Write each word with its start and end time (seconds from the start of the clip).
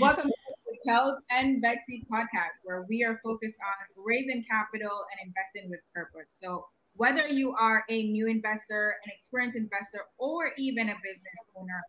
Welcome 0.00 0.28
to 0.30 0.54
the 0.66 0.90
Kels 0.90 1.18
and 1.30 1.62
Betzy 1.62 2.04
podcast, 2.10 2.64
where 2.64 2.84
we 2.88 3.04
are 3.04 3.20
focused 3.22 3.58
on 3.60 4.04
raising 4.04 4.44
capital 4.50 5.04
and 5.12 5.28
investing 5.28 5.70
with 5.70 5.78
purpose. 5.94 6.36
So, 6.36 6.66
whether 6.96 7.28
you 7.28 7.54
are 7.54 7.84
a 7.88 8.02
new 8.08 8.26
investor, 8.26 8.96
an 9.04 9.12
experienced 9.14 9.56
investor, 9.56 10.00
or 10.18 10.50
even 10.58 10.88
a 10.88 10.94
business 10.94 11.44
owner, 11.56 11.80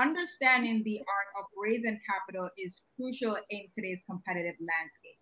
understanding 0.00 0.82
the 0.84 0.98
art 0.98 1.28
of 1.38 1.44
raising 1.56 2.00
capital 2.10 2.50
is 2.58 2.86
crucial 2.96 3.36
in 3.50 3.66
today's 3.72 4.02
competitive 4.10 4.56
landscape. 4.58 5.18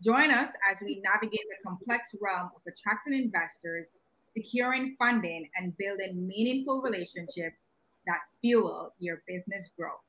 Join 0.00 0.30
us 0.30 0.52
as 0.70 0.80
we 0.80 1.02
navigate 1.02 1.46
the 1.50 1.68
complex 1.68 2.14
realm 2.22 2.50
of 2.54 2.62
attracting 2.68 3.14
investors, 3.14 3.94
securing 4.32 4.94
funding, 4.96 5.48
and 5.56 5.76
building 5.76 6.24
meaningful 6.24 6.82
relationships 6.82 7.66
that 8.06 8.20
fuel 8.40 8.94
your 9.00 9.22
business 9.26 9.70
growth. 9.76 10.04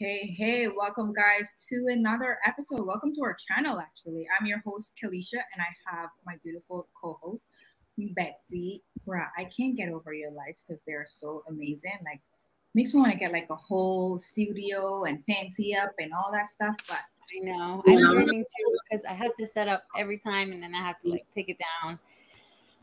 Hey, 0.00 0.34
hey, 0.38 0.66
welcome 0.66 1.12
guys 1.12 1.66
to 1.68 1.84
another 1.88 2.38
episode. 2.46 2.86
Welcome 2.86 3.12
to 3.12 3.20
our 3.22 3.36
channel, 3.36 3.78
actually. 3.78 4.26
I'm 4.40 4.46
your 4.46 4.60
host, 4.64 4.98
Keleisha, 4.98 5.34
and 5.34 5.60
I 5.60 5.94
have 5.94 6.08
my 6.24 6.36
beautiful 6.42 6.88
co 6.98 7.18
host, 7.22 7.48
Betzy. 7.98 8.80
Bruh, 9.06 9.26
I 9.36 9.44
can't 9.44 9.76
get 9.76 9.92
over 9.92 10.14
your 10.14 10.32
lights 10.32 10.64
because 10.66 10.82
they're 10.86 11.04
so 11.04 11.42
amazing. 11.50 11.98
Like, 12.02 12.22
makes 12.72 12.94
me 12.94 13.00
want 13.00 13.12
to 13.12 13.18
get 13.18 13.30
like 13.30 13.48
a 13.50 13.56
whole 13.56 14.18
studio 14.18 15.04
and 15.04 15.22
fancy 15.26 15.76
up 15.76 15.90
and 15.98 16.14
all 16.14 16.32
that 16.32 16.48
stuff. 16.48 16.76
But 16.88 17.00
I 17.36 17.40
know 17.40 17.82
I'm 17.86 18.10
dreaming 18.10 18.44
too 18.44 18.78
because 18.88 19.04
I 19.04 19.12
have 19.12 19.34
to 19.38 19.46
set 19.46 19.68
up 19.68 19.82
every 19.98 20.16
time 20.18 20.52
and 20.52 20.62
then 20.62 20.74
I 20.74 20.82
have 20.82 20.98
to 21.02 21.10
like 21.10 21.26
take 21.34 21.50
it 21.50 21.58
down. 21.58 21.98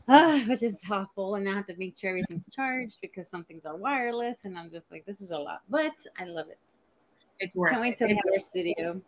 Uh, 0.06 0.38
which 0.48 0.62
is 0.62 0.80
awful, 0.88 1.34
and 1.34 1.48
I 1.48 1.54
have 1.54 1.66
to 1.66 1.74
make 1.78 1.98
sure 1.98 2.10
everything's 2.10 2.48
charged 2.54 2.98
because 3.02 3.28
some 3.28 3.42
things 3.42 3.64
are 3.64 3.76
wireless, 3.76 4.44
and 4.44 4.56
I'm 4.56 4.70
just 4.70 4.88
like, 4.92 5.04
this 5.04 5.20
is 5.20 5.32
a 5.32 5.36
lot, 5.36 5.62
but 5.68 5.96
I 6.16 6.24
love 6.24 6.46
it. 6.48 6.60
It's 7.40 7.54
worth 7.54 7.70
Can't 7.70 7.82
wait 7.82 7.96
till 7.96 8.08
we 8.08 8.14
have 8.14 8.32
our 8.32 8.38
studio. 8.40 9.00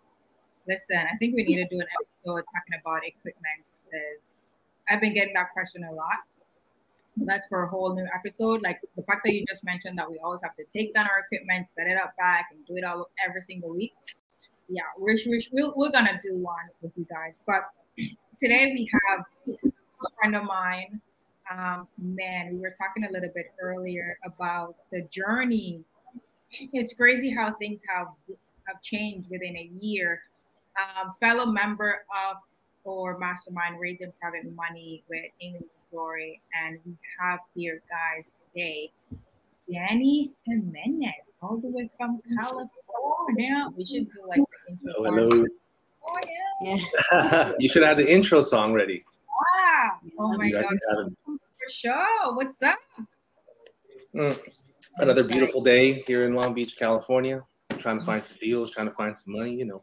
Listen, 0.69 0.99
I 0.99 1.17
think 1.17 1.35
we 1.35 1.43
need 1.43 1.57
to 1.57 1.67
do 1.69 1.81
an 1.81 1.87
episode 2.01 2.45
talking 2.55 2.81
about 2.81 3.05
equipment 3.05 3.67
because 3.67 4.55
I've 4.89 5.01
been 5.01 5.15
getting 5.15 5.35
that 5.35 5.53
question 5.53 5.85
a 5.85 5.93
lot. 5.93 6.19
That's 7.17 7.47
for 7.49 7.65
a 7.65 7.69
whole 7.69 7.95
new 7.95 8.07
episode. 8.15 8.63
Like 8.63 8.81
the 8.97 9.03
fact 9.03 9.23
that 9.25 9.35
you 9.35 9.45
just 9.49 9.65
mentioned 9.65 9.99
that 9.99 10.09
we 10.09 10.19
always 10.23 10.43
have 10.43 10.55
to 10.55 10.65
take 10.73 10.95
down 10.95 11.07
our 11.07 11.25
equipment, 11.25 11.67
set 11.67 11.89
it 11.89 11.99
up 11.99 12.17
back, 12.17 12.47
and 12.53 12.65
do 12.67 12.77
it 12.77 12.85
all 12.85 13.09
every 13.27 13.43
single 13.43 13.75
week. 13.75 13.95
Yeah, 14.69 14.83
we're, 14.97 15.17
we're, 15.53 15.73
we're 15.75 15.91
gonna 15.91 16.19
do 16.23 16.37
one 16.37 16.69
with 16.83 16.93
you 16.97 17.07
guys. 17.11 17.43
But 17.45 17.63
today 18.39 18.73
we 18.73 18.89
have 19.09 19.25
a 19.65 20.15
friend 20.21 20.37
of 20.37 20.45
mine. 20.45 21.01
Um, 21.51 21.89
man, 21.99 22.55
we 22.55 22.61
were 22.61 22.73
talking 22.79 23.05
a 23.05 23.13
little 23.13 23.31
bit 23.35 23.47
earlier 23.61 24.17
about 24.25 24.77
the 24.93 25.03
journey 25.11 25.85
it's 26.51 26.95
crazy 26.95 27.31
how 27.31 27.53
things 27.55 27.83
have 27.95 28.09
have 28.67 28.83
changed 28.83 29.31
within 29.31 29.57
a 29.57 29.71
year. 29.75 30.23
Um, 30.79 31.13
fellow 31.21 31.47
member 31.47 32.05
of 32.29 32.37
or 32.85 33.19
mastermind 33.19 33.79
raising 33.79 34.13
private 34.21 34.55
money 34.55 35.05
with 35.09 35.25
Amy 35.41 35.61
Story, 35.81 36.41
and 36.55 36.79
we 36.87 36.97
have 37.21 37.41
here 37.55 37.83
guys 37.91 38.33
today, 38.33 38.91
Danny 39.71 40.31
Jimenez, 40.47 41.35
all 41.43 41.59
the 41.59 41.69
way 41.69 41.91
from 41.99 42.21
California. 42.39 43.69
We 43.77 43.85
should 43.85 44.07
do 44.07 44.27
like 44.27 44.41
the 44.41 44.73
intro 44.73 44.93
hello, 45.05 45.31
song. 45.31 45.47
Hello. 46.03 46.79
Yeah. 47.13 47.53
you 47.59 47.69
should 47.69 47.83
have 47.83 47.97
the 47.99 48.11
intro 48.11 48.41
song 48.41 48.73
ready. 48.73 49.03
Wow. 49.29 49.99
Oh 50.19 50.37
my 50.37 50.51
god. 50.51 50.67
For 51.27 51.69
sure. 51.69 52.35
What's 52.35 52.63
up? 52.63 52.79
Mm 54.15 54.39
another 55.01 55.25
beautiful 55.25 55.61
day 55.61 56.05
here 56.07 56.25
in 56.25 56.35
Long 56.35 56.55
Beach, 56.55 56.77
California. 56.77 57.43
trying 57.79 57.99
to 57.99 58.05
find 58.05 58.25
some 58.25 58.37
deals, 58.41 58.71
trying 58.71 58.87
to 58.87 58.93
find 58.93 59.17
some 59.17 59.35
money, 59.35 59.55
you 59.55 59.65
know, 59.65 59.83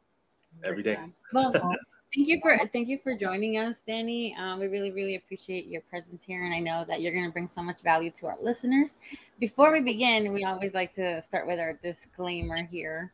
every 0.63 0.83
day. 0.83 0.97
Well, 1.33 1.51
thank 1.51 2.27
you 2.27 2.39
for 2.41 2.57
thank 2.71 2.87
you 2.87 2.99
for 3.03 3.15
joining 3.15 3.57
us, 3.57 3.81
Danny. 3.81 4.35
Um, 4.37 4.59
we 4.59 4.67
really 4.67 4.91
really 4.91 5.15
appreciate 5.15 5.65
your 5.65 5.81
presence 5.81 6.23
here, 6.23 6.43
and 6.43 6.53
I 6.53 6.59
know 6.59 6.85
that 6.87 7.01
you're 7.01 7.13
going 7.13 7.25
to 7.25 7.31
bring 7.31 7.47
so 7.47 7.61
much 7.61 7.81
value 7.81 8.11
to 8.11 8.27
our 8.27 8.37
listeners. 8.41 8.97
Before 9.39 9.71
we 9.71 9.81
begin, 9.81 10.33
we 10.33 10.43
always 10.43 10.73
like 10.73 10.91
to 10.93 11.21
start 11.21 11.47
with 11.47 11.59
our 11.59 11.73
disclaimer 11.73 12.63
here. 12.63 13.13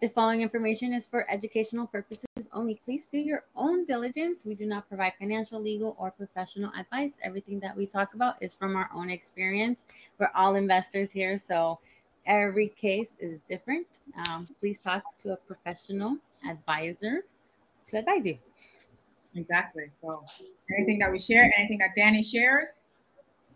The 0.00 0.08
following 0.08 0.42
information 0.42 0.92
is 0.92 1.06
for 1.06 1.30
educational 1.30 1.86
purposes 1.86 2.26
only. 2.52 2.80
Please 2.84 3.06
do 3.06 3.18
your 3.18 3.44
own 3.56 3.84
diligence. 3.86 4.44
We 4.44 4.54
do 4.54 4.66
not 4.66 4.88
provide 4.88 5.12
financial, 5.18 5.60
legal, 5.60 5.96
or 5.98 6.10
professional 6.10 6.70
advice. 6.78 7.14
Everything 7.22 7.60
that 7.60 7.76
we 7.76 7.86
talk 7.86 8.14
about 8.14 8.36
is 8.40 8.52
from 8.52 8.76
our 8.76 8.90
own 8.94 9.08
experience. 9.08 9.84
We're 10.18 10.30
all 10.34 10.56
investors 10.56 11.10
here, 11.10 11.38
so 11.38 11.78
every 12.26 12.68
case 12.68 13.16
is 13.20 13.38
different. 13.48 14.00
Um, 14.28 14.48
please 14.58 14.80
talk 14.80 15.02
to 15.18 15.32
a 15.32 15.36
professional 15.36 16.18
advisor 16.48 17.24
to 17.86 17.98
advise 17.98 18.26
you. 18.26 18.38
Exactly. 19.36 19.84
So, 19.90 20.24
anything 20.76 20.98
that 20.98 21.10
we 21.10 21.18
share, 21.18 21.50
anything 21.56 21.78
that 21.78 21.90
Danny 21.96 22.22
shares, 22.22 22.84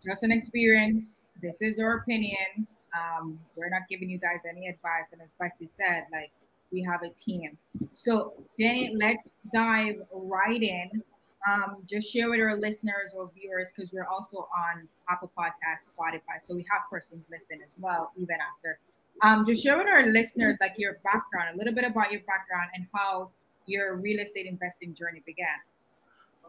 just 0.03 0.23
an 0.23 0.31
experience. 0.31 1.29
This 1.41 1.61
is 1.61 1.79
our 1.79 1.97
opinion. 1.97 2.67
Um, 2.97 3.39
we're 3.55 3.69
not 3.69 3.83
giving 3.89 4.09
you 4.09 4.17
guys 4.17 4.43
any 4.49 4.67
advice. 4.67 5.11
And 5.13 5.21
as 5.21 5.35
Betzy 5.41 5.67
said, 5.67 6.05
like 6.11 6.31
we 6.71 6.81
have 6.83 7.03
a 7.03 7.09
team. 7.09 7.57
So, 7.91 8.33
Danny, 8.57 8.95
let's 8.97 9.37
dive 9.53 9.95
right 10.11 10.61
in. 10.61 11.03
Um, 11.47 11.77
just 11.87 12.11
share 12.11 12.29
with 12.29 12.41
our 12.41 12.57
listeners 12.57 13.15
or 13.17 13.31
viewers 13.33 13.71
because 13.71 13.93
we're 13.93 14.07
also 14.07 14.39
on 14.39 14.87
Apple 15.09 15.31
Podcasts, 15.37 15.95
Spotify. 15.95 16.39
So 16.39 16.53
we 16.55 16.65
have 16.69 16.81
persons 16.91 17.27
listening 17.31 17.61
as 17.65 17.77
well, 17.79 18.11
even 18.17 18.35
after. 18.55 18.79
Um, 19.21 19.45
just 19.45 19.63
share 19.63 19.77
with 19.77 19.87
our 19.87 20.07
listeners 20.07 20.57
like 20.59 20.73
your 20.77 20.97
background, 21.03 21.55
a 21.55 21.57
little 21.57 21.73
bit 21.73 21.85
about 21.85 22.11
your 22.11 22.21
background 22.21 22.69
and 22.73 22.85
how 22.93 23.29
your 23.65 23.95
real 23.97 24.19
estate 24.19 24.45
investing 24.45 24.93
journey 24.93 25.21
began. 25.25 25.47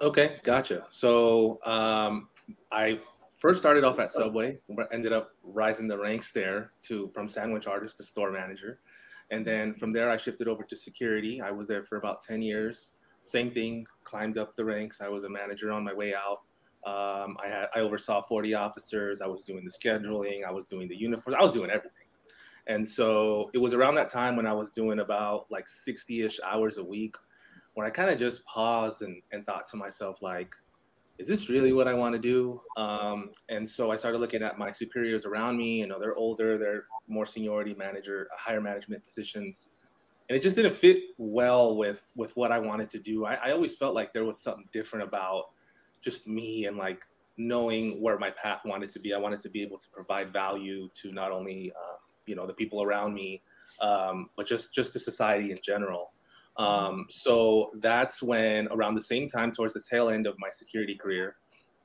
Okay, 0.01 0.41
gotcha. 0.43 0.85
So 0.89 1.61
um, 1.65 2.29
I 2.73 3.01
first 3.41 3.59
started 3.59 3.83
off 3.83 3.99
at 3.99 4.11
Subway, 4.11 4.59
ended 4.93 5.13
up 5.13 5.33
rising 5.43 5.89
the 5.89 5.99
ranks 5.99 6.31
there 6.31 6.73
to 6.83 7.11
from 7.13 7.29
sandwich 7.29 7.67
artist 7.67 7.97
to 7.97 8.05
store 8.05 8.31
manager. 8.31 8.79
And 9.31 9.45
then 9.47 9.75
from 9.75 9.93
there, 9.93 10.11
I 10.11 10.17
shifted 10.17 10.47
over 10.47 10.63
to 10.63 10.77
security. 10.77 11.41
I 11.41 11.51
was 11.51 11.67
there 11.67 11.83
for 11.83 11.97
about 11.97 12.21
10 12.23 12.43
years. 12.43 12.93
Same 13.23 13.51
thing, 13.51 13.87
climbed 14.05 14.39
up 14.39 14.57
the 14.57 14.65
ranks. 14.65 15.01
I 15.01 15.09
was 15.09 15.25
a 15.25 15.29
manager 15.29 15.73
on 15.73 15.85
my 15.85 15.95
way 15.95 16.15
out. 16.15 16.43
Um, 16.85 17.37
I 17.43 17.49
had 17.49 17.69
I 17.75 17.81
oversaw 17.81 18.23
40 18.23 18.55
officers. 18.55 19.21
I 19.21 19.27
was 19.27 19.45
doing 19.45 19.65
the 19.65 19.71
scheduling. 19.71 20.45
I 20.47 20.53
was 20.53 20.65
doing 20.65 20.89
the 20.89 20.97
uniforms. 20.97 21.37
I 21.39 21.43
was 21.43 21.53
doing 21.53 21.71
everything. 21.71 22.07
And 22.67 22.87
so 22.87 23.51
it 23.53 23.59
was 23.59 23.75
around 23.75 23.95
that 23.97 24.09
time 24.09 24.37
when 24.37 24.47
I 24.47 24.53
was 24.53 24.71
doing 24.71 25.01
about 25.01 25.47
like 25.51 25.67
60-ish 25.67 26.41
hours 26.45 26.79
a 26.79 26.85
week, 26.85 27.17
when 27.75 27.87
I 27.87 27.91
kind 27.91 28.11
of 28.11 28.19
just 28.19 28.45
paused 28.45 29.03
and, 29.03 29.21
and 29.33 29.45
thought 29.45 29.67
to 29.67 29.77
myself, 29.77 30.23
like, 30.23 30.55
is 31.21 31.29
this 31.29 31.51
really 31.51 31.75
what 31.75 31.87
I 31.87 31.93
want 31.93 32.15
to 32.15 32.19
do? 32.19 32.61
Um, 32.79 33.31
and 33.51 33.69
so 33.69 33.91
I 33.91 33.97
started 33.97 34.19
looking 34.19 34.43
at 34.43 34.59
my 34.59 34.71
superiors 34.71 35.27
around 35.27 35.59
me. 35.59 35.81
You 35.81 35.87
know, 35.87 36.01
they're 36.01 36.17
older, 36.17 36.57
they're 36.57 36.85
more 37.09 37.27
seniority 37.27 37.75
manager, 37.75 38.27
higher 38.35 38.61
management 38.61 39.05
positions, 39.05 39.69
and 40.29 40.37
it 40.37 40.43
just 40.43 40.57
didn't 40.57 40.73
fit 40.73 40.99
well 41.19 41.77
with 41.77 42.09
with 42.17 42.35
what 42.37 42.53
I 42.53 42.59
wanted 42.59 42.89
to 42.91 42.99
do. 42.99 43.27
I, 43.27 43.35
I 43.35 43.51
always 43.53 43.77
felt 43.77 43.95
like 43.95 44.15
there 44.15 44.25
was 44.25 44.41
something 44.41 44.67
different 44.73 45.07
about 45.07 45.51
just 46.01 46.27
me 46.27 46.65
and 46.65 46.79
like 46.79 47.05
knowing 47.37 48.01
where 48.01 48.19
my 48.19 48.31
path 48.31 48.63
wanted 48.65 48.89
to 48.91 48.99
be. 48.99 49.13
I 49.13 49.19
wanted 49.19 49.41
to 49.41 49.51
be 49.51 49.61
able 49.61 49.77
to 49.77 49.91
provide 49.91 50.33
value 50.33 50.89
to 51.03 51.13
not 51.13 51.33
only 51.33 51.71
uh, 51.77 51.97
you 52.25 52.35
know 52.35 52.47
the 52.47 52.55
people 52.55 52.83
around 52.83 53.13
me, 53.13 53.43
um, 53.83 54.31
but 54.37 54.47
just 54.47 54.73
just 54.73 54.95
to 54.95 54.99
society 54.99 55.51
in 55.51 55.59
general. 55.63 56.13
Um, 56.57 57.07
so 57.09 57.71
that's 57.79 58.23
when, 58.23 58.69
around 58.69 58.95
the 58.95 59.03
same 59.03 59.27
time, 59.29 59.53
towards 59.53 59.73
the 59.73 59.83
tail 59.89 60.09
end 60.11 60.27
of 60.27 60.35
my 60.39 60.51
security 60.51 60.95
career, 60.95 61.37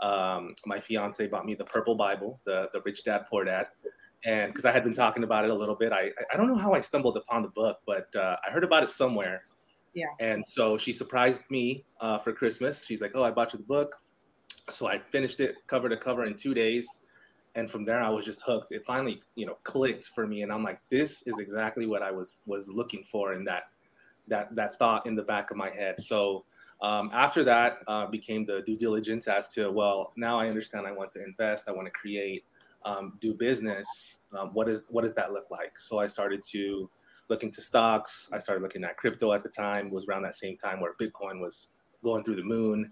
um, 0.01 0.53
my 0.65 0.79
fiance 0.79 1.25
bought 1.27 1.45
me 1.45 1.55
the 1.55 1.63
Purple 1.65 1.95
Bible, 1.95 2.39
the 2.45 2.69
the 2.73 2.81
Rich 2.81 3.05
Dad 3.05 3.25
Poor 3.29 3.45
Dad, 3.45 3.67
and 4.25 4.51
because 4.51 4.65
I 4.65 4.71
had 4.71 4.83
been 4.83 4.93
talking 4.93 5.23
about 5.23 5.45
it 5.45 5.51
a 5.51 5.55
little 5.55 5.75
bit, 5.75 5.93
I 5.93 6.11
I 6.33 6.37
don't 6.37 6.47
know 6.47 6.57
how 6.57 6.73
I 6.73 6.81
stumbled 6.81 7.17
upon 7.17 7.43
the 7.43 7.49
book, 7.49 7.77
but 7.85 8.13
uh, 8.15 8.35
I 8.45 8.51
heard 8.51 8.63
about 8.63 8.83
it 8.83 8.89
somewhere. 8.89 9.43
Yeah. 9.93 10.07
And 10.19 10.45
so 10.45 10.77
she 10.77 10.91
surprised 10.91 11.49
me 11.49 11.85
uh, 12.01 12.17
for 12.17 12.33
Christmas. 12.33 12.85
She's 12.85 13.01
like, 13.01 13.11
"Oh, 13.15 13.23
I 13.23 13.31
bought 13.31 13.53
you 13.53 13.59
the 13.59 13.65
book." 13.65 13.95
So 14.69 14.87
I 14.87 14.99
finished 14.99 15.39
it 15.39 15.55
cover 15.67 15.87
to 15.87 15.95
cover 15.95 16.25
in 16.25 16.35
two 16.35 16.53
days, 16.53 16.85
and 17.55 17.71
from 17.71 17.85
there 17.85 18.01
I 18.01 18.09
was 18.09 18.25
just 18.25 18.41
hooked. 18.45 18.73
It 18.73 18.83
finally, 18.83 19.21
you 19.35 19.45
know, 19.45 19.57
clicked 19.63 20.09
for 20.13 20.27
me, 20.27 20.41
and 20.41 20.51
I'm 20.51 20.63
like, 20.63 20.81
"This 20.89 21.23
is 21.25 21.39
exactly 21.39 21.85
what 21.85 22.01
I 22.01 22.11
was 22.11 22.41
was 22.45 22.67
looking 22.67 23.03
for 23.09 23.31
in 23.33 23.45
that 23.45 23.63
that 24.27 24.55
that 24.55 24.77
thought 24.77 25.05
in 25.05 25.15
the 25.15 25.23
back 25.23 25.51
of 25.51 25.57
my 25.57 25.69
head. 25.69 25.99
So 26.01 26.45
um, 26.81 27.09
after 27.13 27.43
that 27.43 27.79
uh, 27.87 28.07
became 28.07 28.45
the 28.45 28.61
due 28.65 28.77
diligence 28.77 29.27
as 29.27 29.49
to 29.49 29.71
well, 29.71 30.13
now 30.17 30.39
I 30.39 30.47
understand 30.49 30.85
I 30.85 30.91
want 30.91 31.11
to 31.11 31.23
invest, 31.23 31.69
I 31.69 31.71
want 31.71 31.87
to 31.87 31.91
create, 31.91 32.45
um, 32.83 33.17
do 33.21 33.33
business. 33.33 34.15
Um, 34.37 34.49
what 34.53 34.67
is 34.67 34.87
what 34.91 35.03
does 35.03 35.13
that 35.15 35.31
look 35.31 35.49
like? 35.49 35.79
So 35.79 35.99
I 35.99 36.07
started 36.07 36.43
to 36.51 36.89
look 37.29 37.43
into 37.43 37.61
stocks. 37.61 38.29
I 38.33 38.39
started 38.39 38.61
looking 38.61 38.83
at 38.83 38.97
crypto 38.97 39.33
at 39.33 39.43
the 39.43 39.49
time. 39.49 39.87
It 39.87 39.93
was 39.93 40.07
around 40.07 40.23
that 40.23 40.35
same 40.35 40.57
time 40.57 40.79
where 40.79 40.93
Bitcoin 40.93 41.39
was 41.39 41.69
going 42.03 42.23
through 42.23 42.35
the 42.35 42.43
moon. 42.43 42.91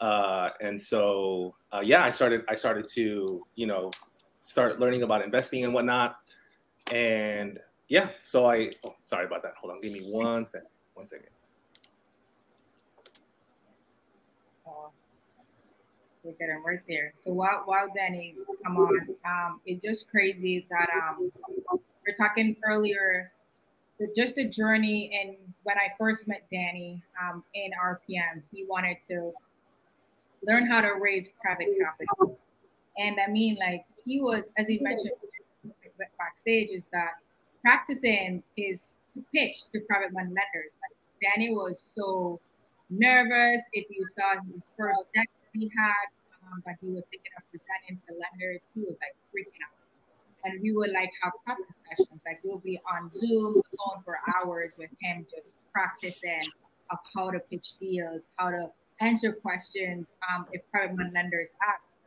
Uh, 0.00 0.50
and 0.60 0.80
so, 0.80 1.54
uh, 1.72 1.80
yeah, 1.82 2.04
I 2.04 2.10
started. 2.10 2.42
I 2.48 2.54
started 2.54 2.86
to, 2.88 3.44
you 3.54 3.66
know, 3.66 3.90
start 4.40 4.78
learning 4.78 5.02
about 5.02 5.22
investing 5.22 5.64
and 5.64 5.72
whatnot. 5.72 6.16
And 6.92 7.58
yeah, 7.88 8.10
so 8.22 8.46
I. 8.46 8.70
Oh, 8.84 8.94
sorry 9.00 9.26
about 9.26 9.42
that. 9.42 9.54
Hold 9.60 9.74
on. 9.74 9.80
Give 9.80 9.92
me 9.92 10.00
one 10.00 10.44
second. 10.44 10.68
One 10.94 11.06
second. 11.06 11.28
we 16.24 16.32
get 16.38 16.48
him 16.48 16.64
right 16.64 16.80
there. 16.88 17.12
So 17.14 17.32
while 17.32 17.62
while 17.66 17.88
Danny 17.94 18.34
come 18.64 18.76
on, 18.78 19.08
um, 19.26 19.60
it's 19.66 19.84
just 19.84 20.10
crazy 20.10 20.66
that 20.70 20.88
um 20.90 21.30
we're 21.70 22.14
talking 22.16 22.56
earlier, 22.64 23.30
just 24.16 24.36
the 24.36 24.48
journey 24.48 25.10
and 25.22 25.36
when 25.62 25.76
I 25.78 25.88
first 25.98 26.26
met 26.26 26.46
Danny 26.50 27.02
um 27.22 27.44
in 27.54 27.70
RPM, 27.82 28.42
he 28.50 28.64
wanted 28.68 28.96
to 29.08 29.32
learn 30.46 30.66
how 30.66 30.80
to 30.80 30.94
raise 31.00 31.34
private 31.42 31.68
capital. 31.80 32.38
And 32.96 33.18
I 33.20 33.30
mean 33.30 33.56
like 33.60 33.84
he 34.04 34.20
was, 34.20 34.50
as 34.56 34.66
he 34.66 34.78
mentioned 34.80 35.12
backstage, 36.18 36.70
is 36.70 36.88
that 36.88 37.12
practicing 37.64 38.42
his 38.54 38.96
pitch 39.34 39.56
to 39.72 39.80
private 39.88 40.12
money 40.12 40.28
lenders. 40.28 40.76
Like 40.84 40.96
Danny 41.22 41.50
was 41.50 41.80
so 41.80 42.38
nervous. 42.90 43.62
If 43.72 43.86
you 43.88 44.04
saw 44.04 44.34
his 44.52 44.62
first 44.76 45.08
deck 45.14 45.28
he 45.54 45.70
had 45.76 46.06
um, 46.44 46.62
that 46.66 46.76
he 46.80 46.88
was 46.88 47.06
thinking 47.06 47.30
of 47.38 47.44
presenting 47.50 47.96
to 48.06 48.14
lenders, 48.14 48.66
he 48.74 48.80
was 48.80 48.96
like 49.00 49.16
freaking 49.32 49.62
out. 49.64 49.78
And 50.44 50.60
we 50.60 50.72
would 50.72 50.90
like 50.90 51.10
have 51.22 51.32
practice 51.46 51.74
sessions. 51.88 52.20
Like 52.26 52.40
we'll 52.44 52.58
be 52.58 52.78
on 52.92 53.10
Zoom 53.10 53.54
going 53.54 54.02
for 54.04 54.18
hours 54.36 54.76
with 54.78 54.90
him, 55.00 55.26
just 55.34 55.62
practicing 55.72 56.44
of 56.90 56.98
how 57.16 57.30
to 57.30 57.38
pitch 57.38 57.76
deals, 57.78 58.28
how 58.36 58.50
to 58.50 58.68
answer 59.00 59.32
questions 59.32 60.16
um, 60.28 60.46
if 60.52 60.60
private 60.70 60.96
money 60.96 61.10
lenders 61.14 61.54
ask. 61.66 62.00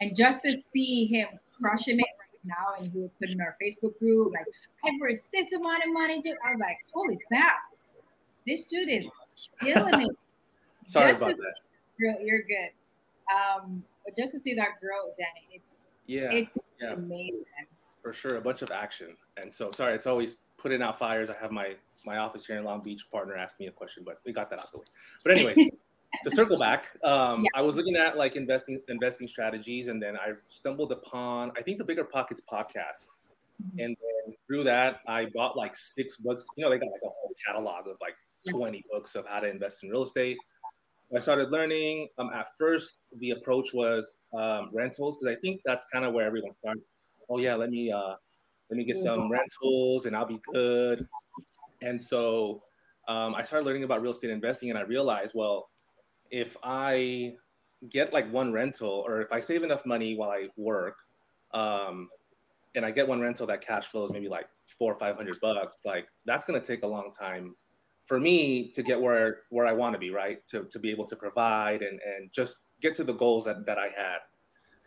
And 0.00 0.14
just 0.14 0.42
to 0.42 0.52
see 0.52 1.06
him 1.06 1.28
crushing 1.58 1.98
it 1.98 2.06
now, 2.44 2.74
and 2.78 2.90
he 2.92 2.98
would 3.00 3.18
put 3.18 3.30
in 3.30 3.40
our 3.40 3.56
Facebook 3.62 3.98
group, 3.98 4.32
like, 4.32 4.46
I've 4.84 5.00
raised 5.00 5.30
this 5.32 5.52
amount 5.52 5.84
of 5.84 5.92
money, 5.92 6.20
dude. 6.20 6.36
I 6.46 6.52
was 6.52 6.60
like, 6.60 6.76
holy 6.92 7.16
snap, 7.16 7.56
this 8.46 8.66
dude 8.66 8.88
is 8.88 9.10
killing 9.60 10.02
it. 10.02 10.16
Sorry 10.84 11.10
just 11.10 11.22
about 11.22 11.36
that. 11.36 11.54
You're, 11.98 12.14
you're 12.20 12.42
good. 12.42 12.70
Um, 13.34 13.82
but 14.04 14.16
just 14.16 14.32
to 14.32 14.38
see 14.38 14.54
that 14.54 14.80
growth, 14.80 15.16
Danny, 15.18 15.48
it's 15.52 15.90
yeah, 16.06 16.32
it's 16.32 16.58
yeah. 16.80 16.94
amazing. 16.94 17.44
For 18.02 18.12
sure, 18.12 18.36
a 18.36 18.40
bunch 18.40 18.62
of 18.62 18.70
action. 18.70 19.16
And 19.36 19.52
so, 19.52 19.70
sorry, 19.70 19.94
it's 19.94 20.06
always 20.06 20.36
putting 20.56 20.80
out 20.80 20.98
fires. 20.98 21.28
I 21.28 21.34
have 21.40 21.52
my 21.52 21.74
my 22.06 22.18
office 22.18 22.46
here 22.46 22.56
in 22.56 22.64
Long 22.64 22.80
Beach 22.82 23.06
partner 23.12 23.36
asked 23.36 23.60
me 23.60 23.66
a 23.66 23.70
question, 23.70 24.02
but 24.06 24.20
we 24.24 24.32
got 24.32 24.48
that 24.50 24.60
out 24.60 24.72
the 24.72 24.78
way. 24.78 24.84
But 25.22 25.32
anyway, 25.32 25.54
to 26.22 26.30
circle 26.30 26.58
back, 26.58 26.90
um, 27.04 27.42
yeah. 27.42 27.48
I 27.54 27.62
was 27.62 27.76
looking 27.76 27.96
at 27.96 28.16
like 28.16 28.36
investing 28.36 28.80
investing 28.88 29.28
strategies, 29.28 29.88
and 29.88 30.02
then 30.02 30.16
I 30.16 30.32
stumbled 30.48 30.92
upon 30.92 31.52
I 31.56 31.62
think 31.62 31.78
the 31.78 31.84
Bigger 31.84 32.04
Pockets 32.04 32.42
podcast, 32.50 33.06
mm-hmm. 33.62 33.78
and 33.78 33.96
then 33.96 34.34
through 34.46 34.64
that 34.64 35.00
I 35.06 35.26
bought 35.34 35.56
like 35.56 35.76
six 35.76 36.16
books. 36.16 36.44
You 36.56 36.64
know, 36.64 36.70
they 36.70 36.78
got 36.78 36.90
like 36.90 37.02
a 37.04 37.08
whole 37.08 37.34
catalog 37.46 37.88
of 37.88 37.96
like 38.00 38.14
20 38.48 38.84
books 38.90 39.14
of 39.14 39.26
how 39.26 39.40
to 39.40 39.48
invest 39.48 39.84
in 39.84 39.90
real 39.90 40.02
estate. 40.02 40.38
I 41.14 41.20
started 41.20 41.50
learning. 41.50 42.08
Um, 42.18 42.30
at 42.34 42.48
first, 42.58 42.98
the 43.18 43.30
approach 43.30 43.72
was 43.72 44.16
um, 44.36 44.70
rentals 44.72 45.16
because 45.16 45.36
I 45.36 45.40
think 45.40 45.62
that's 45.64 45.86
kind 45.92 46.04
of 46.04 46.12
where 46.12 46.26
everyone 46.26 46.52
starts. 46.52 46.80
Oh 47.30 47.38
yeah, 47.38 47.54
let 47.54 47.70
me 47.70 47.90
uh, 47.90 48.14
let 48.70 48.76
me 48.76 48.84
get 48.84 48.96
some 48.96 49.20
mm-hmm. 49.20 49.32
rentals 49.32 50.06
and 50.06 50.14
I'll 50.14 50.26
be 50.26 50.40
good. 50.52 51.06
And 51.80 52.00
so 52.00 52.62
um, 53.06 53.34
I 53.34 53.42
started 53.42 53.64
learning 53.64 53.84
about 53.84 54.02
real 54.02 54.10
estate 54.10 54.30
investing, 54.30 54.68
and 54.70 54.78
I 54.78 54.82
realized, 54.82 55.32
well, 55.34 55.70
if 56.30 56.56
I 56.62 57.34
get 57.90 58.12
like 58.12 58.30
one 58.32 58.52
rental, 58.52 59.04
or 59.06 59.20
if 59.20 59.32
I 59.32 59.40
save 59.40 59.62
enough 59.62 59.86
money 59.86 60.16
while 60.16 60.30
I 60.30 60.48
work, 60.56 60.98
um, 61.54 62.08
and 62.74 62.84
I 62.84 62.90
get 62.90 63.08
one 63.08 63.20
rental 63.20 63.46
that 63.46 63.60
cash 63.60 63.86
flows 63.86 64.10
maybe 64.12 64.28
like 64.28 64.48
four 64.78 64.92
or 64.92 64.98
five 64.98 65.16
hundred 65.16 65.40
bucks, 65.40 65.78
like 65.84 66.08
that's 66.26 66.44
gonna 66.44 66.60
take 66.60 66.82
a 66.82 66.86
long 66.86 67.10
time 67.10 67.54
for 68.04 68.18
me 68.18 68.70
to 68.70 68.82
get 68.82 69.00
where 69.00 69.40
where 69.50 69.66
I 69.66 69.72
want 69.72 69.94
to 69.94 69.98
be, 69.98 70.10
right? 70.10 70.44
To 70.48 70.64
to 70.64 70.78
be 70.78 70.90
able 70.90 71.04
to 71.06 71.16
provide 71.16 71.82
and 71.82 72.00
and 72.00 72.32
just 72.32 72.58
get 72.80 72.94
to 72.94 73.04
the 73.04 73.12
goals 73.12 73.44
that, 73.44 73.66
that 73.66 73.78
I 73.78 73.88
had. 73.88 74.18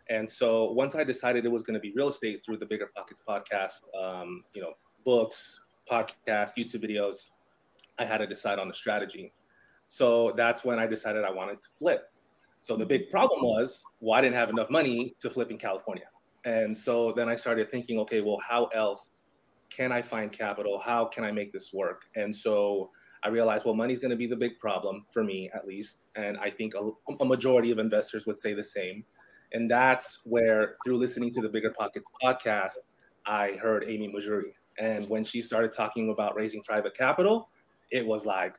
And 0.08 0.28
so 0.28 0.72
once 0.72 0.94
I 0.94 1.04
decided 1.04 1.44
it 1.44 1.50
was 1.50 1.62
going 1.62 1.74
to 1.74 1.80
be 1.80 1.92
real 1.94 2.08
estate 2.08 2.44
through 2.44 2.56
the 2.56 2.66
Bigger 2.66 2.90
Pockets 2.94 3.22
podcast, 3.26 3.82
um, 3.98 4.42
you 4.54 4.60
know, 4.60 4.72
books, 5.04 5.60
podcasts, 5.90 6.52
YouTube 6.56 6.84
videos, 6.84 7.26
I 7.98 8.04
had 8.04 8.18
to 8.18 8.26
decide 8.26 8.58
on 8.58 8.68
the 8.68 8.74
strategy. 8.74 9.32
So 9.92 10.32
that's 10.38 10.64
when 10.64 10.78
I 10.78 10.86
decided 10.86 11.22
I 11.22 11.30
wanted 11.30 11.60
to 11.60 11.68
flip. 11.78 12.10
So 12.60 12.78
the 12.78 12.86
big 12.86 13.10
problem 13.10 13.42
was, 13.42 13.84
well, 14.00 14.18
I 14.18 14.22
didn't 14.22 14.36
have 14.36 14.48
enough 14.48 14.70
money 14.70 15.14
to 15.18 15.28
flip 15.28 15.50
in 15.50 15.58
California. 15.58 16.06
And 16.46 16.76
so 16.76 17.12
then 17.12 17.28
I 17.28 17.36
started 17.36 17.70
thinking, 17.70 17.98
okay, 17.98 18.22
well, 18.22 18.38
how 18.40 18.70
else 18.74 19.20
can 19.68 19.92
I 19.92 20.00
find 20.00 20.32
capital? 20.32 20.78
How 20.78 21.04
can 21.04 21.24
I 21.24 21.30
make 21.30 21.52
this 21.52 21.74
work? 21.74 22.04
And 22.16 22.34
so 22.34 22.90
I 23.22 23.28
realized, 23.28 23.66
well, 23.66 23.74
money's 23.74 23.98
going 23.98 24.12
to 24.12 24.16
be 24.16 24.26
the 24.26 24.34
big 24.34 24.58
problem 24.58 25.04
for 25.12 25.22
me, 25.22 25.50
at 25.54 25.66
least. 25.66 26.06
And 26.16 26.38
I 26.38 26.48
think 26.48 26.72
a, 26.74 26.88
a, 27.20 27.26
majority 27.26 27.70
of 27.70 27.78
investors 27.78 28.24
would 28.24 28.38
say 28.38 28.54
the 28.54 28.64
same. 28.64 29.04
And 29.52 29.70
that's 29.70 30.20
where, 30.24 30.74
through 30.86 30.96
listening 30.96 31.32
to 31.32 31.42
the 31.42 31.50
Bigger 31.50 31.70
Pockets 31.70 32.08
podcast, 32.24 32.78
I 33.26 33.58
heard 33.60 33.84
Amy 33.86 34.08
Mahjoory. 34.08 34.54
And 34.78 35.06
when 35.10 35.22
she 35.22 35.42
started 35.42 35.70
talking 35.70 36.08
about 36.08 36.34
raising 36.34 36.62
private 36.62 36.96
capital, 36.96 37.50
it 37.90 38.06
was 38.06 38.24
like, 38.24 38.56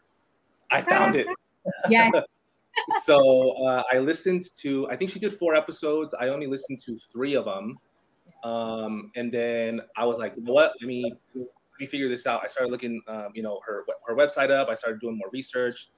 I 0.71 0.81
found 0.81 1.15
it. 1.15 1.27
yes. 1.89 2.13
so 3.03 3.51
uh, 3.65 3.83
I 3.91 3.99
listened 3.99 4.43
to, 4.57 4.89
I 4.89 4.95
think 4.95 5.11
she 5.11 5.19
did 5.19 5.33
four 5.33 5.55
episodes. 5.55 6.13
I 6.13 6.29
only 6.29 6.47
listened 6.47 6.79
to 6.85 6.97
three 6.97 7.35
of 7.35 7.45
them. 7.45 7.77
Um, 8.43 9.11
and 9.15 9.31
then 9.31 9.81
I 9.95 10.05
was 10.05 10.17
like, 10.17 10.33
you 10.35 10.43
know 10.43 10.53
what? 10.53 10.73
Let 10.81 10.87
me 10.87 11.13
let 11.33 11.45
me 11.79 11.85
figure 11.85 12.09
this 12.09 12.27
out. 12.27 12.41
I 12.43 12.47
started 12.47 12.71
looking, 12.71 13.01
um, 13.07 13.29
you 13.33 13.41
know, 13.41 13.59
her 13.65 13.85
her 14.05 14.15
website 14.15 14.51
up. 14.51 14.69
I 14.69 14.75
started 14.75 14.99
doing 14.99 15.17
more 15.17 15.29
research, 15.31 15.89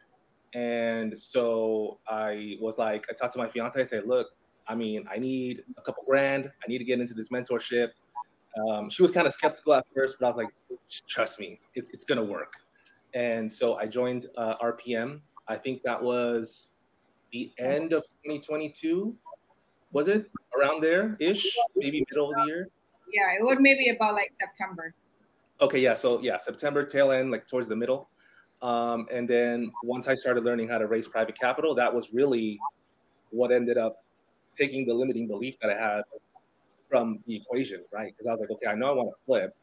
and 0.54 1.18
so 1.18 2.00
I 2.08 2.56
was 2.62 2.78
like, 2.78 3.08
I 3.10 3.14
talked 3.14 3.34
to 3.34 3.40
my 3.40 3.48
fiance. 3.48 3.80
I 3.80 3.84
said, 3.84 4.06
look, 4.06 4.28
I 4.68 4.76
mean, 4.76 5.06
I 5.10 5.18
need 5.18 5.64
a 5.78 5.82
couple 5.82 6.04
grand. 6.08 6.52
I 6.64 6.68
need 6.68 6.78
to 6.78 6.84
get 6.84 7.00
into 7.00 7.16
this 7.16 7.30
mentorship. 7.30 7.90
Um, 8.70 8.90
she 8.90 9.02
was 9.02 9.12
kind 9.12 9.28
of 9.28 9.34
skeptical 9.34 9.74
at 9.74 9.86
first, 9.94 10.18
but 10.20 10.28
I 10.28 10.30
was 10.30 10.38
like, 10.38 10.50
trust 11.08 11.40
me, 11.40 11.60
it's 11.74 11.90
it's 11.90 12.06
gonna 12.06 12.24
work. 12.24 12.54
And 13.16 13.52
so 13.52 13.76
I 13.76 13.88
joined 13.88 14.28
uh, 14.38 14.56
RPM. 14.58 15.22
I 15.48 15.56
think 15.56 15.82
that 15.84 16.02
was 16.02 16.74
the 17.32 17.52
end 17.58 17.94
of 17.94 18.04
2022. 18.26 19.16
Was 19.94 20.10
it 20.10 20.30
around 20.58 20.84
there 20.84 21.16
ish? 21.20 21.58
Maybe 21.76 22.06
middle 22.12 22.30
of 22.30 22.36
the 22.36 22.44
year. 22.46 22.68
Yeah, 23.12 23.34
it 23.34 23.40
would 23.42 23.62
maybe 23.62 23.90
about 23.90 24.14
like 24.14 24.32
September. 24.38 24.94
Okay, 25.62 25.80
yeah. 25.80 25.94
So 25.94 26.22
yeah, 26.22 26.38
September 26.38 26.84
tail 26.84 27.12
end, 27.12 27.32
like 27.32 27.48
towards 27.48 27.70
the 27.70 27.76
middle. 27.76 28.10
Um, 28.62 29.08
and 29.12 29.30
then 29.30 29.72
once 29.84 30.08
I 30.08 30.16
started 30.16 30.44
learning 30.44 30.68
how 30.68 30.78
to 30.78 30.88
raise 30.88 31.08
private 31.08 31.40
capital, 31.40 31.74
that 31.76 31.94
was 31.94 32.14
really 32.14 32.60
what 33.30 33.52
ended 33.52 33.78
up 33.78 34.04
taking 34.58 34.86
the 34.86 34.94
limiting 34.94 35.28
belief 35.28 35.56
that 35.62 35.72
I 35.72 35.78
had 35.78 36.04
from 36.90 37.20
the 37.28 37.38
equation, 37.38 37.84
right? 37.94 38.14
Because 38.14 38.28
I 38.28 38.32
was 38.32 38.40
like, 38.42 38.52
okay, 38.52 38.68
I 38.68 38.76
know 38.76 38.88
I 38.88 38.94
want 38.94 39.16
to 39.16 39.22
flip. 39.26 39.56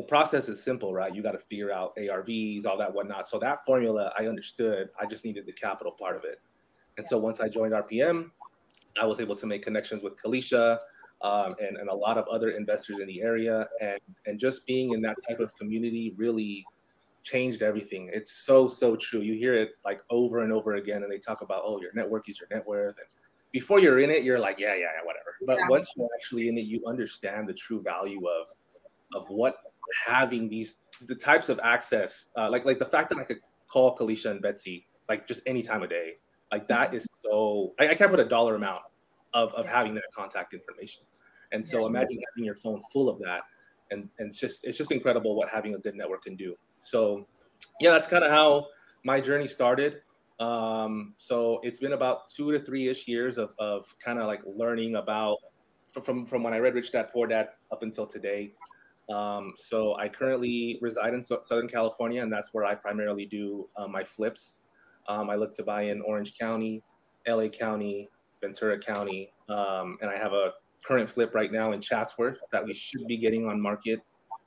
The 0.00 0.06
process 0.06 0.48
is 0.48 0.64
simple, 0.64 0.94
right? 0.94 1.14
You 1.14 1.22
got 1.22 1.32
to 1.32 1.38
figure 1.38 1.70
out 1.70 1.94
ARVs, 1.96 2.64
all 2.64 2.78
that 2.78 2.90
whatnot. 2.90 3.28
So 3.28 3.38
that 3.40 3.66
formula 3.66 4.10
I 4.18 4.28
understood. 4.28 4.88
I 4.98 5.04
just 5.04 5.26
needed 5.26 5.44
the 5.44 5.52
capital 5.52 5.92
part 5.92 6.16
of 6.16 6.24
it. 6.24 6.40
And 6.96 7.06
so 7.06 7.18
once 7.18 7.38
I 7.38 7.50
joined 7.50 7.74
RPM, 7.74 8.30
I 8.98 9.04
was 9.04 9.20
able 9.20 9.36
to 9.36 9.46
make 9.46 9.62
connections 9.62 10.02
with 10.02 10.14
Keleisha, 10.16 10.78
um, 11.20 11.54
and, 11.60 11.76
and 11.76 11.90
a 11.90 11.94
lot 11.94 12.16
of 12.16 12.26
other 12.28 12.52
investors 12.52 12.98
in 12.98 13.08
the 13.08 13.20
area. 13.20 13.68
And, 13.82 14.00
and 14.24 14.38
just 14.38 14.64
being 14.64 14.94
in 14.94 15.02
that 15.02 15.16
type 15.28 15.38
of 15.38 15.54
community 15.56 16.14
really 16.16 16.64
changed 17.22 17.60
everything. 17.60 18.08
It's 18.10 18.32
so, 18.32 18.68
so 18.68 18.96
true. 18.96 19.20
You 19.20 19.34
hear 19.34 19.52
it 19.52 19.72
like 19.84 20.00
over 20.08 20.44
and 20.44 20.50
over 20.50 20.76
again, 20.76 21.02
and 21.02 21.12
they 21.12 21.18
talk 21.18 21.42
about, 21.42 21.60
oh, 21.62 21.78
your 21.78 21.92
network 21.92 22.26
is 22.30 22.40
your 22.40 22.48
net 22.50 22.66
worth. 22.66 22.96
And 22.96 23.08
before 23.52 23.80
you're 23.80 24.00
in 24.00 24.08
it, 24.08 24.24
you're 24.24 24.38
like, 24.38 24.58
yeah, 24.58 24.72
yeah, 24.76 24.80
yeah, 24.96 25.04
whatever. 25.04 25.36
But 25.44 25.58
yeah. 25.58 25.68
once 25.68 25.92
you're 25.94 26.08
actually 26.14 26.48
in 26.48 26.56
it, 26.56 26.64
you 26.64 26.80
understand 26.86 27.50
the 27.50 27.54
true 27.54 27.82
value 27.82 28.26
of 28.26 28.48
of 29.12 29.28
what 29.28 29.56
having 30.06 30.48
these 30.48 30.80
the 31.06 31.14
types 31.14 31.48
of 31.48 31.60
access, 31.62 32.28
uh, 32.36 32.48
like 32.50 32.64
like 32.64 32.78
the 32.78 32.86
fact 32.86 33.08
that 33.10 33.18
I 33.18 33.24
could 33.24 33.40
call 33.68 33.96
Keleisha 33.96 34.30
and 34.30 34.42
Betzy 34.42 34.84
like 35.08 35.26
just 35.26 35.40
any 35.46 35.62
time 35.62 35.82
of 35.82 35.90
day, 35.90 36.14
like 36.52 36.68
that 36.68 36.92
mm-hmm. 36.92 36.98
so. 37.22 37.74
I, 37.80 37.88
I 37.88 37.94
can't 37.94 38.10
put 38.10 38.20
a 38.20 38.28
dollar 38.28 38.54
amount 38.54 38.82
of, 39.34 39.52
of 39.54 39.66
having 39.66 39.94
that 39.94 40.04
contact 40.14 40.54
information. 40.54 41.02
And 41.52 41.66
so 41.66 41.86
imagine 41.86 42.18
having 42.32 42.44
your 42.44 42.56
phone 42.56 42.80
full 42.92 43.08
of 43.08 43.18
that. 43.20 43.42
And, 43.90 44.08
and 44.18 44.28
it's 44.28 44.38
just 44.38 44.64
it's 44.64 44.78
just 44.78 44.92
incredible 44.92 45.34
what 45.34 45.48
having 45.48 45.74
a 45.74 45.78
good 45.78 45.96
network 45.96 46.24
can 46.24 46.36
do. 46.36 46.56
So 46.80 47.26
yeah, 47.80 47.90
that's 47.90 48.06
kind 48.06 48.22
of 48.22 48.30
how 48.30 48.66
my 49.04 49.20
journey 49.20 49.48
started. 49.48 50.02
Um, 50.38 51.14
so 51.16 51.60
it's 51.62 51.80
been 51.80 51.92
about 51.92 52.28
two 52.28 52.52
to 52.52 52.60
three 52.60 52.88
ish 52.88 53.08
years 53.08 53.36
of, 53.36 53.50
of 53.58 53.92
kind 53.98 54.18
of 54.18 54.26
like 54.26 54.42
learning 54.46 54.94
about 54.94 55.38
from 56.02 56.24
from 56.24 56.44
when 56.44 56.54
I 56.54 56.58
read 56.58 56.74
Rich 56.74 56.92
Dad 56.92 57.08
Poor 57.12 57.26
Dad 57.26 57.48
up 57.72 57.82
until 57.82 58.06
today. 58.06 58.52
Um, 59.10 59.54
so 59.56 59.96
I 59.96 60.08
currently 60.08 60.78
reside 60.80 61.14
in 61.14 61.22
Southern 61.22 61.68
California, 61.68 62.22
and 62.22 62.32
that's 62.32 62.54
where 62.54 62.64
I 62.64 62.74
primarily 62.74 63.26
do 63.26 63.68
uh, 63.76 63.88
my 63.88 64.04
flips. 64.04 64.60
Um, 65.08 65.30
I 65.30 65.36
look 65.36 65.54
to 65.54 65.62
buy 65.62 65.82
in 65.82 66.00
Orange 66.02 66.38
County, 66.38 66.82
LA 67.26 67.48
County, 67.48 68.08
Ventura 68.40 68.78
County, 68.78 69.32
um, 69.48 69.98
and 70.00 70.10
I 70.10 70.16
have 70.16 70.32
a 70.32 70.52
current 70.84 71.08
flip 71.08 71.34
right 71.34 71.52
now 71.52 71.72
in 71.72 71.80
Chatsworth 71.80 72.40
that 72.52 72.64
we 72.64 72.72
should 72.72 73.06
be 73.06 73.16
getting 73.16 73.46
on 73.46 73.60
market 73.60 74.00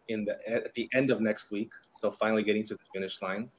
in 0.09 0.25
the 0.25 0.37
at 0.49 0.73
the 0.73 0.89
end 0.93 1.11
of 1.11 1.21
next 1.21 1.51
week. 1.51 1.71
So 1.91 2.11
finally 2.11 2.43
getting 2.43 2.63
to 2.65 2.75
the 2.75 2.83
finish 2.93 3.21
line. 3.21 3.49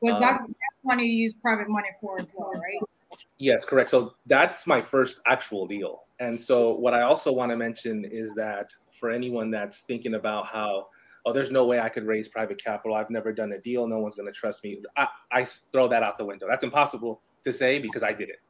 Was 0.00 0.14
um, 0.14 0.20
that, 0.20 0.40
that 0.46 0.54
one 0.82 0.98
you 0.98 1.06
use 1.06 1.34
private 1.34 1.68
money 1.68 1.88
for 2.00 2.20
as 2.20 2.26
well, 2.34 2.52
right? 2.52 2.78
Yes, 3.38 3.64
correct. 3.64 3.88
So 3.88 4.14
that's 4.26 4.66
my 4.66 4.80
first 4.80 5.20
actual 5.26 5.66
deal. 5.66 6.04
And 6.18 6.40
so 6.40 6.72
what 6.72 6.94
I 6.94 7.02
also 7.02 7.32
want 7.32 7.50
to 7.50 7.56
mention 7.56 8.04
is 8.04 8.34
that 8.34 8.70
for 8.98 9.10
anyone 9.10 9.50
that's 9.50 9.82
thinking 9.82 10.14
about 10.14 10.46
how 10.46 10.88
oh 11.24 11.32
there's 11.32 11.50
no 11.50 11.64
way 11.64 11.80
I 11.80 11.88
could 11.88 12.06
raise 12.06 12.28
private 12.28 12.62
capital. 12.62 12.96
I've 12.96 13.10
never 13.10 13.32
done 13.32 13.52
a 13.52 13.58
deal. 13.58 13.86
No 13.86 13.98
one's 13.98 14.14
going 14.14 14.26
to 14.26 14.32
trust 14.32 14.64
me. 14.64 14.82
I, 14.96 15.08
I 15.32 15.44
throw 15.44 15.88
that 15.88 16.02
out 16.02 16.16
the 16.18 16.24
window. 16.24 16.46
That's 16.48 16.64
impossible 16.64 17.20
to 17.44 17.52
say 17.52 17.78
because 17.78 18.02
I 18.02 18.12
did 18.12 18.28
it. 18.28 18.40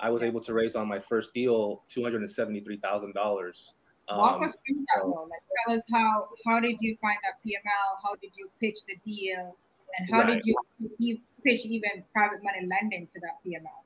I 0.00 0.10
was 0.10 0.22
able 0.22 0.40
to 0.40 0.52
raise 0.52 0.76
on 0.76 0.86
my 0.88 1.00
first 1.00 1.32
deal 1.32 1.82
two 1.88 2.02
hundred 2.02 2.20
and 2.20 2.30
seventy 2.30 2.60
three 2.60 2.78
thousand 2.78 3.14
dollars. 3.14 3.74
Um, 4.08 4.18
Walk 4.18 4.44
us 4.44 4.58
through 4.66 4.84
that. 4.94 5.06
Like 5.06 5.42
tell 5.66 5.74
us 5.74 5.84
how 5.92 6.28
how 6.46 6.60
did 6.60 6.76
you 6.80 6.96
find 7.00 7.16
that 7.24 7.34
PML? 7.44 7.96
How 8.04 8.14
did 8.16 8.36
you 8.36 8.50
pitch 8.60 8.78
the 8.86 8.96
deal? 9.02 9.56
And 9.98 10.10
how 10.10 10.22
right. 10.22 10.42
did 10.42 10.54
you 10.98 11.18
pitch 11.44 11.64
even 11.64 12.04
private 12.12 12.42
money 12.42 12.66
lending 12.66 13.06
to 13.06 13.20
that 13.20 13.38
PML? 13.44 13.85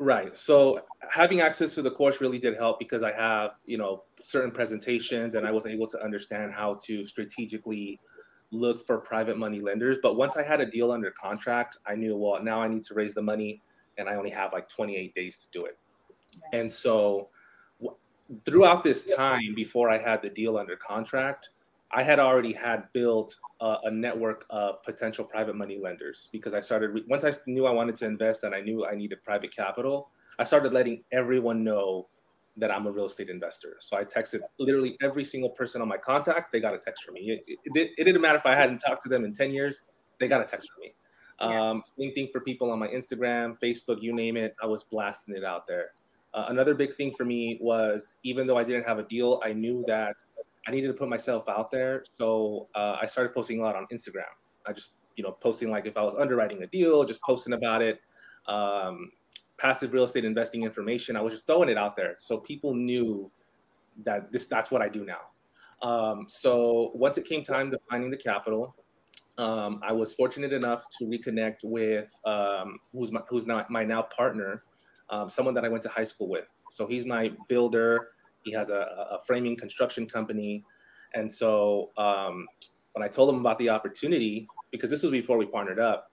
Right. 0.00 0.34
So 0.34 0.80
having 1.10 1.42
access 1.42 1.74
to 1.74 1.82
the 1.82 1.90
course 1.90 2.22
really 2.22 2.38
did 2.38 2.56
help 2.56 2.78
because 2.78 3.02
I 3.02 3.12
have, 3.12 3.56
you 3.66 3.76
know, 3.76 4.04
certain 4.22 4.50
presentations 4.50 5.34
and 5.34 5.46
I 5.46 5.50
was 5.50 5.66
able 5.66 5.86
to 5.88 6.02
understand 6.02 6.54
how 6.54 6.78
to 6.86 7.04
strategically 7.04 8.00
look 8.50 8.86
for 8.86 8.96
private 8.96 9.36
money 9.36 9.60
lenders. 9.60 9.98
But 10.02 10.16
once 10.16 10.38
I 10.38 10.42
had 10.42 10.58
a 10.62 10.64
deal 10.64 10.90
under 10.90 11.10
contract, 11.10 11.76
I 11.86 11.96
knew, 11.96 12.16
well, 12.16 12.42
now 12.42 12.62
I 12.62 12.66
need 12.66 12.82
to 12.84 12.94
raise 12.94 13.12
the 13.12 13.20
money 13.20 13.60
and 13.98 14.08
I 14.08 14.14
only 14.14 14.30
have 14.30 14.54
like 14.54 14.70
28 14.70 15.14
days 15.14 15.36
to 15.36 15.46
do 15.52 15.66
it. 15.66 15.78
And 16.54 16.72
so 16.72 17.28
w- 17.78 17.98
throughout 18.46 18.82
this 18.82 19.14
time 19.14 19.54
before 19.54 19.90
I 19.90 19.98
had 19.98 20.22
the 20.22 20.30
deal 20.30 20.56
under 20.56 20.76
contract, 20.76 21.50
I 21.92 22.02
had 22.02 22.18
already 22.18 22.52
had 22.52 22.84
built 22.92 23.36
a, 23.60 23.78
a 23.84 23.90
network 23.90 24.46
of 24.50 24.82
potential 24.82 25.24
private 25.24 25.56
money 25.56 25.78
lenders 25.82 26.28
because 26.32 26.54
I 26.54 26.60
started 26.60 27.02
once 27.08 27.24
I 27.24 27.32
knew 27.46 27.66
I 27.66 27.72
wanted 27.72 27.96
to 27.96 28.06
invest 28.06 28.44
and 28.44 28.54
I 28.54 28.60
knew 28.60 28.86
I 28.86 28.94
needed 28.94 29.22
private 29.24 29.54
capital. 29.54 30.10
I 30.38 30.44
started 30.44 30.72
letting 30.72 31.02
everyone 31.12 31.64
know 31.64 32.08
that 32.56 32.70
I'm 32.70 32.86
a 32.86 32.90
real 32.90 33.06
estate 33.06 33.28
investor. 33.28 33.76
So 33.80 33.96
I 33.96 34.04
texted 34.04 34.40
literally 34.58 34.96
every 35.02 35.24
single 35.24 35.50
person 35.50 35.82
on 35.82 35.88
my 35.88 35.96
contacts. 35.96 36.50
They 36.50 36.60
got 36.60 36.74
a 36.74 36.78
text 36.78 37.04
from 37.04 37.14
me. 37.14 37.40
It, 37.46 37.58
it, 37.64 37.90
it 37.96 38.04
didn't 38.04 38.20
matter 38.20 38.38
if 38.38 38.46
I 38.46 38.54
hadn't 38.54 38.78
talked 38.78 39.02
to 39.02 39.08
them 39.08 39.24
in 39.24 39.32
10 39.32 39.50
years. 39.50 39.82
They 40.18 40.28
got 40.28 40.40
a 40.40 40.48
text 40.48 40.70
from 40.70 40.82
me. 40.82 40.94
Um, 41.40 41.82
same 41.98 42.12
thing 42.12 42.28
for 42.30 42.40
people 42.40 42.70
on 42.70 42.78
my 42.78 42.88
Instagram, 42.88 43.58
Facebook, 43.62 44.02
you 44.02 44.12
name 44.12 44.36
it. 44.36 44.54
I 44.62 44.66
was 44.66 44.84
blasting 44.84 45.34
it 45.36 45.44
out 45.44 45.66
there. 45.66 45.92
Uh, 46.34 46.46
another 46.48 46.74
big 46.74 46.94
thing 46.94 47.12
for 47.12 47.24
me 47.24 47.58
was 47.60 48.16
even 48.22 48.46
though 48.46 48.58
I 48.58 48.64
didn't 48.64 48.84
have 48.84 48.98
a 48.98 49.04
deal, 49.04 49.40
I 49.42 49.52
knew 49.52 49.82
that 49.88 50.14
I 50.66 50.70
needed 50.70 50.88
to 50.88 50.94
put 50.94 51.08
myself 51.08 51.48
out 51.48 51.70
there. 51.70 52.04
So 52.10 52.68
uh, 52.74 52.98
I 53.00 53.06
started 53.06 53.32
posting 53.32 53.60
a 53.60 53.62
lot 53.62 53.76
on 53.76 53.86
Instagram. 53.92 54.24
I 54.66 54.72
just, 54.72 54.94
you 55.16 55.24
know, 55.24 55.32
posting 55.32 55.70
like 55.70 55.86
if 55.86 55.96
I 55.96 56.02
was 56.02 56.14
underwriting 56.16 56.62
a 56.62 56.66
deal, 56.66 57.04
just 57.04 57.22
posting 57.22 57.52
about 57.54 57.82
it. 57.82 58.00
Um, 58.46 59.10
passive 59.58 59.92
real 59.92 60.04
estate 60.04 60.24
investing 60.24 60.62
information. 60.62 61.16
I 61.16 61.20
was 61.20 61.32
just 61.32 61.46
throwing 61.46 61.68
it 61.68 61.76
out 61.76 61.94
there 61.94 62.16
so 62.18 62.38
people 62.38 62.74
knew 62.74 63.30
that 64.04 64.32
this 64.32 64.46
that's 64.46 64.70
what 64.70 64.80
I 64.80 64.88
do 64.88 65.04
now. 65.04 65.20
Um, 65.86 66.26
so 66.28 66.92
once 66.94 67.18
it 67.18 67.26
came 67.26 67.42
time 67.42 67.70
to 67.70 67.78
finding 67.90 68.10
the 68.10 68.16
capital, 68.16 68.74
um, 69.38 69.80
I 69.82 69.92
was 69.92 70.14
fortunate 70.14 70.52
enough 70.52 70.86
to 70.98 71.04
reconnect 71.04 71.64
with 71.64 72.12
um, 72.24 72.78
who's 72.92 73.10
my, 73.10 73.20
who's 73.28 73.46
not 73.46 73.70
my 73.70 73.84
now 73.84 74.02
partner, 74.02 74.64
um, 75.08 75.28
someone 75.28 75.54
that 75.54 75.64
I 75.64 75.68
went 75.68 75.82
to 75.84 75.88
high 75.88 76.04
school 76.04 76.28
with. 76.28 76.48
So 76.70 76.86
he's 76.86 77.04
my 77.04 77.32
builder. 77.48 78.08
He 78.44 78.52
has 78.52 78.70
a, 78.70 79.08
a 79.12 79.18
framing 79.26 79.56
construction 79.56 80.06
company, 80.06 80.64
and 81.14 81.30
so 81.30 81.90
um, 81.96 82.46
when 82.92 83.02
I 83.02 83.08
told 83.08 83.28
him 83.28 83.40
about 83.40 83.58
the 83.58 83.68
opportunity, 83.68 84.46
because 84.70 84.90
this 84.90 85.02
was 85.02 85.12
before 85.12 85.36
we 85.36 85.46
partnered 85.46 85.78
up, 85.78 86.10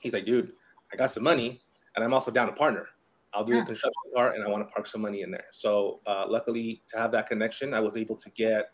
he's 0.00 0.12
like, 0.12 0.24
"Dude, 0.24 0.52
I 0.92 0.96
got 0.96 1.10
some 1.10 1.22
money, 1.22 1.60
and 1.94 2.04
I'm 2.04 2.14
also 2.14 2.30
down 2.30 2.46
to 2.46 2.52
partner. 2.52 2.86
I'll 3.34 3.44
do 3.44 3.52
yeah. 3.52 3.60
the 3.60 3.66
construction 3.66 4.02
part, 4.14 4.34
and 4.34 4.44
I 4.44 4.48
want 4.48 4.66
to 4.66 4.72
park 4.72 4.86
some 4.86 5.02
money 5.02 5.22
in 5.22 5.30
there." 5.30 5.46
So 5.52 6.00
uh, 6.06 6.24
luckily, 6.28 6.82
to 6.88 6.98
have 6.98 7.12
that 7.12 7.28
connection, 7.28 7.74
I 7.74 7.80
was 7.80 7.96
able 7.96 8.16
to 8.16 8.30
get 8.30 8.70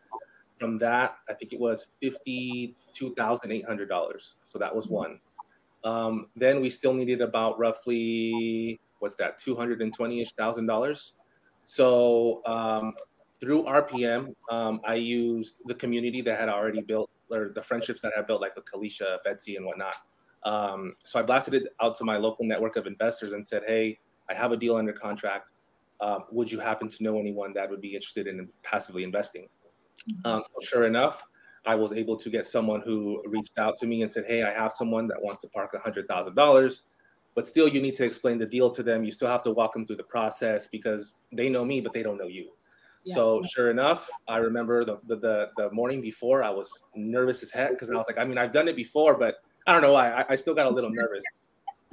from 0.61 0.79
that. 0.79 1.17
I 1.29 1.35
think 1.35 1.53
it 1.53 1.61
was 1.61 1.89
fifty-two 2.01 3.15
thousand 3.15 3.51
eight 3.51 3.67
hundred 3.67 3.89
dollars. 3.89 4.37
So 4.45 4.59
that 4.59 4.75
was 4.75 4.89
one. 4.89 5.21
Um, 5.85 6.29
then 6.35 6.61
we 6.61 6.71
still 6.71 6.95
needed 6.95 7.21
about 7.21 7.59
roughly 7.59 8.81
what's 9.01 9.17
that, 9.17 9.39
two 9.39 9.55
hundred 9.57 9.83
and 9.83 9.93
twenty-ish 9.93 10.33
thousand 10.33 10.67
dollars 10.67 11.15
so 11.65 12.43
um, 12.47 12.95
through 13.41 13.65
RPM, 13.65 14.35
um, 14.51 14.81
I 14.87 14.95
used 14.95 15.61
the 15.67 15.75
community 15.75 16.21
that 16.23 16.39
had 16.39 16.49
already 16.49 16.83
built, 16.83 17.11
or 17.31 17.53
the 17.55 17.63
friendships 17.63 18.03
that 18.03 18.13
I 18.17 18.23
built, 18.23 18.41
like 18.41 18.55
with 18.55 18.67
Keleisha, 18.67 19.19
Betzy, 19.27 19.57
and 19.57 19.67
whatnot. 19.67 19.97
Um, 20.45 20.95
so 21.05 21.19
I 21.19 21.23
blasted 21.23 21.55
it 21.55 21.69
out 21.81 21.95
to 21.97 22.05
my 22.05 22.19
local 22.19 22.45
network 22.45 22.77
of 22.77 22.87
investors 22.87 23.33
and 23.33 23.45
said, 23.45 23.63
"Hey, 23.67 23.99
I 24.29 24.35
have 24.35 24.53
a 24.53 24.57
deal 24.57 24.77
under 24.77 24.93
contract. 24.93 25.49
Um, 26.01 26.25
would 26.31 26.53
you 26.53 26.61
happen 26.61 26.89
to 26.89 27.03
know 27.03 27.19
anyone 27.19 27.55
that 27.55 27.69
would 27.71 27.81
be 27.81 27.95
interested 27.95 28.27
in 28.27 28.49
passively 28.63 29.03
investing?" 29.03 29.49
Mm-hmm. 30.11 30.27
Um, 30.27 30.43
so 30.45 30.67
sure 30.67 30.85
enough, 30.85 31.25
I 31.67 31.75
was 31.75 31.95
able 31.95 32.17
to 32.19 32.29
get 32.29 32.45
someone 32.45 32.83
who 32.83 33.23
reached 33.27 33.59
out 33.59 33.77
to 33.79 33.87
me 33.87 34.03
and 34.03 34.11
said, 34.11 34.27
"Hey, 34.27 34.43
I 34.43 34.53
have 34.53 34.73
someone 34.73 35.09
that 35.09 35.23
wants 35.23 35.41
to 35.41 35.49
park 35.49 35.73
a 35.75 35.79
hundred 35.79 36.09
thousand 36.09 36.35
dollars 36.35 36.83
but 37.35 37.49
still 37.49 37.69
you 37.69 37.81
need 37.81 37.95
to 37.95 38.05
explain 38.05 38.39
the 38.39 38.47
deal 38.47 38.71
to 38.71 38.83
them. 38.83 39.05
You 39.05 39.11
still 39.11 39.29
have 39.29 39.43
to 39.43 39.51
walk 39.51 39.73
them 39.73 39.87
through 39.87 39.97
the 39.97 40.05
process 40.05 40.69
because 40.69 41.19
they 41.33 41.49
know 41.49 41.65
me 41.65 41.81
but 41.81 41.93
they 41.93 42.03
don't 42.03 42.19
know 42.19 42.29
you. 42.29 42.51
Yeah. 43.05 43.15
so 43.17 43.43
sure 43.43 43.71
enough 43.71 44.09
i 44.29 44.39
remember 44.39 44.83
the, 44.83 44.97
the, 45.07 45.17
the 45.17 45.51
the 45.59 45.71
morning 45.73 46.01
before 46.01 46.43
i 46.43 46.49
was 46.49 46.71
nervous 46.95 47.43
as 47.43 47.51
heck 47.51 47.73
because 47.73 47.91
i 47.91 47.95
was 47.95 48.07
like 48.09 48.17
i 48.17 48.25
mean 48.25 48.39
i've 48.39 48.51
done 48.51 48.67
it 48.67 48.77
before 48.77 49.15
but 49.19 49.35
i 49.67 49.73
don't 49.73 49.83
know. 49.83 49.93
Why 49.93 50.11
i, 50.11 50.25
I 50.31 50.35
still 50.37 50.55
got 50.55 50.67
a 50.67 50.71
little 50.71 50.89
nervous. 51.03 51.23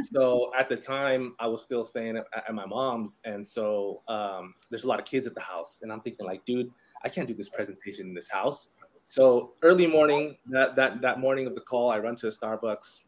So 0.04 0.52
at 0.58 0.70
the 0.70 0.78
time 0.78 1.36
i 1.38 1.48
was 1.48 1.62
still 1.64 1.84
staying 1.84 2.16
at, 2.16 2.26
at 2.48 2.54
my 2.56 2.66
mom's. 2.66 3.20
And 3.26 3.46
so 3.46 4.02
um, 4.08 4.54
there's 4.70 4.86
a 4.86 4.88
lot 4.88 5.00
of 5.00 5.06
kids 5.06 5.28
at 5.28 5.36
the 5.36 5.42
house. 5.42 5.82
And 5.84 5.92
i'm 5.92 6.00
thinking 6.00 6.26
like 6.26 6.46
dude 6.46 6.72
i 7.04 7.10
can't 7.10 7.28
do 7.28 7.34
this 7.34 7.50
presentation 7.50 8.08
in 8.08 8.14
this 8.14 8.30
house. 8.30 8.70
So 9.04 9.52
early 9.64 9.88
morning 9.88 10.38
that 10.46 10.78
that 10.78 11.02
that 11.02 11.20
morning 11.20 11.46
of 11.46 11.56
the 11.56 11.62
call 11.62 11.90
i 11.90 12.00
run 12.00 12.16
to 12.18 12.28
a 12.28 12.32
starbucks 12.32 13.02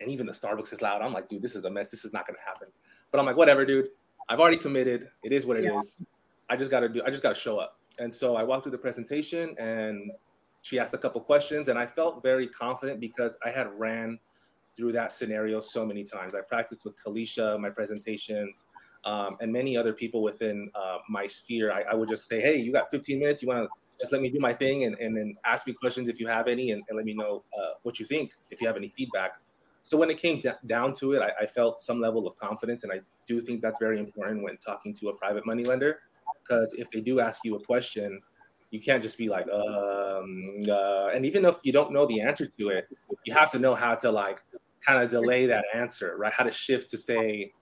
and 0.00 0.10
even 0.10 0.26
the 0.26 0.32
Starbucks 0.32 0.72
is 0.72 0.82
loud. 0.82 1.02
I'm 1.02 1.12
like, 1.12 1.28
dude, 1.28 1.42
this 1.42 1.54
is 1.54 1.64
a 1.64 1.70
mess. 1.70 1.90
This 1.90 2.04
is 2.04 2.12
not 2.12 2.26
gonna 2.26 2.38
happen. 2.44 2.68
But 3.10 3.20
I'm 3.20 3.26
like, 3.26 3.36
whatever, 3.36 3.64
dude. 3.64 3.88
I've 4.28 4.38
already 4.38 4.58
committed. 4.58 5.08
It 5.24 5.32
is 5.32 5.44
what 5.44 5.56
it 5.56 5.64
yeah. 5.64 5.78
is. 5.78 6.02
I 6.48 6.56
just 6.56 6.70
gotta 6.70 6.88
do. 6.88 7.02
I 7.04 7.10
just 7.10 7.22
gotta 7.22 7.34
show 7.34 7.56
up. 7.56 7.78
And 7.98 8.12
so 8.12 8.36
I 8.36 8.42
walked 8.42 8.64
through 8.64 8.72
the 8.72 8.78
presentation, 8.78 9.54
and 9.58 10.12
she 10.62 10.78
asked 10.78 10.94
a 10.94 10.98
couple 10.98 11.20
questions, 11.20 11.68
and 11.68 11.78
I 11.78 11.86
felt 11.86 12.22
very 12.22 12.46
confident 12.46 13.00
because 13.00 13.36
I 13.44 13.50
had 13.50 13.68
ran 13.78 14.18
through 14.76 14.92
that 14.92 15.12
scenario 15.12 15.60
so 15.60 15.84
many 15.84 16.04
times. 16.04 16.34
I 16.34 16.40
practiced 16.40 16.84
with 16.84 16.94
Keleisha, 17.02 17.58
my 17.60 17.70
presentations, 17.70 18.64
um, 19.04 19.36
and 19.40 19.52
many 19.52 19.76
other 19.76 19.92
people 19.92 20.22
within 20.22 20.70
uh, 20.74 20.98
my 21.08 21.26
sphere. 21.26 21.72
I, 21.72 21.82
I, 21.82 21.94
would 21.94 22.08
just 22.08 22.28
say, 22.28 22.40
hey, 22.40 22.56
you 22.56 22.72
got 22.72 22.90
15 22.90 23.18
minutes. 23.18 23.42
You 23.42 23.48
want 23.48 23.64
to 23.64 23.68
just 23.98 24.12
let 24.12 24.22
me 24.22 24.30
do 24.30 24.38
my 24.38 24.52
thing 24.52 24.84
and, 24.84 24.96
and 24.98 25.16
then 25.16 25.36
ask 25.44 25.66
me 25.66 25.72
questions 25.72 26.08
if 26.08 26.20
you 26.20 26.26
have 26.26 26.48
any 26.48 26.70
and, 26.70 26.82
and 26.88 26.96
let 26.96 27.04
me 27.04 27.14
know 27.14 27.42
uh, 27.58 27.72
what 27.82 27.98
you 27.98 28.06
think 28.06 28.32
if 28.50 28.60
you 28.60 28.66
have 28.66 28.76
any 28.76 28.88
feedback. 28.88 29.34
So 29.82 29.96
when 29.96 30.10
it 30.10 30.18
came 30.18 30.40
d- 30.40 30.50
down 30.66 30.92
to 30.94 31.14
it, 31.14 31.22
I, 31.22 31.44
I, 31.44 31.46
felt 31.46 31.80
some 31.80 32.00
level 32.00 32.26
of 32.26 32.36
confidence, 32.36 32.84
and 32.84 32.92
I 32.92 33.00
do 33.26 33.40
think 33.40 33.62
that's 33.62 33.78
very 33.78 33.98
important 33.98 34.42
when 34.42 34.56
talking 34.58 34.94
to 34.94 35.08
a 35.08 35.14
private 35.14 35.46
money 35.46 35.64
lender, 35.64 36.00
because 36.42 36.74
if 36.74 36.90
they 36.90 37.00
do 37.00 37.20
ask 37.20 37.40
you 37.44 37.56
a 37.56 37.64
question, 37.64 38.20
you 38.70 38.80
can't 38.80 39.02
just 39.02 39.18
be 39.18 39.28
like, 39.28 39.48
um, 39.50 40.62
uh, 40.68 41.08
and 41.08 41.26
even 41.26 41.44
if 41.44 41.56
you 41.62 41.72
don't 41.72 41.92
know 41.92 42.06
the 42.06 42.20
answer 42.20 42.46
to 42.46 42.68
it, 42.68 42.88
you 43.24 43.34
have 43.34 43.50
to 43.50 43.58
know 43.58 43.74
how 43.74 43.94
to 43.96 44.10
like 44.10 44.42
kind 44.80 45.02
of 45.02 45.10
delay 45.10 45.46
that 45.46 45.64
answer, 45.74 46.16
right? 46.18 46.32
How 46.32 46.44
to 46.44 46.52
shift 46.52 46.88
to 46.90 46.98
say, 46.98 47.52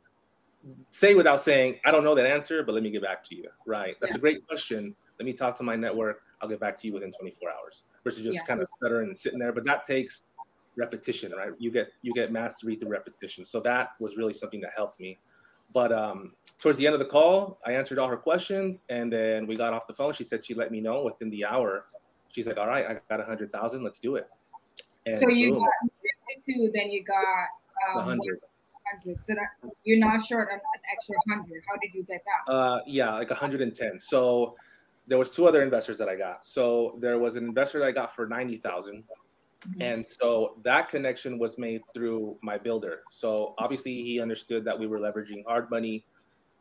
say 0.91 1.15
without 1.15 1.41
saying, 1.41 1.81
I 1.87 1.91
don't 1.91 2.05
know 2.05 2.15
that 2.15 2.27
answer, 2.27 2.63
but 2.63 2.75
let 2.75 2.83
me 2.83 2.91
get 2.91 3.03
back 3.03 3.25
to 3.25 3.37
you, 3.37 3.49
right? 3.67 3.97
That's 4.01 4.13
yeah. 4.13 4.19
a 4.19 4.21
great 4.21 4.47
question. 4.47 4.95
Let 5.19 5.25
me 5.27 5.33
talk 5.33 5.55
to 5.57 5.63
my 5.63 5.77
network. 5.77 6.23
I'll 6.41 6.49
get 6.49 6.61
back 6.61 6.77
to 6.77 6.87
you 6.87 6.93
within 6.93 7.11
24 7.11 7.51
hours 7.51 7.83
versus 8.05 8.25
just 8.25 8.37
yeah. 8.37 8.47
kind 8.47 8.61
of 8.61 8.69
stuttering 8.77 9.09
and 9.09 9.17
sitting 9.17 9.39
there. 9.39 9.53
But 9.53 9.65
that 9.65 9.85
takes 9.85 10.25
repetition, 10.79 11.33
right? 11.33 11.51
You 11.59 11.71
get 11.71 11.89
you 12.03 12.13
get 12.15 12.33
mastery 12.33 12.77
through 12.77 12.91
repetition. 12.91 13.45
So 13.45 13.61
that 13.61 13.91
was 14.01 14.17
really 14.17 14.33
something 14.33 14.61
that 14.61 14.71
helped 14.75 15.01
me. 15.01 15.19
But 15.75 15.93
um, 15.93 16.33
towards 16.59 16.79
the 16.79 16.87
end 16.87 16.95
of 16.95 16.99
the 16.99 17.07
call, 17.07 17.59
I 17.67 17.73
answered 17.73 17.99
all 17.99 18.09
her 18.09 18.17
questions, 18.17 18.87
and 18.89 19.13
then 19.13 19.47
we 19.47 19.57
got 19.57 19.75
off 19.75 19.87
the 19.87 19.93
phone. 19.93 20.15
She 20.15 20.25
said 20.25 20.45
she 20.45 20.55
let 20.55 20.71
me 20.71 20.81
know 20.81 21.03
within 21.03 21.29
the 21.29 21.45
hour. 21.45 21.85
She's 22.29 22.47
like, 22.47 22.57
"All 22.57 22.67
right, 22.67 22.87
I 22.87 23.01
got 23.11 23.21
a 23.21 23.25
hundred 23.25 23.53
thousand. 23.53 23.83
Let's 23.83 23.99
do 23.99 24.17
it." 24.17 24.29
And 25.05 25.17
so 25.17 25.29
you 25.29 25.53
boom. 25.53 25.61
got 25.61 25.91
fifty-two, 26.29 26.71
then 26.75 26.91
you 26.91 27.05
got 27.05 27.97
um, 27.97 28.03
hundred. 28.03 28.41
Hundred. 28.91 29.21
So 29.21 29.35
that 29.35 29.71
you're 29.85 29.99
not 29.99 30.25
short 30.25 30.49
an 30.51 30.61
extra 30.91 31.15
hundred. 31.29 31.63
How 31.69 31.77
did 31.77 31.93
you 31.93 32.03
get 32.05 32.23
that? 32.25 32.53
Uh, 32.53 32.81
yeah, 32.87 33.13
like 33.13 33.29
110. 33.29 34.01
So 34.01 34.57
there 35.07 35.19
was 35.19 35.31
two 35.31 35.47
other 35.47 35.63
investors 35.63 35.99
that 35.99 36.09
I 36.09 36.17
got. 36.17 36.47
So 36.47 36.97
there 36.99 37.19
was 37.19 37.37
an 37.37 37.45
investor 37.45 37.81
that 37.81 37.89
I 37.89 37.93
got 37.93 38.15
for 38.15 38.27
ninety 38.27 38.57
thousand, 38.57 39.05
mm-hmm. 39.67 39.83
and 39.83 40.07
so 40.07 40.57
that 40.63 40.89
connection 40.89 41.39
was 41.39 41.59
made 41.59 41.83
through 41.95 42.37
my 42.43 42.59
builder. 42.59 43.01
So 43.11 43.55
obviously 43.59 44.03
he 44.03 44.21
understood 44.21 44.65
that 44.65 44.79
we 44.79 44.87
were 44.87 44.99
leveraging 44.99 45.45
hard 45.47 45.71
money 45.71 46.05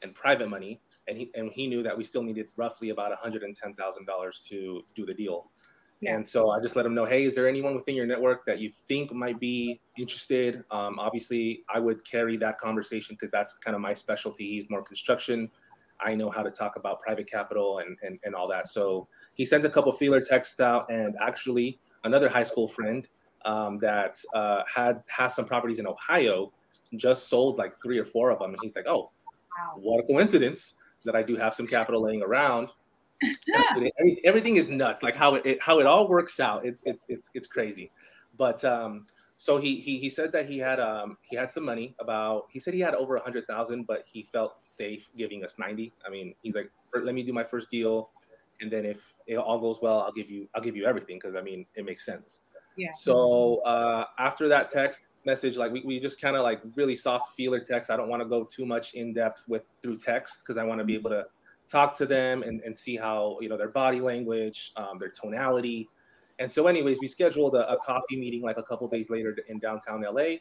and 0.04 0.14
private 0.14 0.50
money, 0.50 0.80
and 1.08 1.18
he 1.18 1.32
and 1.36 1.52
he 1.52 1.68
knew 1.68 1.84
that 1.84 1.98
we 1.98 2.04
still 2.04 2.24
needed 2.24 2.48
roughly 2.56 2.90
about 2.90 3.10
one 3.10 3.20
hundred 3.20 3.44
and 3.44 3.56
ten 3.56 3.74
thousand 3.74 4.06
dollars 4.06 4.42
to 4.50 4.84
do 4.96 5.06
the 5.06 5.14
deal. 5.14 5.50
Yeah. 6.00 6.14
And 6.14 6.24
so 6.24 6.52
I 6.52 6.60
just 6.60 6.76
let 6.76 6.86
him 6.86 6.94
know, 6.94 7.06
hey, 7.06 7.24
is 7.26 7.34
there 7.34 7.48
anyone 7.48 7.74
within 7.74 7.96
your 7.96 8.06
network 8.06 8.46
that 8.46 8.60
you 8.60 8.70
think 8.70 9.12
might 9.12 9.40
be 9.40 9.82
interested? 9.98 10.64
Um, 10.70 11.00
obviously, 11.00 11.64
I 11.74 11.80
would 11.80 12.06
carry 12.06 12.38
that 12.38 12.60
conversation 12.60 13.18
because 13.20 13.32
that's 13.32 13.56
kind 13.56 13.74
of 13.74 13.82
my 13.82 13.96
specialty. 13.96 14.48
He's 14.48 14.70
more 14.70 14.84
construction. 14.84 15.50
I 16.00 16.14
know 16.14 16.30
how 16.30 16.44
to 16.44 16.52
talk 16.52 16.76
about 16.76 17.02
private 17.02 17.28
capital 17.28 17.80
and, 17.80 17.98
and, 18.04 18.20
and 18.24 18.36
all 18.36 18.48
that. 18.50 18.68
So 18.68 19.08
he 19.34 19.44
sent 19.44 19.66
a 19.66 19.70
couple 19.72 19.92
feeler 19.92 20.22
texts 20.22 20.60
out, 20.60 20.88
and 20.92 21.16
actually, 21.20 21.80
another 22.04 22.30
high 22.30 22.44
school 22.44 22.68
friend 22.68 23.08
um, 23.46 23.78
that 23.80 24.18
uh, 24.34 24.64
had 24.74 25.04
has 25.08 25.36
some 25.36 25.46
properties 25.46 25.80
in 25.80 25.88
Ohio 25.88 26.52
just 26.96 27.30
sold 27.30 27.58
like 27.58 27.74
three 27.84 27.98
or 27.98 28.06
four 28.06 28.32
of 28.32 28.40
them, 28.40 28.52
and 28.52 28.60
he's 28.62 28.76
like, 28.76 28.86
"Oh, 28.88 29.12
wow. 29.58 29.74
what 29.76 30.04
a 30.04 30.08
coincidence 30.08 30.76
that 31.06 31.16
I 31.16 31.24
do 31.24 31.36
have 31.36 31.54
some 31.54 31.68
capital 31.68 32.02
laying 32.02 32.24
around." 32.24 32.70
everything 34.24 34.58
is 34.58 34.70
nuts, 34.70 35.02
like 35.02 35.16
how 35.16 35.36
it 35.36 35.62
how 35.62 35.80
it 35.80 35.86
all 35.86 36.08
works 36.08 36.40
out. 36.40 36.66
It's 36.66 36.84
it's 36.86 37.06
it's 37.10 37.24
it's 37.34 37.48
crazy, 37.48 37.92
but 38.38 38.64
um, 38.64 39.06
so 39.38 39.58
he 39.58 39.80
he 39.80 40.00
he 40.00 40.10
said 40.10 40.32
that 40.32 40.50
he 40.50 40.58
had 40.58 40.80
um 40.80 41.18
he 41.22 41.36
had 41.36 41.50
some 41.50 41.64
money 41.64 41.96
about 42.00 42.48
he 42.50 42.60
said 42.60 42.74
he 42.74 42.80
had 42.80 42.96
over 42.96 43.16
a 43.16 43.22
hundred 43.22 43.46
thousand 43.46 43.86
but 43.86 44.04
he 44.12 44.24
felt 44.24 44.56
safe 44.62 45.12
giving 45.16 45.44
us 45.46 45.58
90 45.60 45.94
i 46.06 46.10
mean 46.10 46.34
he's 46.42 46.56
like 46.56 46.72
let 47.04 47.14
me 47.14 47.22
do 47.22 47.32
my 47.32 47.44
first 47.44 47.70
deal 47.70 48.10
and 48.62 48.72
then 48.72 48.86
if 48.86 49.14
it 49.28 49.36
all 49.36 49.60
goes 49.60 49.80
well 49.82 50.02
i'll 50.02 50.12
give 50.12 50.30
you 50.30 50.48
i'll 50.56 50.62
give 50.62 50.76
you 50.76 50.86
everything 50.86 51.18
because 51.18 51.36
i 51.36 51.42
mean 51.42 51.66
it 51.76 51.86
makes 51.86 52.06
sense 52.06 52.42
yeah 52.76 52.92
so 52.94 53.58
uh 53.58 54.06
after 54.20 54.48
that 54.48 54.70
text 54.70 55.06
message 55.26 55.58
like 55.58 55.72
we, 55.72 55.82
we 55.82 56.00
just 56.00 56.22
kind 56.22 56.36
of 56.36 56.44
like 56.44 56.62
really 56.76 56.96
soft 56.96 57.36
feeler 57.36 57.60
text 57.60 57.90
i 57.90 57.98
don't 57.98 58.10
want 58.10 58.22
to 58.22 58.28
go 58.28 58.44
too 58.44 58.66
much 58.66 58.94
in 58.94 59.14
depth 59.14 59.44
with 59.48 59.64
through 59.82 59.98
text 59.98 60.40
because 60.40 60.58
i 60.58 60.64
want 60.64 60.80
to 60.80 60.86
be 60.86 60.96
able 60.96 61.10
to 61.10 61.26
talk 61.68 61.98
to 61.98 62.06
them 62.06 62.44
and, 62.44 62.62
and 62.62 62.76
see 62.76 62.96
how 62.96 63.38
you 63.42 63.50
know 63.50 63.58
their 63.58 63.70
body 63.70 64.00
language 64.00 64.72
um, 64.78 64.98
their 64.98 65.10
tonality 65.10 65.88
and 66.40 66.52
so, 66.52 66.68
anyways, 66.68 67.00
we 67.00 67.08
scheduled 67.08 67.56
a, 67.56 67.70
a 67.72 67.78
coffee 67.78 68.18
meeting 68.18 68.42
like 68.42 68.58
a 68.58 68.64
couple 68.64 68.88
days 68.88 69.10
later 69.10 69.36
in 69.48 69.60
downtown 69.60 70.02
LA. 70.02 70.38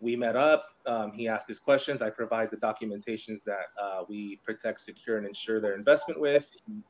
We 0.00 0.16
met 0.16 0.36
up. 0.36 0.64
Um, 0.84 1.12
he 1.12 1.28
asked 1.28 1.48
his 1.48 1.58
questions. 1.58 2.02
I 2.02 2.10
provide 2.10 2.50
the 2.50 2.56
documentations 2.56 3.44
that 3.44 3.66
uh, 3.80 4.02
we 4.08 4.40
protect, 4.44 4.80
secure, 4.80 5.16
and 5.16 5.26
ensure 5.26 5.60
their 5.60 5.74
investment 5.74 6.20
with. 6.20 6.50
He, 6.66 6.82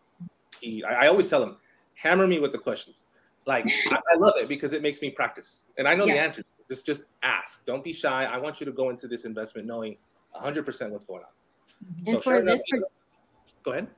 I, 0.62 1.04
I 1.04 1.07
always 1.09 1.28
tell 1.28 1.42
him, 1.42 1.57
hammer 1.95 2.26
me 2.26 2.38
with 2.40 2.52
the 2.52 2.59
questions. 2.59 3.04
Like 3.47 3.66
I, 3.90 3.97
I, 4.14 4.19
love 4.19 4.35
it 4.37 4.49
because 4.49 4.73
it 4.73 4.83
makes 4.83 5.02
me 5.02 5.11
practice, 5.11 5.64
and 5.76 5.88
I 5.88 5.97
know 5.97 6.07
yes. 6.07 6.14
the 6.14 6.21
answers. 6.21 6.52
Just, 6.69 6.87
just 6.87 7.04
ask. 7.25 7.64
Don't 7.64 7.83
be 7.83 7.92
shy. 7.92 8.25
I 8.25 8.38
want 8.38 8.61
you 8.61 8.66
to 8.66 8.73
go 8.73 8.90
into 8.90 9.09
this 9.09 9.25
investment 9.25 9.66
knowing 9.66 9.97
100% 10.40 10.90
what's 10.90 11.04
going 11.04 11.23
on. 11.23 11.28
And 12.07 12.07
so 12.07 12.21
for 12.21 12.23
sure 12.23 12.45
this, 12.45 12.62
enough, 12.73 12.88
go 13.64 13.73
ahead. 13.73 13.88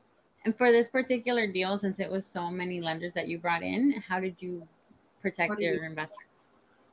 And 0.47 0.57
for 0.57 0.73
this 0.73 0.89
particular 0.89 1.47
deal, 1.47 1.77
since 1.77 2.01
it 2.01 2.11
was 2.11 2.25
so 2.25 2.51
many 2.51 2.81
lenders 2.81 3.13
that 3.15 3.29
you 3.29 3.39
brought 3.39 3.63
in, 3.63 4.03
how 4.07 4.19
did 4.19 4.41
you 4.41 4.67
protect 5.21 5.61
your 5.61 5.85
investors? 5.85 6.19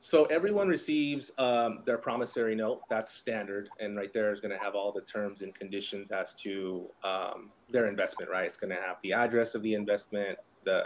So 0.04 0.26
everyone 0.26 0.68
receives 0.68 1.32
um, 1.38 1.84
their 1.86 2.00
promissory 2.00 2.56
note. 2.56 2.82
That's 2.90 3.14
standard, 3.14 3.70
and 3.80 3.96
right 3.96 4.12
there 4.12 4.34
is 4.34 4.42
going 4.42 4.52
to 4.52 4.58
have 4.58 4.74
all 4.74 4.92
the 4.92 5.02
terms 5.02 5.44
and 5.44 5.54
conditions 5.54 6.12
as 6.12 6.34
to 6.42 6.88
um, 7.04 7.52
their 7.70 7.88
investment. 7.88 8.32
Right, 8.32 8.46
it's 8.46 8.58
going 8.58 8.72
to 8.72 8.82
have 8.82 8.98
the 9.04 9.14
address 9.14 9.54
of 9.54 9.62
the 9.62 9.76
investment, 9.76 10.40
the 10.66 10.84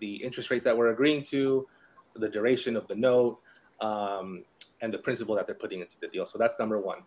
the 0.00 0.16
interest 0.16 0.50
rate 0.50 0.64
that 0.64 0.76
we're 0.76 0.90
agreeing 0.90 1.22
to, 1.24 1.66
the 2.14 2.28
duration 2.28 2.76
of 2.76 2.86
the 2.88 2.94
note, 2.94 3.40
um, 3.80 4.44
and 4.82 4.92
the 4.92 4.98
principal 4.98 5.34
that 5.34 5.46
they're 5.46 5.56
putting 5.56 5.80
into 5.80 5.96
the 6.00 6.08
deal. 6.08 6.26
So 6.26 6.36
that's 6.36 6.58
number 6.58 6.78
one. 6.78 6.98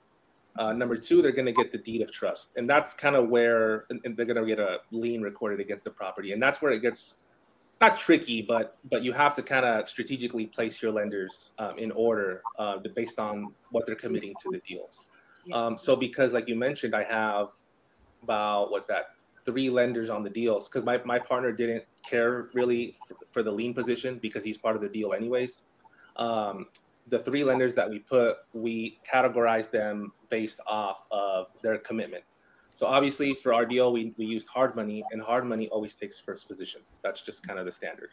Uh, 0.58 0.74
number 0.74 0.98
two, 0.98 1.22
they're 1.22 1.32
going 1.32 1.46
to 1.46 1.54
get 1.54 1.72
the 1.72 1.78
deed 1.78 2.02
of 2.02 2.12
trust, 2.12 2.58
and 2.58 2.68
that's 2.68 2.96
kind 2.96 3.16
of 3.16 3.30
where 3.30 3.86
they're 3.90 4.26
going 4.26 4.36
to 4.36 4.46
get 4.48 4.60
a 4.60 4.80
lien 4.90 5.22
recorded 5.22 5.60
against 5.60 5.84
the 5.84 5.92
property, 5.92 6.32
and 6.32 6.42
that's 6.42 6.60
where 6.60 6.72
it 6.72 6.82
gets 6.82 7.22
not 7.82 7.98
tricky, 7.98 8.42
but 8.42 8.78
but 8.90 9.04
you 9.04 9.12
have 9.12 9.36
to 9.36 9.44
kind 9.44 9.66
of 9.66 9.88
strategically 9.88 10.46
place 10.46 10.82
your 10.82 10.92
lenders 10.92 11.52
um, 11.60 11.78
in 11.78 11.92
order 11.92 12.42
uh, 12.60 12.78
based 12.96 13.20
on 13.20 13.54
what 13.72 13.86
they're 13.86 13.96
committing 13.96 14.34
to 14.44 14.50
the 14.52 14.60
deal. 14.60 14.90
Um, 15.54 15.78
so 15.78 15.96
because, 15.96 16.34
like 16.34 16.48
you 16.48 16.56
mentioned, 16.56 16.96
I 16.96 17.04
have 17.04 17.50
about 18.24 18.72
what's 18.72 18.86
that 18.86 19.16
three 19.44 19.70
lenders 19.70 20.10
on 20.10 20.24
the 20.24 20.30
deals 20.30 20.70
because 20.70 20.86
my, 20.86 21.02
my 21.04 21.18
partner 21.18 21.52
didn't 21.52 21.84
care 22.08 22.50
really 22.54 22.94
for, 23.08 23.18
for, 23.32 23.44
the 23.44 23.52
lien 23.52 23.74
position 23.74 24.20
because 24.22 24.44
he's 24.44 24.58
part 24.58 24.76
of 24.76 24.84
the 24.84 24.90
deal 24.90 25.14
anyways. 25.14 25.64
Um, 26.18 26.68
the 27.08 27.18
three 27.18 27.44
lenders 27.44 27.74
that 27.74 27.90
we 27.90 28.00
put, 28.00 28.38
we 28.54 29.00
categorize 29.12 29.72
them 29.72 30.12
based 30.30 30.60
off 30.68 31.08
of 31.12 31.48
their 31.64 31.80
commitment. 31.80 32.24
So 32.82 32.88
obviously 32.88 33.36
for 33.36 33.54
our 33.54 33.64
deal, 33.64 33.94
we, 33.94 34.12
we 34.18 34.26
used 34.26 34.48
hard 34.48 34.76
money 34.76 35.04
and 35.12 35.22
hard 35.22 35.46
money 35.46 35.70
always 35.70 35.94
takes 35.94 36.18
first 36.18 36.48
position. 36.48 36.82
That's 37.04 37.22
just 37.22 37.46
kind 37.48 37.60
of 37.60 37.66
the 37.66 37.72
standard. 37.72 38.10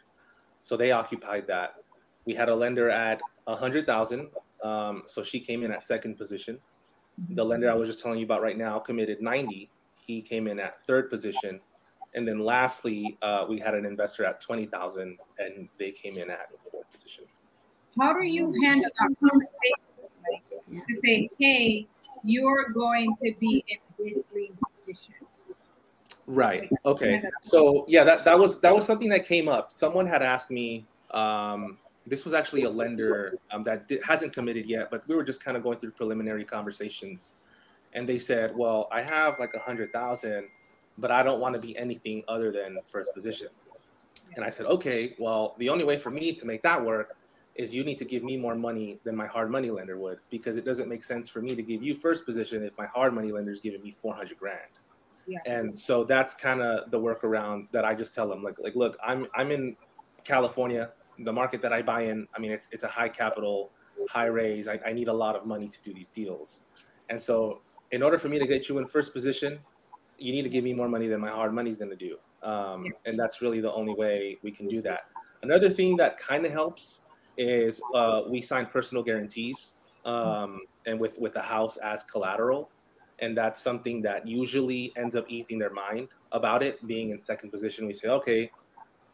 So 0.61 0.77
they 0.77 0.91
occupied 0.91 1.47
that. 1.47 1.77
We 2.25 2.35
had 2.35 2.49
a 2.49 2.55
lender 2.55 2.87
at 2.87 3.19
a 3.47 3.55
hundred 3.55 3.87
thousand. 3.87 4.27
Um, 4.63 5.01
so 5.07 5.23
she 5.23 5.39
came 5.39 5.63
in 5.63 5.71
at 5.71 5.81
second 5.81 6.19
position. 6.19 6.59
The 7.31 7.43
lender 7.43 7.71
I 7.71 7.73
was 7.73 7.89
just 7.89 7.99
telling 7.99 8.19
you 8.19 8.25
about 8.25 8.43
right 8.43 8.59
now 8.59 8.77
committed 8.77 9.23
90. 9.23 9.71
He 10.05 10.21
came 10.21 10.45
in 10.45 10.59
at 10.59 10.85
third 10.85 11.09
position. 11.09 11.59
And 12.13 12.27
then 12.27 12.37
lastly, 12.37 13.17
uh, 13.23 13.47
we 13.49 13.57
had 13.57 13.73
an 13.73 13.87
investor 13.87 14.23
at 14.23 14.39
20,000 14.39 15.17
and 15.39 15.67
they 15.79 15.89
came 15.89 16.15
in 16.15 16.29
at 16.29 16.47
fourth 16.71 16.91
position. 16.91 17.23
How 17.99 18.13
do 18.13 18.23
you 18.23 18.53
handle 18.63 18.87
that 18.99 19.15
conversation? 19.19 20.85
To 20.87 20.93
say, 21.03 21.27
hey, 21.39 21.87
you're 22.23 22.69
going 22.69 23.15
to 23.23 23.33
be 23.39 23.63
in 23.67 23.88
position. 24.73 25.15
Right. 26.27 26.69
Okay. 26.85 27.23
So 27.41 27.85
yeah, 27.87 28.03
that, 28.03 28.23
that 28.25 28.37
was 28.37 28.59
that 28.61 28.73
was 28.73 28.85
something 28.85 29.09
that 29.09 29.25
came 29.25 29.47
up. 29.47 29.71
Someone 29.71 30.05
had 30.05 30.21
asked 30.21 30.51
me. 30.51 30.85
Um, 31.11 31.77
this 32.05 32.25
was 32.25 32.33
actually 32.33 32.63
a 32.63 32.69
lender 32.69 33.37
um, 33.51 33.63
that 33.63 33.87
di- 33.87 33.99
hasn't 34.03 34.33
committed 34.33 34.65
yet, 34.65 34.89
but 34.89 35.07
we 35.07 35.15
were 35.15 35.23
just 35.23 35.43
kind 35.43 35.57
of 35.57 35.63
going 35.63 35.77
through 35.79 35.91
preliminary 35.91 36.45
conversations, 36.45 37.33
and 37.93 38.07
they 38.07 38.19
said, 38.19 38.55
"Well, 38.55 38.87
I 38.91 39.01
have 39.01 39.39
like 39.39 39.53
a 39.55 39.59
hundred 39.59 39.91
thousand, 39.91 40.47
but 40.99 41.11
I 41.11 41.23
don't 41.23 41.39
want 41.39 41.53
to 41.55 41.59
be 41.59 41.77
anything 41.77 42.23
other 42.27 42.51
than 42.51 42.77
first 42.85 43.13
position." 43.13 43.47
And 44.35 44.45
I 44.45 44.51
said, 44.51 44.67
"Okay, 44.67 45.15
well, 45.17 45.55
the 45.57 45.69
only 45.69 45.83
way 45.83 45.97
for 45.97 46.11
me 46.11 46.31
to 46.33 46.45
make 46.45 46.61
that 46.61 46.83
work 46.83 47.17
is 47.59 47.75
you 47.75 47.83
need 47.83 47.97
to 47.97 48.05
give 48.05 48.23
me 48.23 48.37
more 48.37 48.55
money 48.55 48.97
than 49.03 49.13
my 49.13 49.27
hard 49.27 49.51
money 49.51 49.69
lender 49.69 49.97
would 49.97 50.19
because 50.29 50.55
it 50.55 50.63
doesn't 50.63 50.87
make 50.87 51.03
sense 51.03 51.27
for 51.27 51.41
me 51.41 51.55
to 51.55 51.61
give 51.61 51.83
you 51.83 51.93
first 51.93 52.25
position 52.25 52.63
if 52.63 52.71
my 52.77 52.85
hard 52.85 53.13
money 53.13 53.33
lender 53.33 53.51
is 53.51 53.59
giving 53.59 53.83
me 53.83 53.91
400 53.91 54.39
grand. 54.39 54.59
Yeah. 55.27 55.39
And 55.45 55.77
so 55.77 56.05
that's 56.05 56.33
kind 56.33 56.61
of 56.61 56.89
the 56.89 56.97
workaround 56.97 57.67
that 57.73 57.83
I 57.83 57.95
just 57.95 58.15
tell 58.15 58.29
them 58.29 58.41
like 58.41 58.55
like 58.59 58.75
look, 58.75 58.97
I'm 59.05 59.27
I'm 59.35 59.51
in 59.51 59.75
California, 60.23 60.91
the 61.19 61.33
market 61.33 61.61
that 61.61 61.73
I 61.73 61.81
buy 61.81 62.03
in, 62.03 62.29
I 62.33 62.39
mean 62.39 62.51
it's 62.51 62.69
it's 62.71 62.85
a 62.85 62.87
high 62.87 63.09
capital, 63.09 63.71
high 64.09 64.27
raise. 64.27 64.69
I, 64.69 64.79
I 64.85 64.93
need 64.93 65.09
a 65.09 65.13
lot 65.13 65.35
of 65.35 65.45
money 65.45 65.67
to 65.67 65.81
do 65.81 65.93
these 65.93 66.09
deals. 66.09 66.61
And 67.09 67.21
so 67.21 67.59
in 67.91 68.01
order 68.01 68.17
for 68.17 68.29
me 68.29 68.39
to 68.39 68.47
get 68.47 68.69
you 68.69 68.77
in 68.77 68.87
first 68.87 69.11
position, 69.11 69.59
you 70.17 70.31
need 70.31 70.43
to 70.43 70.49
give 70.49 70.63
me 70.63 70.73
more 70.73 70.87
money 70.87 71.07
than 71.07 71.19
my 71.19 71.29
hard 71.29 71.53
money 71.53 71.69
is 71.69 71.75
going 71.75 71.91
to 71.91 71.97
do. 71.97 72.15
Um. 72.41 72.85
And 73.05 73.19
that's 73.19 73.41
really 73.41 73.59
the 73.59 73.73
only 73.73 73.95
way 73.95 74.37
we 74.43 74.49
can 74.49 74.69
do 74.69 74.81
that. 74.83 75.01
Another 75.41 75.69
thing 75.69 75.97
that 75.97 76.17
kind 76.17 76.45
of 76.45 76.53
helps 76.53 77.01
is 77.39 77.81
uh, 77.95 78.21
we 78.27 78.41
sign 78.41 78.65
personal 78.65 79.01
guarantees 79.01 79.77
um, 80.05 80.59
and 80.85 80.99
with 80.99 81.17
with 81.19 81.33
the 81.33 81.41
house 81.41 81.77
as 81.77 82.03
collateral, 82.03 82.69
and 83.19 83.35
that's 83.35 83.61
something 83.61 84.01
that 84.01 84.27
usually 84.27 84.91
ends 84.97 85.15
up 85.15 85.25
easing 85.29 85.57
their 85.57 85.71
mind 85.71 86.09
about 86.33 86.61
it 86.61 86.85
being 86.85 87.11
in 87.11 87.17
second 87.17 87.49
position. 87.49 87.87
We 87.87 87.93
say, 87.93 88.09
okay, 88.09 88.51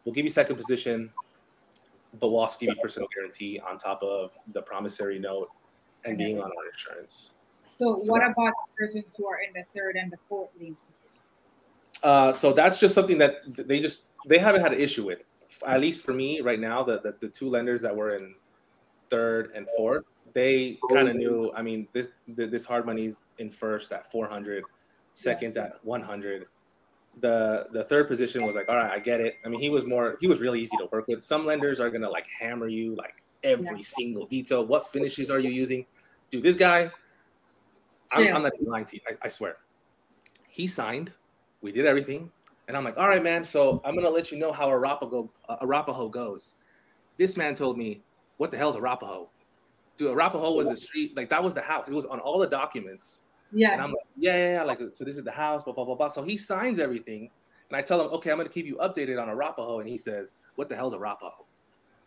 we'll 0.03 0.15
give 0.15 0.25
you 0.25 0.31
second 0.31 0.55
position, 0.55 1.11
but 2.19 2.29
we'll 2.29 2.39
also 2.39 2.57
give 2.59 2.69
you 2.69 2.81
personal 2.81 3.07
guarantee 3.13 3.59
on 3.59 3.77
top 3.77 4.01
of 4.01 4.33
the 4.53 4.61
promissory 4.61 5.19
note 5.19 5.49
and 6.03 6.17
being 6.17 6.39
on 6.39 6.45
our 6.45 6.67
insurance. 6.71 7.35
So, 7.77 7.99
so 8.01 8.11
what 8.11 8.23
about 8.23 8.53
persons 8.77 9.15
who 9.15 9.27
are 9.27 9.39
in 9.41 9.53
the 9.53 9.63
third 9.77 9.97
and 9.97 10.11
the 10.11 10.17
fourth 10.27 10.49
lien 10.59 10.75
position? 10.87 11.21
Uh, 12.01 12.31
so 12.31 12.53
that's 12.53 12.79
just 12.79 12.95
something 12.95 13.19
that 13.19 13.41
they 13.67 13.79
just 13.79 14.01
they 14.27 14.39
haven't 14.39 14.61
had 14.61 14.73
an 14.73 14.79
issue 14.79 15.05
with 15.05 15.19
at 15.65 15.79
least 15.79 16.01
for 16.01 16.13
me 16.13 16.41
right 16.41 16.59
now, 16.59 16.83
the, 16.83 16.99
the, 16.99 17.15
the 17.19 17.27
two 17.27 17.49
lenders 17.49 17.81
that 17.81 17.95
were 17.95 18.15
in 18.15 18.35
third 19.09 19.51
and 19.55 19.67
fourth, 19.77 20.09
they 20.33 20.77
kind 20.91 21.07
of 21.07 21.15
oh. 21.15 21.17
knew. 21.17 21.51
I 21.55 21.61
mean, 21.61 21.87
this 21.93 22.09
this 22.27 22.65
hard 22.65 22.85
money's 22.85 23.25
in 23.39 23.49
first 23.49 23.91
at 23.91 24.11
400, 24.11 24.63
second 25.13 25.57
at 25.57 25.83
100. 25.83 26.45
The 27.21 27.67
the 27.71 27.83
third 27.85 28.07
position 28.07 28.45
was 28.45 28.55
like, 28.55 28.67
all 28.67 28.75
right, 28.75 28.91
I 28.91 28.99
get 28.99 29.21
it. 29.21 29.35
I 29.45 29.49
mean, 29.49 29.61
he 29.61 29.69
was 29.69 29.85
more 29.85 30.17
he 30.19 30.27
was 30.27 30.39
really 30.39 30.61
easy 30.61 30.75
to 30.77 30.87
work 30.91 31.07
with. 31.07 31.23
Some 31.23 31.45
lenders 31.45 31.79
are 31.79 31.89
gonna 31.89 32.09
like 32.09 32.27
hammer 32.27 32.67
you 32.67 32.95
like 32.95 33.23
every 33.43 33.83
single 33.83 34.25
detail. 34.25 34.65
What 34.65 34.89
finishes 34.89 35.31
are 35.31 35.39
you 35.39 35.49
using? 35.51 35.85
Dude, 36.29 36.43
this 36.43 36.55
guy, 36.55 36.91
I'm, 38.11 38.35
I'm 38.35 38.43
not 38.43 38.53
lying 38.61 38.85
to 38.85 38.95
you. 38.97 39.01
I, 39.07 39.25
I 39.25 39.27
swear. 39.29 39.57
He 40.49 40.67
signed. 40.67 41.11
We 41.61 41.71
did 41.71 41.85
everything. 41.85 42.31
And 42.67 42.75
I'm 42.75 42.83
like, 42.83 42.97
all 42.97 43.07
right, 43.07 43.23
man. 43.23 43.45
So 43.45 43.81
I'm 43.85 43.95
gonna 43.95 44.09
let 44.09 44.31
you 44.31 44.39
know 44.39 44.51
how 44.51 44.69
Arapaho 44.69 45.29
uh, 45.49 45.57
Arapaho 45.61 46.09
goes. 46.09 46.55
This 47.17 47.37
man 47.37 47.55
told 47.55 47.77
me, 47.77 48.01
what 48.37 48.51
the 48.51 48.57
hell's 48.57 48.75
Arapaho? 48.75 49.29
Dude, 49.97 50.11
Arapaho 50.11 50.53
was 50.53 50.67
the 50.67 50.75
street, 50.75 51.15
like 51.15 51.29
that 51.29 51.41
was 51.41 51.53
the 51.53 51.61
house. 51.61 51.87
It 51.87 51.93
was 51.93 52.05
on 52.05 52.19
all 52.19 52.39
the 52.39 52.47
documents. 52.47 53.21
Yeah. 53.53 53.71
And 53.71 53.81
I'm 53.81 53.89
like, 53.89 54.07
yeah, 54.17 54.35
yeah, 54.35 54.53
yeah. 54.55 54.63
Like, 54.63 54.79
so 54.91 55.05
this 55.05 55.17
is 55.17 55.23
the 55.23 55.31
house, 55.31 55.63
blah, 55.63 55.73
blah, 55.73 55.85
blah, 55.85 55.95
blah. 55.95 56.09
So 56.09 56.23
he 56.23 56.35
signs 56.35 56.79
everything. 56.79 57.29
And 57.69 57.77
I 57.77 57.81
tell 57.81 58.01
him, 58.01 58.07
okay, 58.07 58.29
I'm 58.29 58.37
going 58.37 58.47
to 58.47 58.53
keep 58.53 58.65
you 58.65 58.75
updated 58.75 59.21
on 59.21 59.29
Arapaho. 59.29 59.79
And 59.79 59.87
he 59.87 59.97
says, 59.97 60.35
what 60.55 60.67
the 60.67 60.75
hell's 60.75 60.93
Arapaho? 60.93 61.45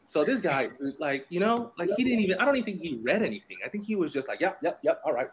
So 0.05 0.25
this 0.25 0.41
guy, 0.41 0.69
like, 0.99 1.27
you 1.31 1.41
know, 1.41 1.73
like 1.79 1.91
he 1.97 2.05
didn't 2.05 2.21
even, 2.21 2.39
I 2.39 2.45
don't 2.45 2.57
even 2.57 2.65
think 2.65 2.81
he 2.81 2.99
read 3.03 3.23
anything. 3.23 3.59
I 3.65 3.69
think 3.69 3.85
he 3.85 3.95
was 3.95 4.13
just 4.13 4.29
like, 4.29 4.41
yep, 4.41 4.59
yep, 4.63 4.79
yep, 4.83 5.01
all 5.05 5.13
right. 5.13 5.29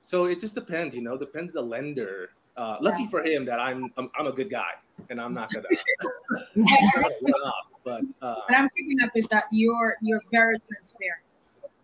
So 0.00 0.26
it 0.26 0.40
just 0.40 0.54
depends, 0.54 0.94
you 0.94 1.02
know, 1.02 1.16
depends 1.18 1.52
the 1.52 1.62
lender. 1.62 2.30
Uh, 2.56 2.78
lucky 2.80 3.06
for 3.06 3.22
him 3.22 3.44
that 3.44 3.60
I'm, 3.60 3.92
I'm, 3.98 4.10
I'm 4.18 4.26
a 4.26 4.32
good 4.32 4.48
guy 4.50 4.64
and 5.10 5.20
I'm 5.20 5.34
not 5.34 5.50
gonna, 5.52 5.66
but 7.84 8.02
uh, 8.22 8.34
what 8.46 8.58
I'm 8.58 8.68
picking 8.70 9.02
up 9.02 9.10
is 9.14 9.28
that 9.28 9.44
you're 9.50 9.96
you're 10.00 10.22
very 10.30 10.58
transparent. 10.68 11.22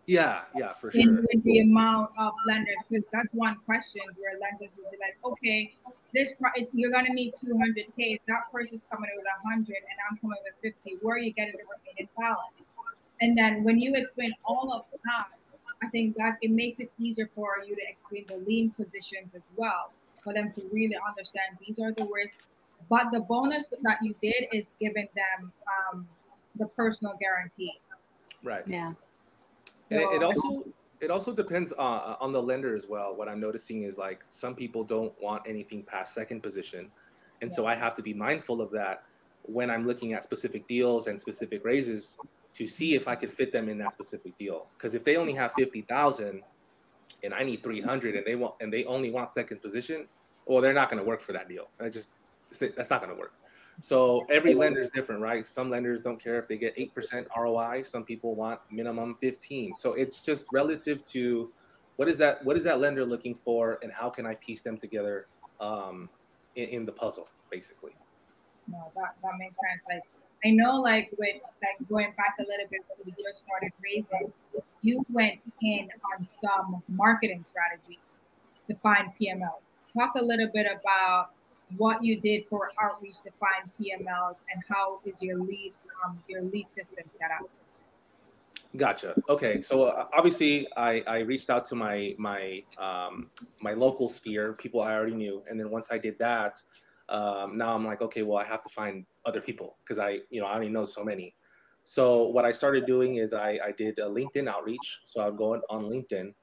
Yeah, 0.05 0.41
yeah, 0.53 0.73
for 0.73 0.91
sure. 0.91 1.01
In, 1.01 1.25
in 1.31 1.41
the 1.45 1.59
amount 1.59 2.09
of 2.17 2.33
lenders, 2.45 2.75
because 2.89 3.05
that's 3.13 3.31
one 3.33 3.55
question 3.65 4.01
where 4.17 4.33
lenders 4.39 4.75
will 4.75 4.91
be 4.91 4.97
like, 4.99 5.17
okay, 5.23 5.73
this 6.13 6.33
price 6.35 6.67
you're 6.73 6.91
gonna 6.91 7.13
need 7.13 7.33
200k. 7.33 7.93
If 7.97 8.19
that 8.27 8.51
person's 8.51 8.85
coming 8.91 9.09
with 9.15 9.25
100 9.43 9.67
and 9.67 9.75
I'm 10.09 10.17
coming 10.17 10.37
with 10.43 10.73
50, 10.83 10.97
where 11.01 11.15
are 11.15 11.19
you 11.19 11.31
getting 11.31 11.53
the 11.53 11.63
remaining 11.63 12.09
balance? 12.17 12.69
And 13.21 13.37
then 13.37 13.63
when 13.63 13.79
you 13.79 13.95
explain 13.95 14.33
all 14.43 14.73
of 14.73 14.83
that, 15.05 15.27
I 15.81 15.87
think 15.87 16.17
that 16.17 16.37
it 16.41 16.51
makes 16.51 16.79
it 16.79 16.91
easier 16.97 17.29
for 17.33 17.57
you 17.65 17.75
to 17.75 17.81
explain 17.87 18.25
the 18.27 18.37
lien 18.37 18.71
positions 18.71 19.35
as 19.35 19.51
well, 19.55 19.91
for 20.23 20.33
them 20.33 20.51
to 20.53 20.61
really 20.71 20.97
understand 21.07 21.57
these 21.65 21.79
are 21.79 21.91
the 21.91 22.07
risks. 22.13 22.41
But 22.89 23.11
the 23.11 23.21
bonus 23.21 23.69
that 23.69 23.97
you 24.01 24.13
did 24.21 24.47
is 24.51 24.75
giving 24.79 25.07
them 25.15 25.51
um, 25.93 26.07
the 26.57 26.65
personal 26.67 27.15
guarantee. 27.19 27.79
Right. 28.43 28.63
Yeah. 28.67 28.93
And 29.89 30.01
it, 30.01 30.07
it 30.15 30.23
also 30.23 30.65
it 30.99 31.11
also 31.11 31.33
depends 31.33 31.73
uh, 31.73 32.15
on 32.19 32.31
the 32.31 32.41
lender 32.41 32.75
as 32.75 32.87
well. 32.87 33.15
What 33.15 33.27
I'm 33.27 33.39
noticing 33.39 33.83
is 33.83 33.97
like 33.97 34.23
some 34.29 34.55
people 34.55 34.83
don't 34.83 35.13
want 35.21 35.43
anything 35.45 35.83
past 35.83 36.13
second 36.13 36.41
position, 36.41 36.89
and 37.41 37.51
yeah. 37.51 37.55
so 37.55 37.65
I 37.65 37.75
have 37.75 37.95
to 37.95 38.01
be 38.01 38.13
mindful 38.13 38.61
of 38.61 38.71
that 38.71 39.03
when 39.43 39.69
I'm 39.69 39.85
looking 39.85 40.13
at 40.13 40.23
specific 40.23 40.67
deals 40.67 41.07
and 41.07 41.19
specific 41.19 41.65
raises 41.65 42.17
to 42.53 42.67
see 42.67 42.95
if 42.95 43.07
I 43.07 43.15
could 43.15 43.31
fit 43.31 43.51
them 43.51 43.67
in 43.67 43.77
that 43.79 43.91
specific 43.91 44.37
deal. 44.37 44.67
Because 44.77 44.95
if 44.95 45.03
they 45.03 45.17
only 45.17 45.33
have 45.33 45.53
fifty 45.53 45.81
thousand 45.81 46.41
and 47.23 47.33
I 47.33 47.43
need 47.43 47.63
three 47.63 47.81
hundred, 47.81 48.15
and 48.15 48.25
they 48.25 48.35
want 48.35 48.55
and 48.61 48.71
they 48.71 48.85
only 48.85 49.11
want 49.11 49.29
second 49.29 49.61
position, 49.61 50.07
well, 50.45 50.61
they're 50.61 50.73
not 50.73 50.89
going 50.89 51.01
to 51.01 51.07
work 51.07 51.21
for 51.21 51.33
that 51.33 51.47
deal. 51.47 51.69
I 51.79 51.89
just 51.89 52.09
that's 52.59 52.89
not 52.89 53.01
going 53.01 53.13
to 53.13 53.19
work. 53.19 53.33
So 53.79 54.25
every 54.29 54.53
lender 54.53 54.81
is 54.81 54.89
different, 54.89 55.21
right? 55.21 55.45
Some 55.45 55.69
lenders 55.69 56.01
don't 56.01 56.21
care 56.21 56.37
if 56.37 56.47
they 56.47 56.57
get 56.57 56.75
8% 56.77 57.25
ROI. 57.35 57.81
Some 57.83 58.03
people 58.03 58.35
want 58.35 58.59
minimum 58.71 59.17
15. 59.19 59.73
So 59.73 59.93
it's 59.93 60.23
just 60.23 60.45
relative 60.53 61.03
to 61.05 61.51
what 61.95 62.07
is 62.07 62.17
that 62.19 62.43
what 62.45 62.57
is 62.57 62.63
that 62.63 62.79
lender 62.79 63.05
looking 63.05 63.33
for 63.33 63.79
and 63.81 63.91
how 63.91 64.09
can 64.09 64.25
I 64.25 64.35
piece 64.35 64.61
them 64.61 64.77
together 64.77 65.27
um, 65.59 66.09
in, 66.55 66.69
in 66.69 66.85
the 66.85 66.91
puzzle, 66.91 67.27
basically. 67.49 67.93
No, 68.67 68.91
that, 68.95 69.15
that 69.23 69.33
makes 69.39 69.57
sense. 69.59 69.83
Like 69.89 70.03
I 70.45 70.49
know 70.49 70.79
like 70.79 71.09
with 71.17 71.37
like 71.61 71.89
going 71.89 72.13
back 72.17 72.35
a 72.39 72.43
little 72.43 72.67
bit 72.69 72.81
when 72.89 73.05
we 73.05 73.23
just 73.23 73.45
started 73.45 73.71
raising, 73.83 74.31
you 74.81 75.05
went 75.09 75.41
in 75.61 75.87
on 76.13 76.25
some 76.25 76.83
marketing 76.89 77.43
strategies 77.43 77.97
to 78.67 78.75
find 78.75 79.09
PMLs. 79.19 79.73
Talk 79.97 80.15
a 80.15 80.21
little 80.23 80.49
bit 80.53 80.67
about 80.67 81.31
what 81.77 82.03
you 82.03 82.19
did 82.19 82.45
for 82.45 82.71
outreach 82.81 83.21
to 83.21 83.31
find 83.39 83.69
PMLs 83.79 84.43
and 84.53 84.63
how 84.69 84.99
is 85.05 85.23
your 85.23 85.39
lead 85.39 85.73
um, 86.05 86.21
your 86.27 86.41
lead 86.41 86.67
system 86.67 87.05
set 87.09 87.31
up? 87.31 87.49
Gotcha. 88.75 89.13
Okay, 89.29 89.61
so 89.61 89.83
uh, 89.85 90.07
obviously 90.17 90.67
I, 90.75 91.03
I 91.05 91.19
reached 91.19 91.49
out 91.49 91.63
to 91.65 91.75
my 91.75 92.15
my 92.17 92.63
um, 92.79 93.29
my 93.61 93.73
local 93.73 94.09
sphere, 94.09 94.53
people 94.53 94.81
I 94.81 94.93
already 94.93 95.13
knew, 95.13 95.43
and 95.49 95.59
then 95.59 95.69
once 95.69 95.89
I 95.91 95.97
did 95.97 96.17
that, 96.19 96.61
um, 97.07 97.57
now 97.57 97.75
I'm 97.75 97.85
like, 97.85 98.01
okay, 98.01 98.23
well 98.23 98.37
I 98.37 98.43
have 98.45 98.61
to 98.61 98.69
find 98.69 99.05
other 99.25 99.41
people 99.41 99.77
because 99.83 99.99
I 99.99 100.19
you 100.29 100.41
know 100.41 100.47
I 100.47 100.55
only 100.55 100.69
know 100.69 100.85
so 100.85 101.03
many. 101.03 101.35
So 101.83 102.29
what 102.29 102.45
I 102.45 102.51
started 102.51 102.85
doing 102.85 103.17
is 103.17 103.33
I, 103.33 103.59
I 103.63 103.71
did 103.77 103.99
a 103.99 104.03
LinkedIn 104.03 104.47
outreach. 104.47 105.01
So 105.03 105.25
I'd 105.25 105.37
go 105.37 105.61
on 105.69 105.83
LinkedIn 105.83 106.33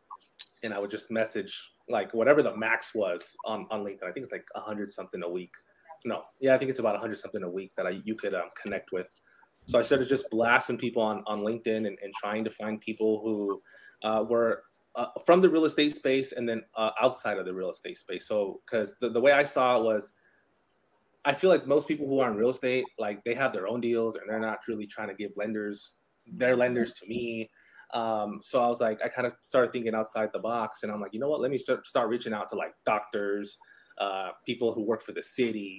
and 0.63 0.75
I 0.75 0.79
would 0.79 0.91
just 0.91 1.11
message 1.11 1.73
like 1.89 2.13
whatever 2.13 2.43
the 2.43 2.55
max 2.57 2.95
was 2.95 3.37
on, 3.47 3.67
on 3.71 3.83
LinkedIn. 3.83 4.05
I 4.05 4.13
think 4.13 4.25
it's 4.25 4.33
like 4.33 4.47
a 4.55 4.61
hundred 4.61 4.91
something 4.91 5.23
a 5.23 5.29
week. 5.29 5.53
No, 6.05 6.25
yeah, 6.41 6.55
I 6.55 6.59
think 6.59 6.71
it's 6.71 6.79
about 6.79 6.95
a 6.95 6.99
hundred 6.99 7.19
something 7.19 7.43
a 7.43 7.51
week 7.51 7.73
that 7.77 7.87
I 7.87 8.01
you 8.05 8.15
could 8.15 8.35
um, 8.35 8.51
connect 8.61 8.93
with. 8.93 9.21
So 9.65 9.79
I 9.79 9.83
started 9.83 10.09
just 10.09 10.31
blasting 10.31 10.79
people 10.79 11.03
on, 11.03 11.23
on 11.27 11.41
LinkedIn 11.41 11.87
and, 11.87 11.99
and 12.03 12.15
trying 12.15 12.45
to 12.45 12.51
find 12.51 12.81
people 12.81 13.21
who 13.23 13.63
uh, 14.03 14.25
were 14.29 14.65
uh, 14.97 15.07
from 15.27 15.41
the 15.41 15.49
real 15.49 15.67
estate 15.67 15.95
space 15.95 16.33
and 16.33 16.49
then 16.49 16.63
uh, 16.77 16.91
outside 17.01 17.39
of 17.39 17.45
the 17.45 17.55
real 17.55 17.71
estate 17.71 17.99
space. 17.99 18.27
So 18.27 18.61
because 18.65 18.97
the, 19.01 19.11
the 19.11 19.21
way 19.21 19.33
I 19.33 19.45
saw 19.45 19.79
it 19.79 19.85
was, 19.85 20.13
I 21.25 21.35
feel 21.35 21.51
like 21.51 21.67
most 21.67 21.87
people 21.87 22.07
who 22.07 22.21
are 22.21 22.31
in 22.31 22.37
real 22.37 22.51
estate, 22.51 22.85
like 22.99 23.23
they 23.25 23.35
have 23.35 23.53
their 23.53 23.69
own 23.69 23.81
deals 23.81 24.17
and 24.17 24.25
they're 24.29 24.41
not 24.41 24.61
really 24.69 24.87
trying 24.87 25.09
to 25.09 25.15
give 25.15 25.33
lenders 25.37 25.99
their 26.27 26.57
lenders 26.57 26.93
to 26.95 27.07
me 27.07 27.51
um, 27.93 28.39
so 28.41 28.63
I 28.63 28.69
was 28.69 28.81
like, 28.81 29.01
I 29.05 29.09
kind 29.09 29.27
of 29.27 29.35
started 29.41 29.73
thinking 29.73 29.95
outside 29.95 30.31
the 30.33 30.39
box, 30.39 30.83
and 30.83 30.93
I'm 30.93 31.01
like, 31.01 31.13
you 31.13 31.21
know 31.21 31.29
what? 31.29 31.41
Let 31.41 31.51
me 31.51 31.59
start, 31.59 31.87
start 31.87 32.09
reaching 32.09 32.33
out 32.33 32.49
to 32.49 32.57
like 32.57 32.75
doctors, 32.87 33.59
uh, 33.99 34.31
people 34.47 34.73
who 34.73 34.83
work 34.83 35.03
for 35.03 35.13
the 35.13 35.23
city, 35.23 35.79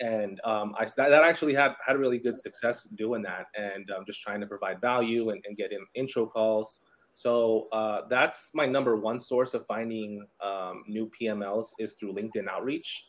and 0.00 0.40
um, 0.44 0.74
I 0.78 0.84
that, 0.84 1.10
that, 1.10 1.22
actually 1.22 1.54
had 1.54 1.74
had 1.84 1.98
really 1.98 2.18
good 2.18 2.36
success 2.36 2.84
doing 2.84 3.22
that, 3.22 3.46
and 3.56 3.90
um, 3.92 4.04
just 4.06 4.20
trying 4.22 4.40
to 4.40 4.46
provide 4.46 4.80
value 4.80 5.30
and, 5.30 5.42
and 5.46 5.56
get 5.56 5.72
in 5.72 5.84
intro 5.94 6.26
calls. 6.26 6.80
So 7.14 7.68
uh, 7.72 8.02
that's 8.08 8.50
my 8.54 8.66
number 8.66 8.96
one 8.96 9.20
source 9.20 9.54
of 9.54 9.66
finding 9.66 10.26
um, 10.42 10.82
new 10.88 11.10
PMLs 11.20 11.68
is 11.78 11.92
through 11.92 12.14
LinkedIn 12.14 12.48
outreach, 12.48 13.06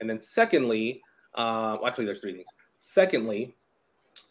and 0.00 0.08
then 0.08 0.20
secondly, 0.20 1.02
uh, 1.38 1.78
actually 1.86 2.04
there's 2.04 2.20
three 2.20 2.34
things. 2.34 2.48
Secondly, 2.76 3.54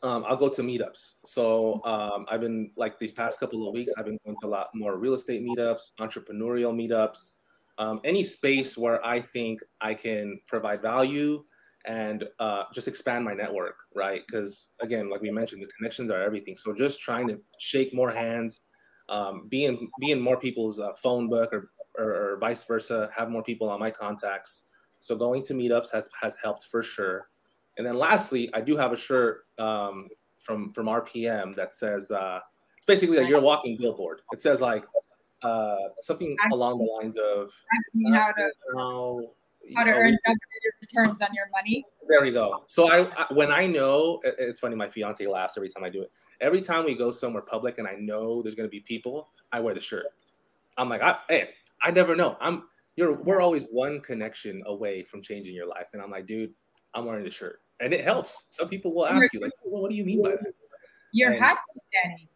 um, 0.04 0.24
I'll 0.28 0.38
go 0.38 0.50
to 0.50 0.62
meetups. 0.62 1.16
So 1.26 1.82
um, 1.84 2.26
I've 2.30 2.42
been 2.42 2.72
like 2.76 3.00
these 3.00 3.12
past 3.12 3.40
couple 3.40 3.68
of 3.68 3.74
weeks, 3.74 3.94
I've 3.98 4.06
been 4.06 4.20
going 4.26 4.38
to 4.42 4.48
a 4.48 4.50
lot 4.50 4.70
more 4.76 4.98
real 4.98 5.16
estate 5.16 5.42
meetups, 5.44 5.94
entrepreneurial 6.00 6.74
meetups, 6.76 7.36
um, 7.80 8.00
any 8.04 8.24
space 8.24 8.78
where 8.78 9.04
I 9.06 9.22
think 9.22 9.62
I 9.82 9.94
can 9.94 10.40
provide 10.48 10.82
value 10.82 11.44
and 11.86 12.26
uh, 12.40 12.64
just 12.74 12.88
expand 12.88 13.24
my 13.24 13.34
network, 13.34 13.80
right? 13.96 14.22
Because 14.28 14.72
again, 14.82 15.10
like 15.10 15.22
we 15.22 15.32
mentioned, 15.32 15.64
the 15.64 15.68
connections 15.78 16.12
are 16.12 16.22
everything. 16.22 16.56
So 16.56 16.74
just 16.74 17.00
trying 17.00 17.28
to 17.30 17.40
shake 17.60 17.94
more 17.94 18.12
hands, 18.12 18.60
um, 19.10 19.48
be 19.48 19.66
in 19.66 19.90
be 20.00 20.12
in 20.12 20.20
more 20.20 20.38
people's 20.38 20.80
uh, 20.80 20.94
phone 20.94 21.30
book 21.30 21.54
or, 21.54 21.72
or, 21.98 22.34
or 22.34 22.38
vice 22.40 22.64
versa, 22.64 23.10
have 23.16 23.30
more 23.30 23.44
people 23.44 23.70
on 23.70 23.80
my 23.80 23.90
contacts. 23.90 24.64
So 25.08 25.16
going 25.16 25.42
to 25.44 25.54
meetups 25.54 25.90
has 25.94 26.10
has 26.20 26.36
helped 26.36 26.66
for 26.66 26.84
sure. 26.84 27.30
And 27.78 27.88
then 27.88 27.98
lastly, 27.98 28.50
I 28.54 28.60
do 28.60 28.76
have 28.76 28.92
a 28.92 28.98
shirt 28.98 29.46
um, 29.58 30.10
from 30.42 30.74
from 30.74 30.88
RPM 30.88 31.56
that 31.56 31.74
says 31.74 32.12
uh, 32.12 32.40
it's 32.76 32.86
basically 32.86 33.18
like 33.18 33.30
you're 33.30 33.40
a 33.40 33.42
walking 33.42 33.78
billboard. 33.78 34.22
It 34.34 34.42
says 34.42 34.60
like 34.60 34.84
uh, 35.44 35.78
something 36.02 36.36
along 36.52 36.80
the 36.80 36.84
lines 36.84 37.18
of 37.18 37.54
how 38.12 38.32
to 38.32 38.52
how, 38.76 39.22
how 39.78 39.84
to 39.86 39.92
earn 39.92 40.18
returns 40.82 41.22
on 41.22 41.30
your 41.34 41.48
money. 41.54 41.86
There 42.10 42.22
we 42.22 42.32
go. 42.32 42.64
So 42.68 42.92
I, 42.92 43.10
I, 43.16 43.34
when 43.34 43.50
I 43.50 43.66
know 43.66 44.20
it's 44.24 44.60
funny, 44.60 44.76
my 44.76 44.90
fiance 44.90 45.26
laughs 45.26 45.56
every 45.56 45.70
time 45.70 45.86
I 45.86 45.90
do 45.90 46.02
it. 46.02 46.12
Every 46.42 46.60
time 46.60 46.84
we 46.84 46.96
go 46.96 47.12
somewhere 47.12 47.44
public 47.44 47.78
and 47.78 47.88
I 47.88 47.96
know 47.96 48.42
there's 48.42 48.56
gonna 48.56 48.68
be 48.68 48.82
people, 48.82 49.30
I 49.54 49.62
wear 49.62 49.74
the 49.74 49.80
shirt. 49.80 50.08
I'm 50.78 50.90
like, 50.90 51.02
I, 51.02 51.18
hey, 51.30 51.50
I 51.82 51.92
never 51.92 52.14
know. 52.14 52.36
I'm 52.42 52.64
you're 52.98 53.14
we're 53.14 53.40
always 53.40 53.66
one 53.72 54.02
connection 54.02 54.62
away 54.66 55.04
from 55.04 55.22
changing 55.22 55.56
your 55.56 55.68
life, 55.68 55.90
and 55.94 56.02
I'm 56.02 56.12
like, 56.12 56.26
dude, 56.26 56.52
I'm 56.94 57.06
wearing 57.06 57.24
the 57.24 57.32
shirt 57.32 57.62
and 57.80 57.94
it 57.94 58.04
helps. 58.04 58.46
Some 58.50 58.68
people 58.70 58.94
will 58.94 59.08
ask 59.08 59.34
you, 59.34 59.40
like, 59.40 59.52
well, 59.64 59.82
"What 59.82 59.92
do 59.92 59.98
you 59.98 60.06
mean 60.06 60.22
by 60.22 60.32
that?" 60.32 60.54
Your 61.14 61.32
and, 61.32 61.42
hat, 61.42 61.58
Danny. 61.94 62.28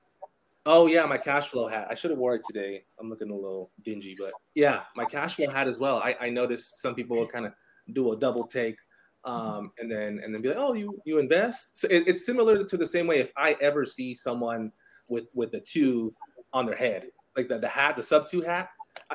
Oh 0.65 0.85
yeah, 0.85 1.05
my 1.05 1.17
cash 1.17 1.47
flow 1.47 1.67
hat. 1.67 1.87
I 1.89 1.95
should 1.95 2.11
have 2.11 2.19
wore 2.19 2.35
it 2.35 2.43
today. 2.45 2.83
I'm 2.99 3.09
looking 3.09 3.31
a 3.31 3.35
little 3.35 3.71
dingy, 3.81 4.15
but 4.17 4.31
yeah, 4.53 4.81
my 4.95 5.05
cash 5.05 5.35
flow 5.35 5.49
hat 5.49 5.67
as 5.67 5.79
well. 5.79 5.97
I, 5.97 6.15
I 6.21 6.29
noticed 6.29 6.81
some 6.81 6.93
people 6.93 7.17
will 7.17 7.27
kind 7.27 7.45
of 7.45 7.53
do 7.93 8.11
a 8.11 8.17
double 8.17 8.45
take, 8.45 8.77
um, 9.25 9.71
and 9.79 9.91
then 9.91 10.21
and 10.23 10.33
then 10.33 10.41
be 10.41 10.49
like, 10.49 10.57
"Oh, 10.57 10.73
you 10.73 10.99
you 11.05 11.17
invest." 11.17 11.77
So 11.77 11.87
it, 11.89 12.03
it's 12.07 12.25
similar 12.25 12.63
to 12.63 12.77
the 12.77 12.87
same 12.87 13.07
way. 13.07 13.19
If 13.19 13.31
I 13.35 13.55
ever 13.61 13.85
see 13.85 14.13
someone 14.13 14.71
with 15.09 15.29
with 15.33 15.51
the 15.51 15.61
two 15.61 16.13
on 16.53 16.65
their 16.65 16.75
head, 16.75 17.07
like 17.35 17.47
the 17.47 17.57
the 17.57 17.67
hat, 17.67 17.95
the 17.95 18.03
sub 18.03 18.27
two 18.27 18.41
hat, 18.41 18.69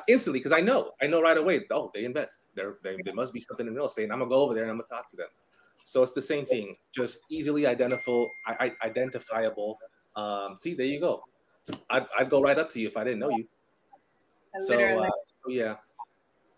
instantly 0.08 0.40
because 0.40 0.52
I 0.52 0.60
know 0.60 0.92
I 1.02 1.06
know 1.06 1.20
right 1.20 1.36
away. 1.36 1.62
Oh, 1.70 1.90
they 1.94 2.04
invest. 2.04 2.48
There 2.54 2.76
they, 2.82 2.96
there 3.04 3.14
must 3.14 3.32
be 3.32 3.40
something 3.40 3.66
in 3.66 3.74
real 3.74 3.86
estate, 3.86 4.04
and 4.04 4.12
I'm 4.12 4.18
gonna 4.20 4.30
go 4.30 4.42
over 4.42 4.54
there 4.54 4.64
and 4.64 4.70
I'm 4.70 4.76
gonna 4.76 4.86
talk 4.86 5.08
to 5.10 5.16
them. 5.16 5.28
So 5.74 6.02
it's 6.02 6.12
the 6.12 6.22
same 6.22 6.46
thing, 6.46 6.76
just 6.92 7.26
easily 7.30 7.66
identifiable. 7.66 8.30
identifiable. 8.82 9.78
Um, 10.16 10.56
see, 10.56 10.74
there 10.74 10.86
you 10.86 11.00
go. 11.00 11.22
I'd, 11.90 12.06
I'd, 12.18 12.30
go 12.30 12.40
right 12.40 12.58
up 12.58 12.70
to 12.70 12.80
you 12.80 12.88
if 12.88 12.96
I 12.96 13.04
didn't 13.04 13.18
know 13.18 13.30
you. 13.30 13.46
So, 14.60 14.78
uh, 14.78 15.10
so, 15.24 15.50
yeah. 15.50 15.76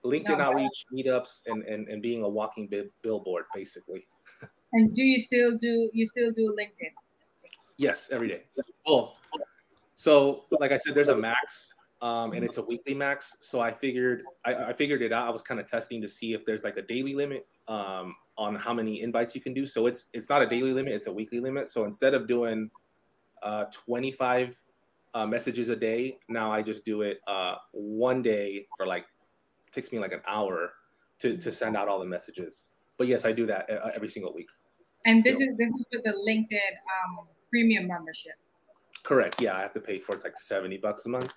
LinkedIn 0.04 0.38
no, 0.38 0.44
outreach, 0.44 0.86
meetups, 0.94 1.42
and, 1.46 1.64
and 1.64 1.88
and 1.88 2.00
being 2.00 2.22
a 2.22 2.28
walking 2.28 2.68
billboard, 3.02 3.44
basically. 3.54 4.06
And 4.74 4.94
do 4.94 5.02
you 5.02 5.18
still 5.18 5.56
do 5.56 5.88
you 5.94 6.06
still 6.06 6.30
do 6.30 6.54
LinkedIn? 6.58 6.92
Yes, 7.78 8.08
every 8.10 8.28
day. 8.28 8.42
Oh, 8.86 9.14
so 9.94 10.42
like 10.60 10.72
I 10.72 10.76
said, 10.76 10.94
there's 10.94 11.08
a 11.08 11.16
max, 11.16 11.74
um, 12.00 12.32
and 12.32 12.44
it's 12.44 12.58
a 12.58 12.62
weekly 12.62 12.94
max. 12.94 13.36
So 13.40 13.60
I 13.60 13.72
figured 13.72 14.22
I, 14.44 14.54
I 14.54 14.72
figured 14.72 15.02
it 15.02 15.12
out. 15.12 15.26
I 15.26 15.30
was 15.30 15.42
kind 15.42 15.60
of 15.60 15.66
testing 15.66 16.00
to 16.02 16.08
see 16.08 16.32
if 16.32 16.44
there's 16.44 16.64
like 16.64 16.76
a 16.76 16.82
daily 16.82 17.14
limit 17.14 17.46
um, 17.66 18.14
on 18.36 18.54
how 18.54 18.72
many 18.72 19.02
invites 19.02 19.34
you 19.34 19.40
can 19.40 19.52
do. 19.52 19.66
So 19.66 19.86
it's 19.86 20.10
it's 20.12 20.28
not 20.28 20.42
a 20.42 20.46
daily 20.46 20.72
limit; 20.72 20.92
it's 20.92 21.06
a 21.06 21.12
weekly 21.12 21.40
limit. 21.40 21.66
So 21.68 21.84
instead 21.84 22.14
of 22.14 22.26
doing 22.26 22.70
uh, 23.42 23.64
25 23.72 24.56
uh, 25.14 25.26
messages 25.26 25.70
a 25.70 25.76
day, 25.76 26.18
now 26.28 26.52
I 26.52 26.62
just 26.62 26.84
do 26.84 27.02
it 27.02 27.20
uh, 27.26 27.56
one 27.72 28.22
day 28.22 28.66
for 28.76 28.86
like 28.86 29.06
takes 29.72 29.90
me 29.90 29.98
like 29.98 30.12
an 30.12 30.22
hour 30.28 30.72
to 31.18 31.36
to 31.36 31.50
send 31.50 31.76
out 31.76 31.88
all 31.88 31.98
the 31.98 32.06
messages. 32.06 32.72
But 32.96 33.08
yes, 33.08 33.24
I 33.24 33.32
do 33.32 33.46
that 33.46 33.68
uh, 33.70 33.90
every 33.94 34.08
single 34.08 34.32
week. 34.32 34.48
And 35.04 35.22
this 35.22 35.40
is 35.40 35.56
this 35.56 35.68
is 35.68 35.86
with 35.92 36.04
the 36.04 36.14
LinkedIn 36.28 36.74
um, 37.18 37.26
premium 37.50 37.88
membership. 37.88 38.34
Correct. 39.04 39.40
Yeah, 39.40 39.56
I 39.56 39.60
have 39.60 39.72
to 39.72 39.80
pay 39.80 39.98
for 39.98 40.14
it's 40.14 40.24
like 40.24 40.36
seventy 40.36 40.76
bucks 40.76 41.06
a 41.06 41.08
month. 41.08 41.32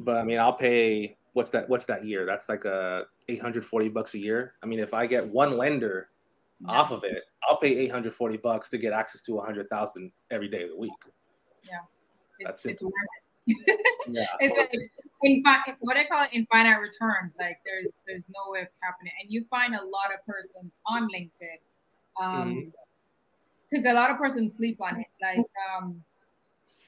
But 0.00 0.16
I 0.18 0.24
mean, 0.24 0.38
I'll 0.38 0.52
pay 0.52 1.16
what's 1.32 1.50
that? 1.50 1.68
What's 1.68 1.84
that 1.86 2.04
year? 2.04 2.26
That's 2.26 2.48
like 2.48 2.64
a 2.64 3.04
eight 3.28 3.40
hundred 3.40 3.64
forty 3.64 3.88
bucks 3.88 4.14
a 4.14 4.18
year. 4.18 4.54
I 4.62 4.66
mean, 4.66 4.78
if 4.78 4.94
I 4.94 5.06
get 5.06 5.26
one 5.26 5.56
lender 5.56 6.08
off 6.66 6.92
of 6.92 7.04
it, 7.04 7.24
I'll 7.48 7.58
pay 7.58 7.76
eight 7.76 7.90
hundred 7.90 8.12
forty 8.12 8.36
bucks 8.36 8.70
to 8.70 8.78
get 8.78 8.92
access 8.92 9.22
to 9.22 9.38
a 9.38 9.44
hundred 9.44 9.68
thousand 9.68 10.12
every 10.30 10.48
day 10.48 10.64
of 10.64 10.70
the 10.70 10.76
week. 10.76 10.92
Yeah, 11.64 11.78
it's, 12.40 12.64
it's 12.66 12.82
worth 12.82 12.92
it. 12.92 13.22
yeah. 14.08 14.26
It's 14.40 14.56
like 14.56 14.70
in 15.24 15.42
what 15.80 15.96
I 15.96 16.04
call 16.04 16.22
it, 16.22 16.30
infinite 16.32 16.78
returns. 16.78 17.34
Like 17.38 17.58
there's 17.64 18.02
there's 18.06 18.26
no 18.28 18.52
way 18.52 18.60
of 18.60 18.68
capping 18.82 19.06
it, 19.06 19.12
and 19.20 19.30
you 19.30 19.44
find 19.50 19.74
a 19.74 19.82
lot 19.82 20.14
of 20.14 20.24
persons 20.26 20.80
on 20.86 21.08
LinkedIn, 21.12 21.58
um, 22.20 22.72
because 23.68 23.84
mm-hmm. 23.84 23.96
a 23.96 24.00
lot 24.00 24.10
of 24.10 24.18
persons 24.18 24.54
sleep 24.56 24.80
on 24.80 25.00
it. 25.00 25.06
Like 25.20 25.46
um, 25.76 26.02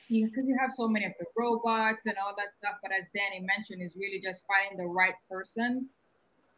because 0.08 0.48
you, 0.48 0.56
have 0.60 0.72
so 0.72 0.88
many 0.88 1.06
of 1.06 1.12
the 1.18 1.26
robots 1.36 2.06
and 2.06 2.14
all 2.24 2.34
that 2.36 2.50
stuff. 2.50 2.76
But 2.82 2.92
as 2.92 3.08
Danny 3.14 3.44
mentioned, 3.44 3.82
is 3.82 3.96
really 3.96 4.20
just 4.20 4.44
finding 4.46 4.78
the 4.78 4.90
right 4.90 5.14
persons 5.30 5.94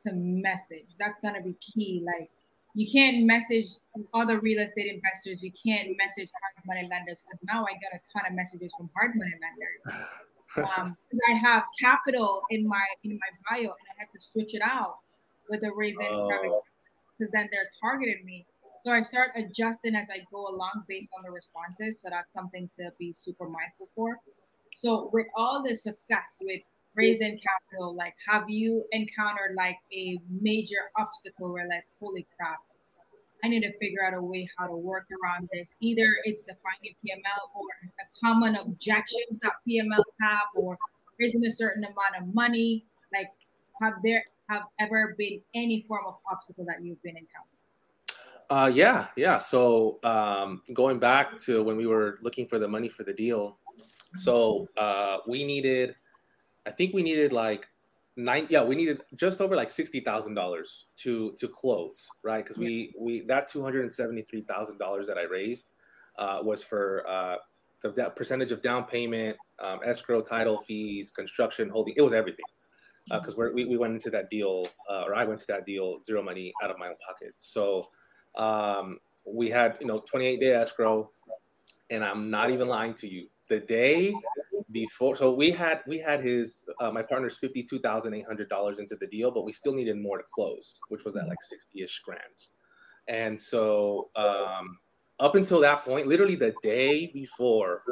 to 0.04 0.12
message. 0.12 0.86
That's 0.98 1.20
gonna 1.20 1.42
be 1.42 1.54
key. 1.60 2.04
Like 2.04 2.30
you 2.74 2.86
can't 2.90 3.24
message 3.24 3.68
other 4.12 4.38
real 4.40 4.62
estate 4.62 4.92
investors. 4.92 5.42
You 5.42 5.50
can't 5.50 5.88
message 5.96 6.28
hard 6.30 6.66
money 6.66 6.88
lenders 6.90 7.22
because 7.22 7.40
now 7.44 7.64
I 7.64 7.72
get 7.72 7.92
a 7.94 8.00
ton 8.12 8.30
of 8.30 8.36
messages 8.36 8.74
from 8.76 8.90
hard 8.94 9.12
money 9.16 9.32
lenders. 9.32 10.04
Um, 10.56 10.96
I 11.28 11.32
have 11.32 11.64
capital 11.78 12.42
in 12.48 12.66
my 12.66 12.82
in 13.04 13.12
my 13.12 13.50
bio, 13.50 13.64
and 13.64 13.70
I 13.70 13.94
had 13.98 14.10
to 14.10 14.18
switch 14.18 14.54
it 14.54 14.62
out 14.62 14.98
with 15.50 15.60
the 15.60 15.72
reason 15.72 16.06
oh. 16.08 16.62
because 17.18 17.30
then 17.32 17.48
they're 17.52 17.68
targeting 17.78 18.24
me. 18.24 18.46
So 18.86 18.92
I 18.92 19.00
start 19.00 19.32
adjusting 19.34 19.96
as 19.96 20.06
I 20.14 20.18
go 20.32 20.46
along 20.46 20.84
based 20.86 21.10
on 21.18 21.24
the 21.24 21.32
responses. 21.32 22.00
So 22.00 22.08
that's 22.08 22.32
something 22.32 22.70
to 22.76 22.92
be 23.00 23.12
super 23.12 23.48
mindful 23.48 23.88
for. 23.96 24.20
So 24.76 25.10
with 25.12 25.26
all 25.34 25.60
the 25.60 25.74
success 25.74 26.40
with 26.40 26.60
raising 26.94 27.36
capital, 27.40 27.96
like 27.96 28.14
have 28.28 28.44
you 28.46 28.84
encountered 28.92 29.56
like 29.56 29.78
a 29.92 30.20
major 30.40 30.92
obstacle 30.96 31.52
where 31.52 31.66
like, 31.66 31.82
holy 31.98 32.28
crap, 32.36 32.58
I 33.42 33.48
need 33.48 33.62
to 33.62 33.76
figure 33.80 34.06
out 34.06 34.16
a 34.16 34.22
way 34.22 34.48
how 34.56 34.68
to 34.68 34.76
work 34.76 35.08
around 35.20 35.48
this. 35.52 35.74
Either 35.80 36.06
it's 36.22 36.42
defining 36.42 36.94
PML 37.04 37.56
or 37.56 37.66
the 37.82 38.04
common 38.24 38.54
objections 38.54 39.40
that 39.42 39.54
PML 39.68 40.04
have 40.20 40.46
or 40.54 40.78
raising 41.18 41.44
a 41.44 41.50
certain 41.50 41.82
amount 41.82 42.22
of 42.22 42.32
money. 42.32 42.84
Like 43.12 43.32
have 43.82 43.94
there 44.04 44.22
have 44.48 44.62
ever 44.78 45.16
been 45.18 45.40
any 45.56 45.84
form 45.88 46.04
of 46.06 46.18
obstacle 46.30 46.64
that 46.66 46.84
you've 46.84 47.02
been 47.02 47.16
encountering? 47.16 47.55
Uh, 48.48 48.70
yeah, 48.72 49.08
yeah. 49.16 49.38
So 49.38 49.98
um, 50.04 50.62
going 50.72 50.98
back 50.98 51.38
to 51.40 51.62
when 51.62 51.76
we 51.76 51.86
were 51.86 52.18
looking 52.22 52.46
for 52.46 52.58
the 52.58 52.68
money 52.68 52.88
for 52.88 53.02
the 53.02 53.12
deal, 53.12 53.58
so 54.16 54.68
uh, 54.76 55.18
we 55.26 55.44
needed 55.44 55.96
I 56.66 56.70
think 56.70 56.92
we 56.92 57.02
needed 57.02 57.32
like 57.32 57.66
nine. 58.16 58.46
Yeah, 58.50 58.64
we 58.64 58.74
needed 58.74 59.00
just 59.14 59.40
over 59.40 59.54
like 59.54 59.70
sixty 59.70 60.00
thousand 60.00 60.34
dollars 60.34 60.86
to 60.98 61.32
to 61.38 61.48
close, 61.48 62.08
right? 62.24 62.44
Because 62.44 62.58
we 62.58 62.92
we 62.98 63.20
that 63.22 63.46
two 63.48 63.62
hundred 63.62 63.82
and 63.82 63.92
seventy 63.92 64.22
three 64.22 64.42
thousand 64.42 64.78
dollars 64.78 65.06
that 65.06 65.16
I 65.16 65.22
raised 65.22 65.72
uh, 66.18 66.40
was 66.42 66.62
for 66.62 67.08
uh, 67.08 67.36
the 67.82 67.92
that 67.92 68.16
percentage 68.16 68.50
of 68.50 68.62
down 68.62 68.84
payment, 68.84 69.36
um, 69.62 69.78
escrow, 69.84 70.20
title 70.20 70.58
fees, 70.58 71.10
construction, 71.10 71.68
holding. 71.68 71.94
It 71.96 72.02
was 72.02 72.12
everything 72.12 72.44
because 73.08 73.38
uh, 73.38 73.50
we 73.54 73.64
we 73.64 73.76
went 73.76 73.92
into 73.92 74.10
that 74.10 74.28
deal, 74.28 74.66
uh, 74.90 75.04
or 75.06 75.14
I 75.14 75.24
went 75.24 75.38
to 75.40 75.46
that 75.48 75.64
deal 75.64 76.00
zero 76.00 76.20
money 76.20 76.52
out 76.64 76.70
of 76.70 76.78
my 76.78 76.88
own 76.88 76.96
pocket. 77.06 77.34
So 77.38 77.88
um, 78.36 78.98
we 79.24 79.50
had 79.50 79.76
you 79.80 79.86
know 79.86 80.00
twenty 80.00 80.26
eight 80.26 80.40
day 80.40 80.52
escrow, 80.52 81.10
and 81.90 82.04
I'm 82.04 82.30
not 82.30 82.50
even 82.50 82.68
lying 82.68 82.94
to 82.94 83.08
you. 83.08 83.28
The 83.48 83.60
day 83.60 84.14
before 84.72 85.14
so 85.14 85.32
we 85.32 85.50
had 85.50 85.80
we 85.86 85.98
had 85.98 86.22
his 86.22 86.64
uh, 86.80 86.90
my 86.90 87.02
partner's 87.02 87.38
fifty 87.38 87.62
two 87.62 87.78
thousand 87.78 88.14
eight 88.14 88.26
hundred 88.26 88.48
dollars 88.48 88.78
into 88.78 88.96
the 88.96 89.06
deal, 89.06 89.30
but 89.30 89.44
we 89.44 89.52
still 89.52 89.74
needed 89.74 89.96
more 89.96 90.18
to 90.18 90.24
close, 90.32 90.80
which 90.88 91.04
was 91.04 91.16
at 91.16 91.28
like 91.28 91.42
sixty 91.42 91.82
ish 91.82 92.00
grand. 92.00 92.20
And 93.08 93.40
so 93.40 94.10
um, 94.16 94.78
up 95.20 95.36
until 95.36 95.60
that 95.60 95.84
point, 95.84 96.08
literally 96.08 96.34
the 96.34 96.54
day 96.62 97.06
before, 97.06 97.82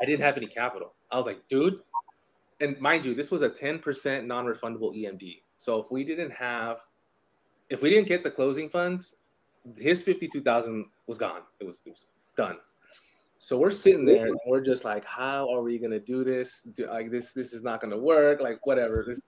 I 0.00 0.06
didn't 0.06 0.22
have 0.22 0.36
any 0.36 0.46
capital. 0.46 0.94
I 1.10 1.16
was 1.16 1.26
like, 1.26 1.46
dude, 1.48 1.80
and 2.60 2.80
mind 2.80 3.04
you, 3.04 3.14
this 3.14 3.30
was 3.30 3.42
a 3.42 3.48
ten 3.48 3.78
percent 3.78 4.26
non 4.26 4.46
refundable 4.46 4.96
EMD. 4.96 5.42
So 5.56 5.80
if 5.80 5.90
we 5.90 6.04
didn't 6.04 6.32
have, 6.32 6.78
if 7.68 7.82
we 7.82 7.90
didn't 7.90 8.08
get 8.08 8.24
the 8.24 8.30
closing 8.30 8.68
funds, 8.68 9.16
his 9.76 10.02
fifty 10.02 10.28
two 10.28 10.42
thousand 10.42 10.86
was 11.06 11.18
gone. 11.18 11.40
It 11.60 11.66
was, 11.66 11.82
it 11.86 11.90
was 11.90 12.08
done. 12.36 12.56
So 13.38 13.58
we're 13.58 13.72
sitting 13.72 14.04
there 14.04 14.28
and 14.28 14.38
we're 14.46 14.60
just 14.60 14.84
like, 14.84 15.04
how 15.04 15.52
are 15.52 15.62
we 15.62 15.78
gonna 15.78 15.98
do 15.98 16.22
this? 16.22 16.62
Do, 16.62 16.86
like 16.86 17.10
this, 17.10 17.32
this 17.32 17.52
is 17.52 17.62
not 17.62 17.80
gonna 17.80 17.98
work. 17.98 18.40
Like 18.40 18.64
whatever. 18.66 19.04
This, 19.06 19.20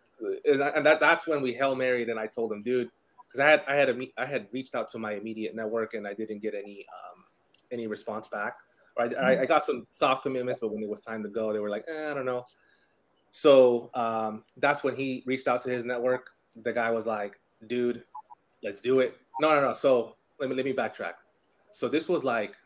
and 0.45 0.87
that, 0.87 1.01
that's 1.01 1.27
when 1.27 1.43
we 1.43 1.53
hail 1.53 1.75
married, 1.75 2.09
and 2.09 2.19
I 2.19 2.27
told 2.29 2.53
him, 2.53 2.63
dude, 2.63 2.91
because 3.35 3.41
I 3.41 3.51
had 3.51 3.63
I 3.67 3.75
had 3.75 3.89
a, 3.91 4.07
I 4.17 4.27
had 4.27 4.47
reached 4.53 4.75
out 4.75 4.89
to 4.91 4.99
my 4.99 5.15
immediate 5.15 5.55
network 5.55 5.95
and 5.95 6.07
I 6.07 6.15
didn't 6.15 6.41
get 6.41 6.55
any 6.55 6.87
um, 6.93 7.25
any 7.73 7.87
response 7.87 8.29
back. 8.29 8.59
Or 8.97 9.07
I, 9.21 9.41
I, 9.43 9.47
got 9.47 9.65
some 9.65 9.87
soft 9.89 10.23
commitments, 10.23 10.61
but 10.61 10.73
when 10.73 10.81
it 10.81 10.89
was 10.89 11.01
time 11.01 11.25
to 11.25 11.29
go, 11.29 11.53
they 11.53 11.59
were 11.59 11.69
like, 11.69 11.85
eh, 11.89 12.13
I 12.13 12.15
don't 12.15 12.27
know. 12.27 12.45
So 13.33 13.91
um, 13.95 14.45
that's 14.59 14.85
when 14.85 14.95
he 14.95 15.25
reached 15.27 15.49
out 15.49 15.63
to 15.63 15.71
his 15.71 15.85
network. 15.85 16.31
The 16.63 16.73
guy 16.73 16.93
was 16.93 17.05
like, 17.05 17.41
dude, 17.67 18.05
let's 18.63 18.81
do 18.81 19.01
it. 19.01 19.17
No, 19.41 19.53
no, 19.53 19.61
no. 19.61 19.75
So 19.75 20.15
let 20.39 20.49
me 20.49 20.57
let 20.57 20.65
me 20.65 20.73
backtrack. 20.73 21.15
So 21.71 21.89
this 21.89 22.09
was 22.09 22.25
like 22.25 22.57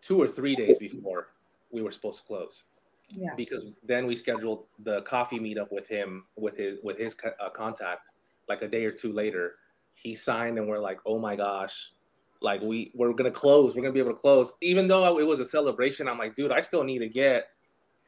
two 0.00 0.20
or 0.20 0.28
three 0.28 0.54
days 0.54 0.78
before 0.78 1.28
we 1.70 1.82
were 1.82 1.90
supposed 1.90 2.18
to 2.20 2.24
close. 2.24 2.64
Yeah. 3.10 3.34
Because 3.36 3.66
then 3.84 4.06
we 4.06 4.16
scheduled 4.16 4.64
the 4.84 5.02
coffee 5.02 5.38
meetup 5.38 5.70
with 5.70 5.88
him 5.88 6.24
with 6.36 6.56
his 6.56 6.78
with 6.82 6.98
his 6.98 7.16
uh, 7.40 7.50
contact 7.50 8.02
like 8.48 8.62
a 8.62 8.68
day 8.68 8.84
or 8.84 8.92
two 8.92 9.12
later. 9.12 9.56
He 9.94 10.14
signed 10.14 10.58
and 10.58 10.66
we're 10.68 10.78
like, 10.78 10.98
"Oh 11.04 11.18
my 11.18 11.36
gosh, 11.36 11.92
like 12.40 12.60
we 12.62 12.90
we're 12.94 13.12
going 13.12 13.30
to 13.30 13.38
close. 13.38 13.74
We're 13.74 13.82
going 13.82 13.92
to 13.92 13.98
be 13.98 14.00
able 14.00 14.14
to 14.14 14.20
close." 14.20 14.54
Even 14.60 14.88
though 14.88 15.18
it 15.18 15.26
was 15.26 15.40
a 15.40 15.44
celebration, 15.46 16.08
I'm 16.08 16.18
like, 16.18 16.34
"Dude, 16.34 16.52
I 16.52 16.60
still 16.60 16.84
need 16.84 17.00
to 17.00 17.08
get 17.08 17.48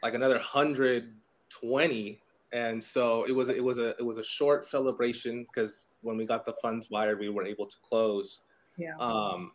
like 0.03 0.15
another 0.15 0.37
120." 0.37 2.21
And 2.55 2.83
so 2.83 3.25
it 3.25 3.33
was 3.33 3.49
it 3.49 3.63
was 3.63 3.79
a 3.81 3.91
it 3.99 4.07
was 4.07 4.19
a 4.19 4.25
short 4.25 4.65
celebration 4.65 5.45
because 5.53 5.89
when 6.03 6.17
we 6.17 6.25
got 6.25 6.47
the 6.47 6.55
funds 6.63 6.89
wired, 6.89 7.19
we 7.19 7.29
were 7.29 7.45
able 7.45 7.67
to 7.67 7.77
close. 7.83 8.43
Yeah. 8.79 8.95
Um, 9.01 9.51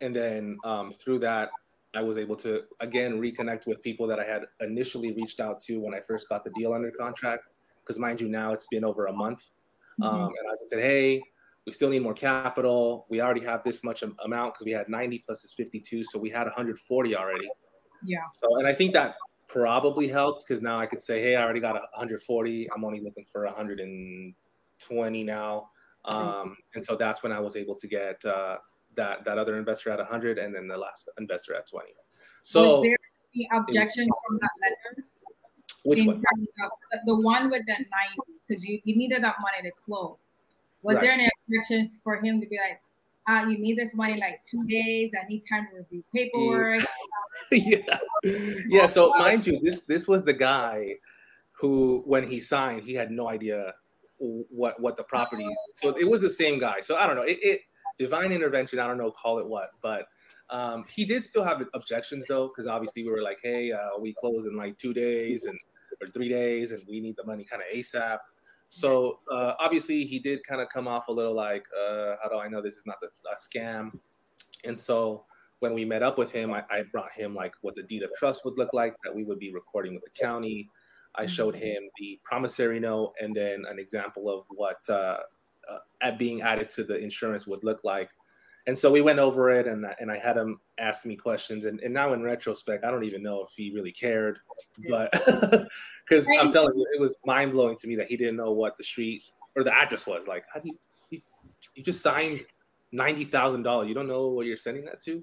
and 0.00 0.16
then 0.16 0.56
um, 0.64 0.90
through 0.90 1.18
that, 1.18 1.50
I 1.94 2.00
was 2.00 2.16
able 2.16 2.36
to 2.36 2.62
again 2.80 3.20
reconnect 3.20 3.66
with 3.66 3.82
people 3.82 4.06
that 4.06 4.18
I 4.18 4.24
had 4.24 4.44
initially 4.60 5.12
reached 5.12 5.38
out 5.38 5.60
to 5.64 5.80
when 5.80 5.92
I 5.92 6.00
first 6.00 6.30
got 6.30 6.42
the 6.42 6.50
deal 6.58 6.72
under 6.72 6.90
contract. 6.90 7.42
Because 7.82 7.98
mind 7.98 8.22
you, 8.22 8.28
now 8.30 8.52
it's 8.54 8.66
been 8.70 8.84
over 8.84 9.06
a 9.06 9.12
month, 9.12 9.50
mm-hmm. 10.00 10.04
um, 10.04 10.28
and 10.28 10.48
I 10.50 10.54
said, 10.68 10.80
"Hey, 10.80 11.22
we 11.66 11.72
still 11.72 11.90
need 11.90 12.02
more 12.02 12.14
capital. 12.14 13.06
We 13.10 13.20
already 13.20 13.44
have 13.44 13.62
this 13.62 13.84
much 13.84 14.02
amount 14.02 14.54
because 14.54 14.64
we 14.64 14.72
had 14.72 14.88
90 14.88 15.18
plus 15.26 15.44
is 15.44 15.52
52, 15.52 16.04
so 16.04 16.18
we 16.18 16.30
had 16.30 16.44
140 16.44 17.16
already." 17.16 17.50
Yeah. 18.02 18.20
So, 18.32 18.56
and 18.56 18.66
I 18.66 18.72
think 18.72 18.94
that 18.94 19.16
probably 19.52 20.08
helped 20.08 20.44
because 20.46 20.62
now 20.62 20.76
I 20.78 20.86
could 20.86 21.02
say, 21.02 21.20
"Hey, 21.20 21.36
I 21.36 21.42
already 21.42 21.60
got 21.60 21.74
140. 21.74 22.70
I'm 22.72 22.84
only 22.84 23.00
looking 23.00 23.24
for 23.24 23.44
120 23.44 25.24
now." 25.24 25.68
Um, 26.04 26.56
and 26.74 26.84
so 26.84 26.96
that's 26.96 27.22
when 27.22 27.32
I 27.32 27.40
was 27.40 27.56
able 27.56 27.74
to 27.74 27.86
get 27.86 28.24
uh, 28.24 28.56
that 28.96 29.24
that 29.24 29.38
other 29.38 29.56
investor 29.56 29.90
at 29.90 29.98
100 29.98 30.38
and 30.38 30.54
then 30.54 30.68
the 30.68 30.76
last 30.76 31.08
investor 31.18 31.54
at 31.54 31.66
20 31.68 31.88
so 32.42 32.80
was 32.80 32.82
there 32.82 32.96
any 33.34 33.48
objection 33.52 34.06
was, 34.06 34.18
from 34.26 34.38
that 34.40 34.50
letter 34.62 35.08
which 35.84 36.06
one? 36.06 36.16
Of, 36.16 37.00
the 37.06 37.14
one 37.14 37.50
with 37.50 37.64
the 37.66 37.72
90 37.72 37.86
because 38.46 38.64
you, 38.64 38.80
you 38.84 38.96
needed 38.96 39.22
that 39.22 39.36
money 39.40 39.68
to 39.68 39.74
close 39.84 40.16
was 40.82 40.96
right. 40.96 41.02
there 41.02 41.12
any 41.12 41.28
objections 41.46 42.00
for 42.02 42.16
him 42.16 42.40
to 42.40 42.46
be 42.46 42.58
like 42.58 42.80
uh, 43.28 43.44
you 43.48 43.58
need 43.58 43.76
this 43.76 43.94
money 43.94 44.18
like 44.18 44.42
two 44.42 44.64
days 44.66 45.12
i 45.20 45.26
need 45.28 45.42
time 45.48 45.66
to 45.70 45.78
review 45.78 46.02
paperwork 46.12 46.82
yeah 47.52 47.98
yeah 48.68 48.86
so 48.86 49.10
mind 49.18 49.46
you 49.46 49.60
this 49.62 49.82
this 49.82 50.08
was 50.08 50.24
the 50.24 50.32
guy 50.32 50.94
who 51.52 52.02
when 52.06 52.24
he 52.24 52.40
signed 52.40 52.82
he 52.82 52.94
had 52.94 53.10
no 53.10 53.28
idea 53.28 53.72
what 54.20 54.80
what 54.80 54.96
the 54.96 55.02
property. 55.02 55.46
So 55.74 55.96
it 55.96 56.08
was 56.08 56.20
the 56.20 56.30
same 56.30 56.58
guy. 56.58 56.80
So 56.82 56.96
I 56.96 57.06
don't 57.06 57.16
know. 57.16 57.22
It, 57.22 57.38
it 57.42 57.60
divine 57.98 58.32
intervention. 58.32 58.78
I 58.78 58.86
don't 58.86 58.98
know. 58.98 59.10
Call 59.10 59.38
it 59.38 59.46
what, 59.46 59.70
but. 59.82 60.06
Um, 60.52 60.84
he 60.92 61.04
did 61.04 61.24
still 61.24 61.44
have 61.44 61.62
objections 61.74 62.24
though, 62.28 62.48
because 62.48 62.66
obviously 62.66 63.04
we 63.04 63.10
were 63.10 63.22
like, 63.22 63.38
"Hey, 63.40 63.70
uh, 63.70 63.90
we 64.00 64.12
close 64.12 64.46
in 64.46 64.56
like 64.56 64.76
two 64.78 64.92
days 64.92 65.44
and 65.44 65.56
or 66.00 66.08
three 66.08 66.28
days, 66.28 66.72
and 66.72 66.82
we 66.88 66.98
need 66.98 67.14
the 67.16 67.24
money 67.24 67.44
kind 67.44 67.62
of 67.62 67.72
ASAP." 67.72 68.18
So 68.72 69.18
uh, 69.30 69.54
obviously 69.58 70.04
he 70.04 70.20
did 70.20 70.44
kind 70.44 70.60
of 70.60 70.68
come 70.68 70.86
off 70.86 71.08
a 71.08 71.12
little 71.12 71.34
like, 71.34 71.64
uh, 71.76 72.14
"How 72.22 72.28
do 72.28 72.38
I 72.38 72.46
know 72.46 72.62
this 72.62 72.74
is 72.74 72.86
not 72.86 72.98
a 73.02 73.36
scam?" 73.36 73.90
And 74.64 74.78
so 74.78 75.24
when 75.58 75.74
we 75.74 75.84
met 75.84 76.04
up 76.04 76.18
with 76.18 76.30
him, 76.30 76.52
I, 76.52 76.62
I, 76.70 76.84
brought 76.92 77.10
him 77.10 77.34
like 77.34 77.52
what 77.62 77.74
the 77.74 77.82
deed 77.82 78.04
of 78.04 78.10
trust 78.16 78.44
would 78.44 78.56
look 78.56 78.72
like 78.72 78.94
that 79.02 79.14
we 79.14 79.24
would 79.24 79.40
be 79.40 79.52
recording 79.52 79.94
with 79.94 80.04
the 80.04 80.10
county. 80.10 80.70
I 81.16 81.26
showed 81.26 81.54
mm-hmm. 81.54 81.64
him 81.64 81.82
the 81.98 82.20
promissory 82.22 82.78
note 82.78 83.12
and 83.20 83.34
then 83.34 83.64
an 83.68 83.80
example 83.80 84.30
of 84.30 84.44
what 84.50 84.78
uh, 84.88 85.18
uh, 85.68 86.12
being 86.16 86.40
added 86.42 86.70
to 86.70 86.84
the 86.84 86.96
insurance 86.96 87.48
would 87.48 87.64
look 87.64 87.82
like. 87.82 88.10
And 88.70 88.78
so 88.78 88.88
we 88.88 89.00
went 89.00 89.18
over 89.18 89.50
it 89.50 89.66
and, 89.66 89.84
and 89.98 90.12
I 90.12 90.16
had 90.16 90.36
him 90.36 90.60
ask 90.78 91.04
me 91.04 91.16
questions. 91.16 91.64
And, 91.64 91.80
and 91.80 91.92
now 91.92 92.12
in 92.12 92.22
retrospect, 92.22 92.84
I 92.84 92.92
don't 92.92 93.02
even 93.02 93.20
know 93.20 93.42
if 93.42 93.48
he 93.56 93.72
really 93.72 93.90
cared, 93.90 94.38
but 94.88 95.10
because 96.08 96.24
I'm 96.38 96.52
telling 96.52 96.78
you, 96.78 96.86
it 96.94 97.00
was 97.00 97.16
mind 97.26 97.50
blowing 97.50 97.74
to 97.78 97.88
me 97.88 97.96
that 97.96 98.06
he 98.06 98.16
didn't 98.16 98.36
know 98.36 98.52
what 98.52 98.76
the 98.76 98.84
street 98.84 99.24
or 99.56 99.64
the 99.64 99.74
address 99.74 100.06
was. 100.06 100.28
Like, 100.28 100.44
how 100.54 100.60
do 100.60 100.68
you, 100.68 100.78
you, 101.10 101.20
you 101.74 101.82
just 101.82 102.00
signed 102.00 102.46
$90,000. 102.94 103.88
You 103.88 103.92
don't 103.92 104.06
know 104.06 104.28
what 104.28 104.46
you're 104.46 104.56
sending 104.56 104.84
that 104.84 105.00
to? 105.00 105.20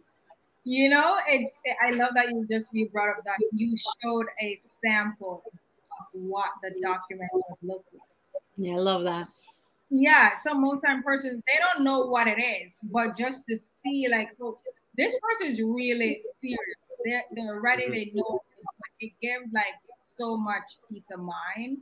You 0.66 0.90
know, 0.90 1.18
it's 1.30 1.62
I 1.82 1.92
love 1.92 2.10
that 2.16 2.28
you 2.28 2.46
just 2.52 2.68
you 2.74 2.90
brought 2.90 3.12
up 3.12 3.24
that 3.24 3.38
you 3.54 3.78
showed 4.04 4.26
a 4.44 4.58
sample 4.58 5.42
of 5.46 6.06
what 6.12 6.50
the 6.62 6.74
documents 6.82 7.32
would 7.34 7.58
look 7.62 7.86
like. 7.94 8.02
Yeah, 8.58 8.74
I 8.74 8.80
love 8.80 9.06
that. 9.06 9.30
Yeah, 9.90 10.36
some 10.36 10.62
most 10.62 10.82
time 10.82 11.02
persons 11.02 11.42
they 11.48 11.60
don't 11.60 11.84
know 11.84 12.06
what 12.06 12.28
it 12.28 12.40
is, 12.40 12.76
but 12.84 13.16
just 13.16 13.46
to 13.50 13.58
see 13.58 14.08
like, 14.10 14.30
oh, 14.42 14.60
this 14.98 15.16
person 15.22 15.48
is 15.48 15.62
really 15.62 16.22
serious. 16.40 16.60
They're 17.06 17.24
they're 17.36 17.62
ready. 17.62 17.84
Mm-hmm. 17.84 17.94
They 17.94 18.12
know 18.14 18.40
it 19.00 19.12
gives 19.22 19.52
like 19.54 19.76
so 19.98 20.36
much 20.36 20.78
peace 20.90 21.10
of 21.12 21.20
mind. 21.20 21.78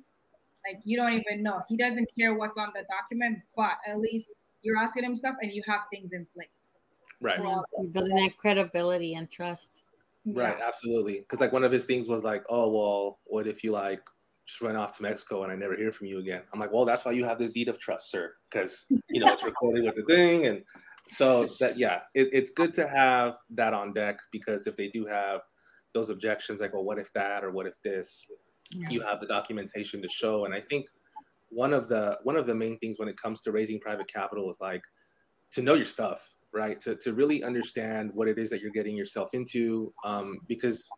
Like 0.67 0.81
you 0.83 0.97
don't 0.97 1.13
even 1.13 1.43
know. 1.43 1.61
He 1.67 1.77
doesn't 1.77 2.09
care 2.17 2.35
what's 2.35 2.57
on 2.57 2.71
the 2.75 2.83
document, 2.89 3.39
but 3.55 3.77
at 3.87 3.99
least 3.99 4.33
you're 4.61 4.77
asking 4.77 5.03
him 5.03 5.15
stuff 5.15 5.35
and 5.41 5.51
you 5.51 5.61
have 5.67 5.81
things 5.91 6.11
in 6.11 6.27
place. 6.33 6.73
Right. 7.21 7.39
building 7.91 8.17
that 8.17 8.37
credibility 8.37 9.15
and 9.15 9.29
trust. 9.29 9.83
Right, 10.25 10.57
absolutely. 10.59 11.19
Because 11.19 11.39
like 11.39 11.53
one 11.53 11.63
of 11.63 11.71
his 11.71 11.85
things 11.85 12.07
was 12.07 12.23
like, 12.23 12.43
oh 12.49 12.69
well, 12.69 13.19
what 13.25 13.47
if 13.47 13.63
you 13.63 13.71
like 13.71 14.01
just 14.47 14.61
run 14.61 14.75
off 14.75 14.95
to 14.97 15.03
Mexico 15.03 15.43
and 15.43 15.51
I 15.51 15.55
never 15.55 15.75
hear 15.75 15.91
from 15.91 16.07
you 16.07 16.19
again? 16.19 16.41
I'm 16.53 16.59
like, 16.59 16.71
well, 16.71 16.85
that's 16.85 17.05
why 17.05 17.11
you 17.11 17.25
have 17.25 17.39
this 17.39 17.51
deed 17.51 17.67
of 17.67 17.79
trust, 17.79 18.11
sir, 18.11 18.33
because 18.49 18.85
you 19.09 19.19
know 19.19 19.31
it's 19.31 19.43
recorded 19.45 19.85
with 19.85 19.95
the 19.95 20.03
thing, 20.03 20.47
and 20.47 20.61
so 21.07 21.47
that 21.59 21.77
yeah, 21.77 21.99
it, 22.13 22.29
it's 22.31 22.49
good 22.51 22.73
to 22.75 22.87
have 22.87 23.37
that 23.51 23.73
on 23.73 23.93
deck 23.93 24.17
because 24.31 24.67
if 24.67 24.75
they 24.75 24.89
do 24.89 25.05
have 25.05 25.41
those 25.93 26.09
objections, 26.09 26.59
like, 26.59 26.73
well, 26.73 26.83
what 26.83 26.99
if 26.99 27.11
that 27.13 27.43
or 27.43 27.51
what 27.51 27.65
if 27.65 27.81
this, 27.81 28.25
yeah. 28.71 28.89
you 28.89 29.01
have 29.01 29.19
the 29.19 29.27
documentation 29.27 30.01
to 30.01 30.09
show. 30.09 30.45
And 30.45 30.53
I 30.53 30.59
think 30.59 30.85
one 31.49 31.73
of 31.73 31.87
the 31.87 32.17
one 32.23 32.35
of 32.35 32.45
the 32.45 32.55
main 32.55 32.77
things 32.79 32.99
when 32.99 33.07
it 33.07 33.21
comes 33.21 33.41
to 33.41 33.51
raising 33.51 33.79
private 33.79 34.07
capital 34.11 34.49
is 34.49 34.59
like 34.59 34.83
to 35.51 35.61
know 35.61 35.75
your 35.75 35.85
stuff 35.85 36.35
right? 36.55 36.79
To, 36.79 36.95
to 36.95 37.13
really 37.13 37.43
understand 37.43 38.11
what 38.13 38.27
it 38.27 38.39
is 38.39 38.49
that 38.49 38.61
you're 38.61 38.71
getting 38.71 38.95
yourself 38.95 39.33
into. 39.33 39.91
Um, 40.03 40.39
because, 40.47 40.89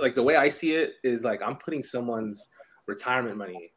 like, 0.00 0.14
the 0.14 0.22
way 0.22 0.36
I 0.36 0.48
see 0.48 0.74
it 0.74 0.92
is 1.02 1.24
like 1.24 1.42
I'm 1.42 1.56
putting 1.56 1.82
someone's 1.82 2.48
retirement 2.86 3.36
money 3.36 3.72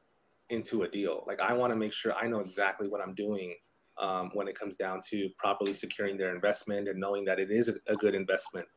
into 0.50 0.84
a 0.84 0.90
deal. 0.90 1.24
Like, 1.28 1.40
I 1.40 1.54
want 1.54 1.72
to 1.72 1.78
make 1.78 1.94
sure 1.94 2.14
I 2.14 2.28
know 2.28 2.40
exactly 2.40 2.88
what 2.88 3.02
I'm 3.02 3.16
doing 3.16 3.56
um, 3.98 4.30
when 4.34 4.48
it 4.48 4.58
comes 4.58 4.76
down 4.76 5.02
to 5.10 5.30
properly 5.38 5.74
securing 5.74 6.18
their 6.18 6.34
investment 6.34 6.88
and 6.88 7.00
knowing 7.00 7.26
that 7.26 7.40
it 7.40 7.50
is 7.50 7.70
a, 7.70 7.76
a 7.88 7.96
good 7.96 8.16
investment. 8.16 8.68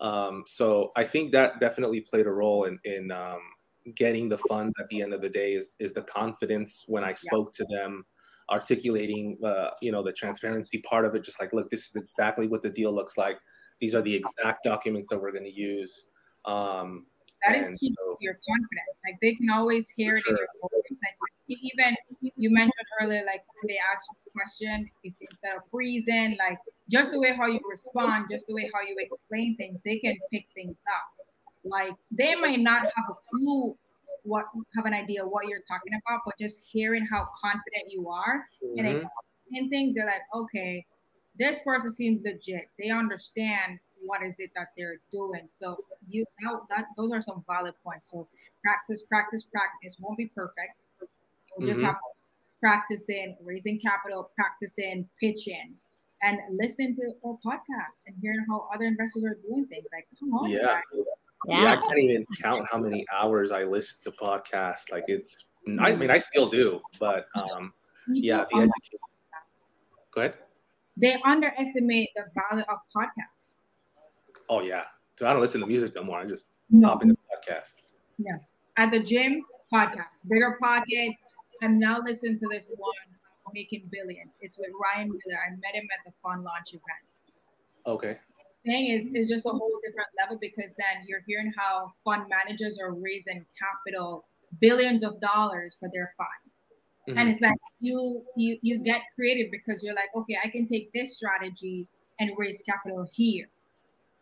Um, 0.00 0.44
so 0.46 0.90
I 0.96 1.04
think 1.04 1.32
that 1.32 1.60
definitely 1.60 2.00
played 2.00 2.26
a 2.26 2.30
role 2.30 2.64
in, 2.64 2.78
in 2.84 3.10
um, 3.10 3.40
getting 3.94 4.28
the 4.28 4.38
funds 4.38 4.74
at 4.80 4.88
the 4.88 5.02
end 5.02 5.12
of 5.12 5.20
the 5.20 5.28
day 5.28 5.54
is, 5.54 5.76
is 5.78 5.92
the 5.92 6.02
confidence 6.02 6.84
when 6.86 7.04
I 7.04 7.12
spoke 7.12 7.52
yeah. 7.58 7.66
to 7.66 7.76
them 7.76 8.06
articulating, 8.50 9.38
uh, 9.44 9.70
you 9.82 9.92
know, 9.92 10.02
the 10.02 10.12
transparency 10.12 10.78
part 10.78 11.04
of 11.04 11.14
it. 11.14 11.22
Just 11.22 11.40
like, 11.40 11.52
look, 11.52 11.68
this 11.70 11.88
is 11.88 11.96
exactly 11.96 12.46
what 12.46 12.62
the 12.62 12.70
deal 12.70 12.92
looks 12.92 13.18
like. 13.18 13.38
These 13.78 13.94
are 13.94 14.02
the 14.02 14.14
exact 14.14 14.64
documents 14.64 15.08
that 15.08 15.20
we're 15.20 15.32
going 15.32 15.44
to 15.44 15.52
use. 15.52 16.06
Um, 16.44 17.06
that 17.44 17.56
is 17.56 17.78
key 17.78 17.94
so, 18.00 18.12
to 18.12 18.16
your 18.20 18.38
confidence. 18.46 19.00
Like 19.06 19.18
they 19.20 19.34
can 19.34 19.50
always 19.50 19.88
hear 19.88 20.14
it 20.14 20.22
sure. 20.22 20.32
in 20.32 20.38
your 20.38 20.48
voice. 20.62 20.98
Like 21.02 21.14
even 21.48 21.96
you 22.36 22.50
mentioned 22.50 22.86
earlier, 23.00 23.22
like 23.26 23.44
when 23.60 23.68
they 23.68 23.78
ask 23.92 24.06
you 24.10 24.16
a 24.26 24.30
question, 24.30 24.90
if 25.02 25.14
instead 25.20 25.56
of 25.56 25.62
freezing, 25.70 26.36
like 26.38 26.58
just 26.88 27.12
the 27.12 27.20
way 27.20 27.34
how 27.34 27.46
you 27.46 27.60
respond, 27.68 28.26
just 28.30 28.46
the 28.46 28.54
way 28.54 28.70
how 28.74 28.80
you 28.82 28.96
explain 28.98 29.56
things, 29.56 29.82
they 29.82 29.98
can 29.98 30.16
pick 30.30 30.46
things 30.54 30.76
up. 30.88 31.26
Like 31.64 31.92
they 32.10 32.34
might 32.34 32.60
not 32.60 32.82
have 32.82 33.04
a 33.10 33.14
clue 33.28 33.76
what 34.22 34.46
have 34.76 34.84
an 34.84 34.94
idea 34.94 35.26
what 35.26 35.46
you're 35.46 35.62
talking 35.66 35.92
about, 36.06 36.20
but 36.24 36.36
just 36.38 36.66
hearing 36.68 37.06
how 37.10 37.26
confident 37.40 37.84
you 37.88 38.08
are 38.08 38.46
mm-hmm. 38.62 38.78
and 38.78 38.88
explaining 38.88 39.70
things, 39.70 39.94
they're 39.94 40.06
like, 40.06 40.22
okay, 40.34 40.84
this 41.38 41.60
person 41.60 41.90
seems 41.90 42.22
legit. 42.24 42.68
They 42.78 42.90
understand 42.90 43.78
what 44.10 44.22
is 44.24 44.40
it 44.40 44.50
that 44.56 44.68
they're 44.76 44.98
doing. 45.12 45.46
So 45.48 45.84
you 46.04 46.24
that, 46.42 46.58
that 46.68 46.84
those 46.96 47.12
are 47.12 47.20
some 47.20 47.44
valid 47.48 47.74
points. 47.84 48.10
So 48.10 48.26
practice, 48.64 49.02
practice, 49.08 49.44
practice. 49.44 49.96
Won't 50.00 50.18
be 50.18 50.26
perfect. 50.26 50.82
You'll 51.56 51.68
just 51.68 51.78
mm-hmm. 51.78 51.86
have 51.86 51.98
to 51.98 52.06
practice 52.60 53.08
in 53.08 53.36
raising 53.44 53.78
capital, 53.78 54.32
practicing 54.36 55.08
pitching, 55.20 55.74
and 56.22 56.38
listening 56.50 56.92
to 56.96 57.12
our 57.24 57.38
podcast 57.46 58.02
and 58.06 58.16
hearing 58.20 58.44
how 58.48 58.68
other 58.74 58.84
investors 58.84 59.24
are 59.24 59.38
doing 59.48 59.66
things. 59.66 59.86
Like, 59.92 60.08
come 60.18 60.34
on, 60.34 60.50
yeah. 60.50 60.58
Guys. 60.58 60.82
Yeah. 61.46 61.62
yeah. 61.62 61.72
I 61.72 61.76
can't 61.76 61.98
even 61.98 62.26
count 62.42 62.66
how 62.70 62.78
many 62.78 63.06
hours 63.14 63.52
I 63.52 63.62
listen 63.62 64.00
to 64.02 64.10
podcasts. 64.10 64.90
Like 64.90 65.04
it's, 65.06 65.46
I 65.78 65.94
mean, 65.94 66.10
I 66.10 66.18
still 66.18 66.50
do, 66.50 66.80
but 66.98 67.26
um, 67.36 67.72
yeah. 68.08 68.44
The 68.50 68.58
education. 68.58 68.98
Go 70.12 70.22
ahead. 70.22 70.34
They 70.96 71.16
underestimate 71.24 72.10
the 72.16 72.24
value 72.34 72.64
of 72.68 72.78
podcasts. 72.94 73.56
Oh 74.50 74.60
yeah, 74.60 74.82
so 75.16 75.26
I 75.26 75.32
don't 75.32 75.40
listen 75.40 75.62
to 75.62 75.66
music 75.66 75.94
no 75.94 76.04
more. 76.04 76.18
I 76.18 76.26
just 76.26 76.48
no. 76.68 76.88
hop 76.88 77.02
into 77.02 77.16
podcast. 77.32 77.76
Yeah, 78.18 78.36
at 78.76 78.90
the 78.90 79.00
gym, 79.00 79.42
podcast, 79.72 80.28
bigger 80.28 80.58
pockets. 80.60 81.24
I'm 81.62 81.78
now 81.78 82.00
listening 82.00 82.36
to 82.38 82.48
this 82.50 82.70
one, 82.76 82.92
Making 83.54 83.88
Billions. 83.90 84.36
It's 84.40 84.58
with 84.58 84.70
Ryan 84.78 85.08
Wheeler. 85.08 85.38
I 85.46 85.50
met 85.50 85.74
him 85.74 85.88
at 85.96 86.04
the 86.04 86.12
fund 86.22 86.44
launch 86.44 86.70
event. 86.70 86.84
Okay 87.86 88.18
thing 88.64 88.88
is 88.88 89.10
is 89.14 89.28
just 89.28 89.46
a 89.46 89.50
whole 89.50 89.80
different 89.84 90.08
level 90.18 90.36
because 90.40 90.74
then 90.76 91.04
you're 91.06 91.22
hearing 91.26 91.52
how 91.56 91.90
fund 92.04 92.24
managers 92.28 92.78
are 92.78 92.92
raising 92.92 93.44
capital 93.58 94.24
billions 94.60 95.02
of 95.02 95.20
dollars 95.20 95.76
for 95.78 95.88
their 95.92 96.12
fund 96.16 96.28
mm-hmm. 97.08 97.18
and 97.18 97.30
it's 97.30 97.40
like 97.40 97.56
you 97.80 98.24
you 98.36 98.58
you 98.62 98.78
get 98.78 99.02
creative 99.14 99.50
because 99.50 99.82
you're 99.82 99.94
like 99.94 100.10
okay 100.14 100.36
i 100.44 100.48
can 100.48 100.66
take 100.66 100.92
this 100.92 101.16
strategy 101.16 101.86
and 102.18 102.30
raise 102.36 102.62
capital 102.62 103.08
here 103.12 103.48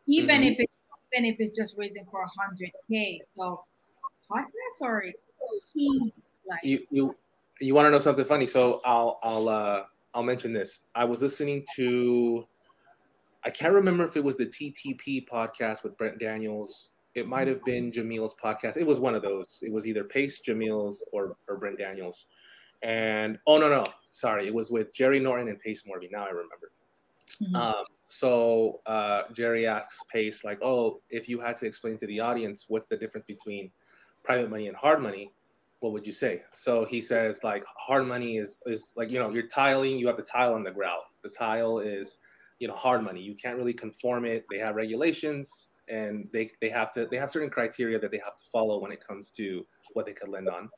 even 0.09 0.41
mm-hmm. 0.41 0.53
if 0.53 0.61
it's 0.61 0.87
even 1.13 1.25
if 1.25 1.37
it's 1.39 1.57
just 1.57 1.79
raising 1.79 2.05
for 2.11 2.23
a 2.23 2.27
100k 2.27 3.19
so 3.21 3.63
podcasts 4.31 4.83
are 4.83 5.05
key 5.73 6.13
like 6.47 6.63
you 6.63 6.81
you 6.91 7.15
you 7.61 7.75
want 7.75 7.87
to 7.87 7.91
know 7.91 7.99
something 7.99 8.25
funny 8.25 8.47
so 8.47 8.81
i'll 8.85 9.19
i'll 9.23 9.49
uh 9.49 9.83
i'll 10.15 10.23
mention 10.23 10.53
this 10.53 10.81
i 10.95 11.05
was 11.05 11.23
listening 11.23 11.65
to 11.77 12.47
I 13.45 13.51
can't 13.51 13.73
remember 13.73 14.05
if 14.05 14.17
it 14.17 14.23
was 14.23 14.37
the 14.37 14.47
TTP 14.47 15.27
podcast 15.27 15.83
with 15.83 15.97
Brent 15.97 16.19
Daniels. 16.19 16.91
It 17.15 17.27
might 17.27 17.49
have 17.49 17.65
been 17.65 17.91
Jamil's 17.91 18.35
podcast. 18.35 18.77
It 18.77 18.87
was 18.87 19.01
one 19.01 19.15
of 19.15 19.23
those. 19.23 19.63
It 19.65 19.73
was 19.73 19.87
either 19.87 20.05
Pace, 20.05 20.41
Jamil's, 20.41 21.05
or, 21.13 21.37
or 21.49 21.57
Brent 21.57 21.79
Daniels. 21.79 22.27
And 22.83 23.39
oh 23.47 23.59
no 23.59 23.69
no, 23.69 23.85
sorry, 24.11 24.47
it 24.47 24.55
was 24.55 24.71
with 24.71 24.93
Jerry 24.93 25.19
Norton 25.19 25.49
and 25.49 25.59
Pace 25.59 25.83
Morby. 25.83 26.11
Now 26.13 26.27
I 26.27 26.29
remember. 26.29 26.71
Mm-hmm. 27.43 27.57
Um, 27.57 27.85
so 28.09 28.81
uh, 28.87 29.23
Jerry 29.33 29.67
asks 29.67 30.01
Pace 30.13 30.45
like, 30.45 30.59
"Oh, 30.63 31.01
if 31.11 31.29
you 31.29 31.41
had 31.41 31.57
to 31.57 31.67
explain 31.67 31.97
to 31.99 32.07
the 32.07 32.21
audience 32.21 32.67
what's 32.69 32.87
the 32.87 32.97
difference 32.97 33.27
between 33.27 33.71
private 34.25 34.51
money 34.51 34.69
and 34.69 34.77
hard 34.77 35.01
money, 35.01 35.33
what 35.81 35.93
would 35.93 36.07
you 36.07 36.13
say?" 36.13 36.43
So 36.53 36.85
he 36.85 37.01
says 37.01 37.45
like, 37.45 37.65
"Hard 37.77 38.07
money 38.07 38.39
is 38.39 38.61
is 38.67 38.93
like 38.97 39.11
you 39.11 39.19
know 39.19 39.31
you're 39.31 39.47
tiling. 39.47 39.99
You 39.99 40.07
have 40.09 40.17
the 40.17 40.23
tile 40.23 40.55
on 40.55 40.65
the 40.65 40.71
ground. 40.71 41.03
The 41.23 41.31
tile 41.31 41.79
is 41.79 42.19
you 42.59 42.69
know 42.69 42.75
hard 42.75 43.03
money 43.03 43.21
you 43.21 43.35
can't 43.35 43.57
really 43.57 43.73
conform 43.73 44.25
it 44.25 44.45
they 44.51 44.59
have 44.59 44.75
regulations 44.75 45.71
and 45.89 46.29
they, 46.33 46.51
they 46.61 46.69
have 46.69 46.93
to 46.93 47.07
they 47.07 47.17
have 47.17 47.31
certain 47.31 47.51
criteria 47.51 47.99
that 47.99 48.11
they 48.11 48.21
have 48.23 48.37
to 48.37 48.45
follow 48.51 48.79
when 48.79 48.93
it 48.93 49.05
comes 49.07 49.31
to 49.31 49.65
what 49.95 50.07
they 50.07 50.13
could 50.13 50.29
lend 50.29 50.49
on 50.49 50.69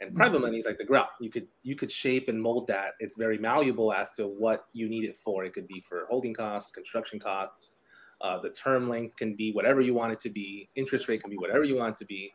and 0.00 0.10
mm-hmm. 0.10 0.18
private 0.18 0.40
money 0.40 0.58
is 0.58 0.66
like 0.66 0.78
the 0.78 0.84
ground 0.84 1.08
you 1.20 1.30
could 1.30 1.46
you 1.62 1.74
could 1.74 1.90
shape 1.90 2.28
and 2.28 2.40
mold 2.40 2.66
that. 2.68 2.92
It's 3.00 3.16
very 3.16 3.38
malleable 3.38 3.92
as 3.92 4.12
to 4.12 4.26
what 4.26 4.66
you 4.72 4.88
need 4.88 5.04
it 5.04 5.16
for. 5.16 5.44
It 5.44 5.52
could 5.52 5.66
be 5.66 5.80
for 5.80 6.06
holding 6.10 6.34
costs 6.34 6.70
construction 6.70 7.18
costs 7.18 7.78
uh, 8.20 8.40
the 8.40 8.50
term 8.50 8.88
length 8.88 9.16
can 9.16 9.34
be 9.34 9.52
whatever 9.52 9.80
you 9.80 9.94
want 9.94 10.12
it 10.12 10.18
to 10.20 10.30
be. 10.30 10.68
Interest 10.74 11.08
rate 11.08 11.20
can 11.20 11.30
be 11.30 11.36
whatever 11.36 11.64
you 11.64 11.76
want 11.76 11.96
it 11.96 11.98
to 11.98 12.06
be. 12.06 12.32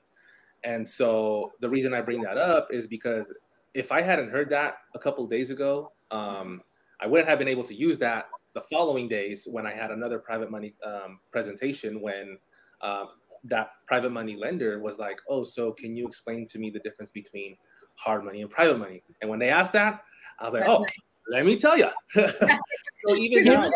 And 0.64 0.88
so 0.88 1.52
the 1.60 1.70
reason 1.70 1.94
i 1.94 2.02
bring 2.02 2.22
that 2.22 2.38
up 2.38 2.68
is 2.72 2.86
because 2.86 3.34
if 3.74 3.92
I 3.92 4.02
hadn't 4.02 4.30
heard 4.30 4.50
that 4.52 4.76
a 4.94 5.00
couple 5.00 5.26
days 5.26 5.50
ago, 5.50 5.92
um, 6.12 6.62
I 7.00 7.08
wouldn't 7.08 7.28
have 7.28 7.40
been 7.40 7.48
able 7.48 7.64
to 7.64 7.74
use 7.74 7.98
that 8.00 8.30
the 8.54 8.62
following 8.62 9.08
days 9.08 9.48
when 9.50 9.66
I 9.66 9.72
had 9.72 9.92
another 9.92 10.20
private 10.20 10.52
money 10.52 10.76
um, 10.86 11.20
presentation 11.32 12.00
when 12.02 12.38
uh, 12.82 13.06
that 13.46 13.72
private 13.88 14.12
money 14.12 14.36
lender 14.36 14.80
was 14.80 15.00
like, 15.00 15.20
"Oh, 15.30 15.44
so 15.44 15.72
can 15.72 15.96
you 15.96 16.06
explain 16.06 16.46
to 16.48 16.60
me 16.60 16.70
the 16.70 16.80
difference 16.80 17.12
between 17.12 17.58
hard 17.96 18.24
money 18.24 18.42
and 18.42 18.50
private 18.50 18.78
money?" 18.78 19.04
And 19.22 19.30
when 19.30 19.40
they 19.40 19.50
asked 19.50 19.74
that, 19.74 20.04
I 20.40 20.46
was 20.46 20.54
like, 20.54 20.64
"Oh, 20.68 20.86
let 21.30 21.46
me 21.46 21.58
tell 21.58 21.78
you." 21.78 21.90
so 22.14 23.16
even 23.16 23.46
now, 23.46 23.70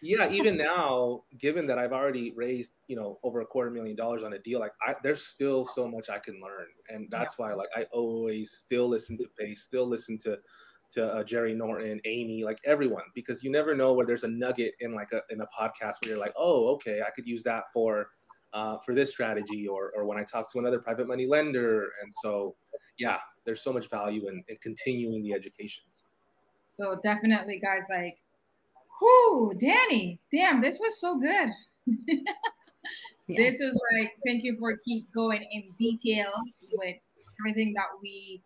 yeah, 0.00 0.28
even 0.30 0.56
now, 0.56 1.22
given 1.38 1.66
that 1.66 1.78
I've 1.78 1.92
already 1.92 2.32
raised, 2.32 2.74
you 2.88 2.96
know, 2.96 3.18
over 3.22 3.40
a 3.40 3.46
quarter 3.46 3.70
million 3.70 3.96
dollars 3.96 4.22
on 4.22 4.32
a 4.32 4.38
deal, 4.38 4.60
like 4.60 4.72
I, 4.86 4.94
there's 5.02 5.22
still 5.22 5.64
so 5.64 5.88
much 5.88 6.10
I 6.10 6.18
can 6.18 6.40
learn, 6.40 6.66
and 6.88 7.08
that's 7.10 7.36
yeah. 7.38 7.46
why, 7.46 7.54
like, 7.54 7.68
I 7.74 7.84
always 7.92 8.52
still 8.52 8.88
listen 8.88 9.18
to 9.18 9.28
Pace, 9.38 9.62
still 9.62 9.86
listen 9.86 10.18
to 10.18 10.38
to 10.92 11.06
uh, 11.06 11.24
Jerry 11.24 11.54
Norton, 11.54 12.00
Amy, 12.04 12.44
like 12.44 12.58
everyone, 12.64 13.04
because 13.14 13.42
you 13.42 13.50
never 13.50 13.74
know 13.74 13.92
where 13.92 14.06
there's 14.06 14.24
a 14.24 14.28
nugget 14.28 14.74
in 14.80 14.94
like 14.94 15.10
a 15.12 15.22
in 15.30 15.40
a 15.40 15.46
podcast 15.46 15.94
where 16.02 16.10
you're 16.10 16.18
like, 16.18 16.34
oh, 16.36 16.68
okay, 16.74 17.00
I 17.06 17.10
could 17.10 17.26
use 17.26 17.42
that 17.44 17.72
for 17.72 18.10
uh, 18.52 18.78
for 18.78 18.94
this 18.94 19.10
strategy, 19.10 19.66
or 19.66 19.92
or 19.96 20.04
when 20.04 20.18
I 20.18 20.24
talk 20.24 20.50
to 20.52 20.58
another 20.58 20.78
private 20.78 21.08
money 21.08 21.26
lender, 21.26 21.92
and 22.02 22.12
so 22.22 22.54
yeah, 22.98 23.18
there's 23.44 23.62
so 23.62 23.72
much 23.72 23.88
value 23.88 24.28
in, 24.28 24.44
in 24.48 24.56
continuing 24.56 25.22
the 25.22 25.32
education. 25.32 25.84
So 26.68 26.98
definitely, 27.02 27.58
guys, 27.58 27.84
like, 27.90 28.18
whoo, 29.00 29.52
Danny, 29.54 30.20
damn, 30.32 30.60
this 30.60 30.78
was 30.78 31.00
so 31.00 31.18
good. 31.18 31.48
yeah. 32.08 32.16
This 33.28 33.60
is 33.60 33.74
like, 33.94 34.12
thank 34.24 34.44
you 34.44 34.56
for 34.58 34.76
keep 34.78 35.12
going 35.12 35.46
in 35.50 35.64
details 35.78 36.64
with 36.72 36.96
everything 37.40 37.74
that 37.74 37.88
we 38.02 38.42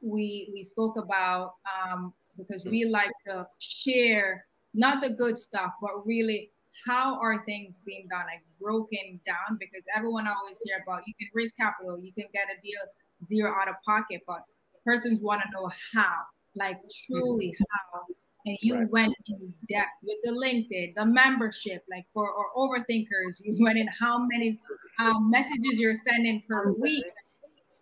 we 0.00 0.50
we 0.52 0.62
spoke 0.62 0.96
about 0.96 1.54
um, 1.66 2.12
because 2.36 2.64
we 2.64 2.84
like 2.84 3.10
to 3.26 3.46
share 3.58 4.44
not 4.74 5.02
the 5.02 5.10
good 5.10 5.36
stuff, 5.36 5.72
but 5.80 6.06
really 6.06 6.50
how 6.86 7.18
are 7.20 7.44
things 7.44 7.82
being 7.84 8.06
done, 8.10 8.24
like 8.26 8.44
broken 8.60 9.20
down. 9.26 9.58
Because 9.58 9.84
everyone 9.96 10.26
always 10.28 10.60
hear 10.64 10.82
about 10.82 11.02
you 11.06 11.14
can 11.18 11.28
raise 11.34 11.52
capital, 11.52 11.98
you 11.98 12.12
can 12.12 12.26
get 12.32 12.46
a 12.46 12.60
deal 12.60 12.80
zero 13.24 13.52
out 13.60 13.68
of 13.68 13.74
pocket, 13.84 14.22
but 14.26 14.42
persons 14.84 15.20
want 15.20 15.42
to 15.42 15.48
know 15.52 15.70
how, 15.92 16.16
like 16.54 16.78
truly 17.06 17.54
how. 17.58 18.02
And 18.46 18.56
you 18.62 18.76
right. 18.76 18.90
went 18.90 19.14
in 19.26 19.52
depth 19.68 19.88
with 20.02 20.16
the 20.22 20.30
LinkedIn, 20.30 20.94
the 20.94 21.04
membership, 21.04 21.84
like 21.90 22.06
for 22.14 22.30
or 22.30 22.46
overthinkers, 22.56 23.42
you 23.42 23.56
went 23.64 23.78
in 23.78 23.88
how 23.88 24.18
many 24.18 24.58
um, 24.98 25.30
messages 25.30 25.78
you're 25.78 25.94
sending 25.94 26.42
per 26.48 26.72
week, 26.72 27.04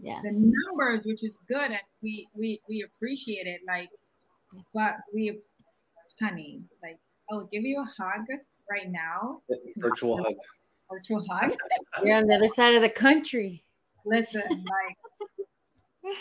yes. 0.01 0.23
the 0.23 0.31
numbers, 0.33 1.03
which 1.05 1.23
is 1.23 1.37
good, 1.47 1.71
and 1.71 1.81
we 2.03 2.27
we 2.35 2.61
we 2.69 2.83
appreciate 2.83 3.47
it. 3.47 3.61
Like, 3.67 3.91
but 4.75 4.97
we, 5.15 5.39
honey, 6.21 6.63
like 6.83 6.99
I'll 7.31 7.45
give 7.53 7.63
you 7.63 7.81
a 7.81 8.03
hug 8.03 8.27
right 8.71 8.91
now. 8.91 9.41
Virtual 9.79 10.17
hug. 10.19 10.35
Virtual 10.91 11.25
hug. 11.31 11.55
You're 12.05 12.17
on 12.17 12.27
the 12.27 12.35
other 12.35 12.49
side 12.49 12.75
of 12.75 12.83
the 12.83 12.89
country. 12.89 13.65
Listen, 14.05 14.43
like 14.49 16.17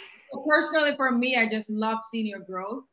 personally 0.47 0.95
for 0.95 1.11
me, 1.11 1.35
I 1.35 1.47
just 1.47 1.69
love 1.69 1.99
seeing 2.11 2.25
your 2.25 2.39
growth. 2.39 2.85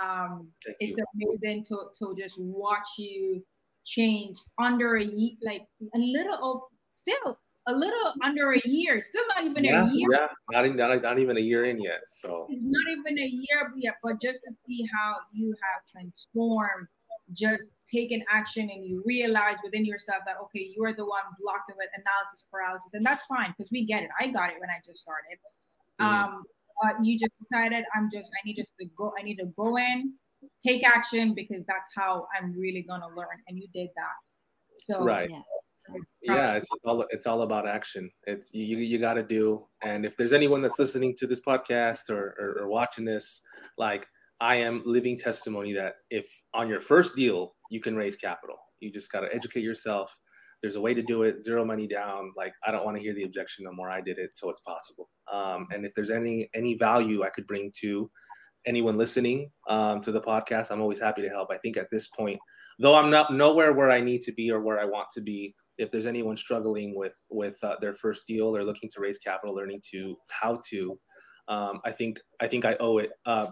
Um, 0.00 0.48
Thank 0.64 0.76
it's 0.80 0.98
you. 0.98 1.04
amazing 1.14 1.64
to 1.64 1.90
to 1.98 2.14
just 2.16 2.36
watch 2.38 2.88
you 2.98 3.44
change 3.84 4.38
under 4.58 4.96
a 4.96 5.04
year, 5.04 5.32
like 5.42 5.66
a 5.94 5.98
little 5.98 6.70
still 6.90 7.38
a 7.68 7.74
little 7.74 8.14
under 8.22 8.52
a 8.52 8.60
year, 8.64 9.00
still 9.00 9.24
not 9.34 9.44
even 9.44 9.64
yeah, 9.64 9.84
a 9.84 9.92
year. 9.92 10.08
Yeah, 10.12 10.28
not, 10.52 10.76
not, 10.76 11.02
not 11.02 11.18
even 11.18 11.36
a 11.36 11.40
year 11.40 11.64
in 11.64 11.80
yet. 11.80 12.00
So 12.06 12.46
it's 12.48 12.62
not 12.62 12.92
even 12.92 13.18
a 13.18 13.26
year 13.26 13.72
yet, 13.76 13.94
but 14.02 14.20
just 14.20 14.40
to 14.44 14.56
see 14.66 14.86
how 14.94 15.16
you 15.32 15.48
have 15.48 15.84
transformed, 15.90 16.86
just 17.32 17.74
taken 17.90 18.22
action, 18.30 18.70
and 18.70 18.84
you 18.84 19.02
realize 19.04 19.56
within 19.64 19.84
yourself 19.84 20.20
that 20.26 20.36
okay, 20.44 20.72
you 20.74 20.84
are 20.84 20.92
the 20.92 21.04
one 21.04 21.22
blocking 21.40 21.76
with 21.76 21.88
analysis 21.94 22.46
paralysis, 22.50 22.94
and 22.94 23.04
that's 23.04 23.24
fine 23.26 23.54
because 23.56 23.70
we 23.70 23.84
get 23.84 24.02
it. 24.02 24.10
I 24.20 24.28
got 24.28 24.50
it 24.50 24.56
when 24.60 24.70
I 24.70 24.80
just 24.84 24.98
started. 24.98 25.38
Mm-hmm. 26.00 26.34
Um, 26.34 26.42
but 26.82 27.04
you 27.04 27.18
just 27.18 27.32
decided 27.38 27.84
I'm 27.94 28.08
just 28.12 28.30
I 28.34 28.46
need 28.46 28.56
just 28.56 28.72
to 28.80 28.86
go. 28.96 29.12
I 29.18 29.22
need 29.22 29.36
to 29.36 29.46
go 29.56 29.76
in, 29.78 30.14
take 30.64 30.84
action 30.84 31.34
because 31.34 31.64
that's 31.66 31.88
how 31.96 32.26
I'm 32.36 32.58
really 32.58 32.82
gonna 32.82 33.08
learn, 33.08 33.42
and 33.48 33.58
you 33.58 33.66
did 33.72 33.88
that. 33.96 34.14
So 34.78 35.02
right. 35.02 35.30
Yeah 35.30 35.40
yeah 36.22 36.54
it's 36.54 36.68
all 36.84 37.04
it's 37.10 37.26
all 37.26 37.42
about 37.42 37.68
action 37.68 38.10
it's 38.26 38.52
you 38.52 38.78
you 38.78 38.98
got 38.98 39.14
to 39.14 39.22
do 39.22 39.64
and 39.82 40.04
if 40.04 40.16
there's 40.16 40.32
anyone 40.32 40.60
that's 40.60 40.78
listening 40.78 41.14
to 41.16 41.26
this 41.26 41.40
podcast 41.40 42.10
or, 42.10 42.34
or, 42.38 42.62
or 42.62 42.68
watching 42.68 43.04
this 43.04 43.42
like 43.78 44.06
i 44.40 44.56
am 44.56 44.82
living 44.84 45.16
testimony 45.16 45.72
that 45.72 45.94
if 46.10 46.26
on 46.54 46.68
your 46.68 46.80
first 46.80 47.16
deal 47.16 47.54
you 47.70 47.80
can 47.80 47.96
raise 47.96 48.16
capital. 48.16 48.56
You 48.80 48.92
just 48.92 49.10
got 49.10 49.20
to 49.20 49.34
educate 49.34 49.62
yourself. 49.62 50.16
There's 50.62 50.76
a 50.76 50.80
way 50.80 50.94
to 50.94 51.02
do 51.02 51.22
it 51.22 51.42
zero 51.42 51.64
money 51.64 51.86
down. 51.86 52.32
Like 52.36 52.54
i 52.64 52.70
don't 52.70 52.84
want 52.84 52.96
to 52.96 53.02
hear 53.02 53.14
the 53.14 53.24
objection 53.24 53.64
no 53.64 53.72
more. 53.72 53.90
I 53.90 54.00
did 54.00 54.18
it 54.18 54.34
so 54.34 54.50
it's 54.50 54.60
possible. 54.60 55.08
Um, 55.32 55.66
and 55.72 55.84
if 55.84 55.94
there's 55.94 56.10
any 56.10 56.48
any 56.54 56.74
value 56.74 57.22
i 57.22 57.30
could 57.30 57.46
bring 57.46 57.72
to 57.80 58.10
anyone 58.66 58.96
listening 58.96 59.50
um, 59.68 60.00
to 60.00 60.10
the 60.10 60.20
podcast 60.20 60.72
i'm 60.72 60.80
always 60.80 61.00
happy 61.00 61.22
to 61.22 61.28
help. 61.28 61.50
I 61.50 61.58
think 61.58 61.76
at 61.76 61.90
this 61.90 62.08
point 62.08 62.38
though 62.78 62.94
i'm 62.94 63.10
not 63.10 63.32
nowhere 63.32 63.72
where 63.72 63.90
i 63.90 64.00
need 64.00 64.20
to 64.20 64.32
be 64.32 64.50
or 64.50 64.60
where 64.60 64.78
i 64.78 64.84
want 64.84 65.08
to 65.14 65.20
be 65.22 65.54
if 65.78 65.90
there's 65.90 66.06
anyone 66.06 66.36
struggling 66.36 66.94
with 66.94 67.16
with 67.30 67.62
uh, 67.62 67.76
their 67.80 67.94
first 67.94 68.26
deal 68.26 68.56
or 68.56 68.64
looking 68.64 68.90
to 68.90 69.00
raise 69.00 69.18
capital, 69.18 69.54
learning 69.54 69.82
to 69.90 70.16
how 70.30 70.58
to, 70.70 70.98
um, 71.48 71.80
I 71.84 71.92
think 71.92 72.18
I 72.40 72.46
think 72.46 72.64
I 72.64 72.76
owe 72.80 72.98
it 72.98 73.10
uh, 73.26 73.48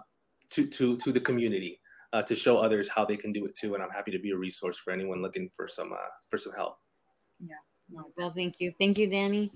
to 0.51 0.67
to 0.67 0.97
to 0.97 1.13
the 1.13 1.21
community 1.21 1.81
uh, 2.13 2.23
to 2.23 2.37
show 2.37 2.59
others 2.59 2.89
how 2.89 3.05
they 3.05 3.17
can 3.17 3.33
do 3.33 3.45
it 3.45 3.55
too. 3.55 3.75
And 3.75 3.83
I'm 3.83 3.91
happy 3.91 4.13
to 4.13 4.19
be 4.19 4.31
a 4.31 4.37
resource 4.37 4.79
for 4.79 4.93
anyone 4.93 5.21
looking 5.21 5.51
for 5.55 5.67
some 5.67 5.93
uh, 5.93 6.09
for 6.31 6.39
some 6.39 6.53
help. 6.53 6.79
Yeah. 7.45 7.57
Well, 8.17 8.33
thank 8.35 8.61
you, 8.61 8.73
thank 8.79 8.99
you, 8.99 9.09
Danny. 9.09 9.51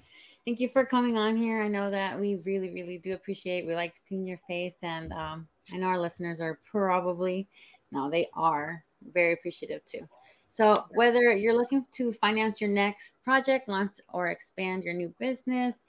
Thank 0.44 0.60
you 0.60 0.68
for 0.68 0.84
coming 0.84 1.16
on 1.16 1.36
here. 1.36 1.62
I 1.62 1.68
know 1.68 1.90
that 1.90 2.18
we 2.18 2.36
really, 2.44 2.70
really 2.70 2.98
do 2.98 3.14
appreciate. 3.14 3.66
We 3.66 3.74
like 3.74 3.94
seeing 4.02 4.26
your 4.26 4.40
face, 4.46 4.76
and 4.82 5.12
um, 5.12 5.46
I 5.72 5.76
know 5.76 5.86
our 5.88 5.98
listeners 5.98 6.40
are 6.40 6.58
probably, 6.64 7.48
no, 7.92 8.10
they 8.10 8.28
are 8.34 8.82
very 9.12 9.34
appreciative 9.34 9.84
too. 9.84 10.08
So, 10.48 10.86
whether 10.92 11.36
you're 11.36 11.56
looking 11.56 11.84
to 11.92 12.12
finance 12.12 12.60
your 12.60 12.70
next 12.70 13.22
project, 13.22 13.68
launch, 13.68 13.96
or 14.08 14.28
expand 14.28 14.84
your 14.84 14.94
new 14.94 15.14
business, 15.18 15.82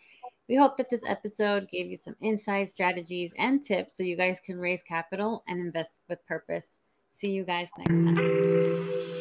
we 0.50 0.56
hope 0.56 0.76
that 0.78 0.89
this 0.89 1.04
episode 1.06 1.70
gave 1.70 1.88
you 1.88 1.95
some 1.95 2.16
insights, 2.22 2.72
strategies, 2.72 3.32
and 3.38 3.64
tips 3.64 3.95
so 3.95 4.04
you 4.04 4.18
guys 4.18 4.41
can 4.43 4.58
raise 4.58 4.82
capital 4.82 5.43
and 5.47 5.60
invest 5.60 6.00
with 6.10 6.26
purpose. 6.26 6.80
See 7.14 7.30
you 7.30 7.43
guys 7.43 7.70
next 7.78 7.93
time. 7.93 9.18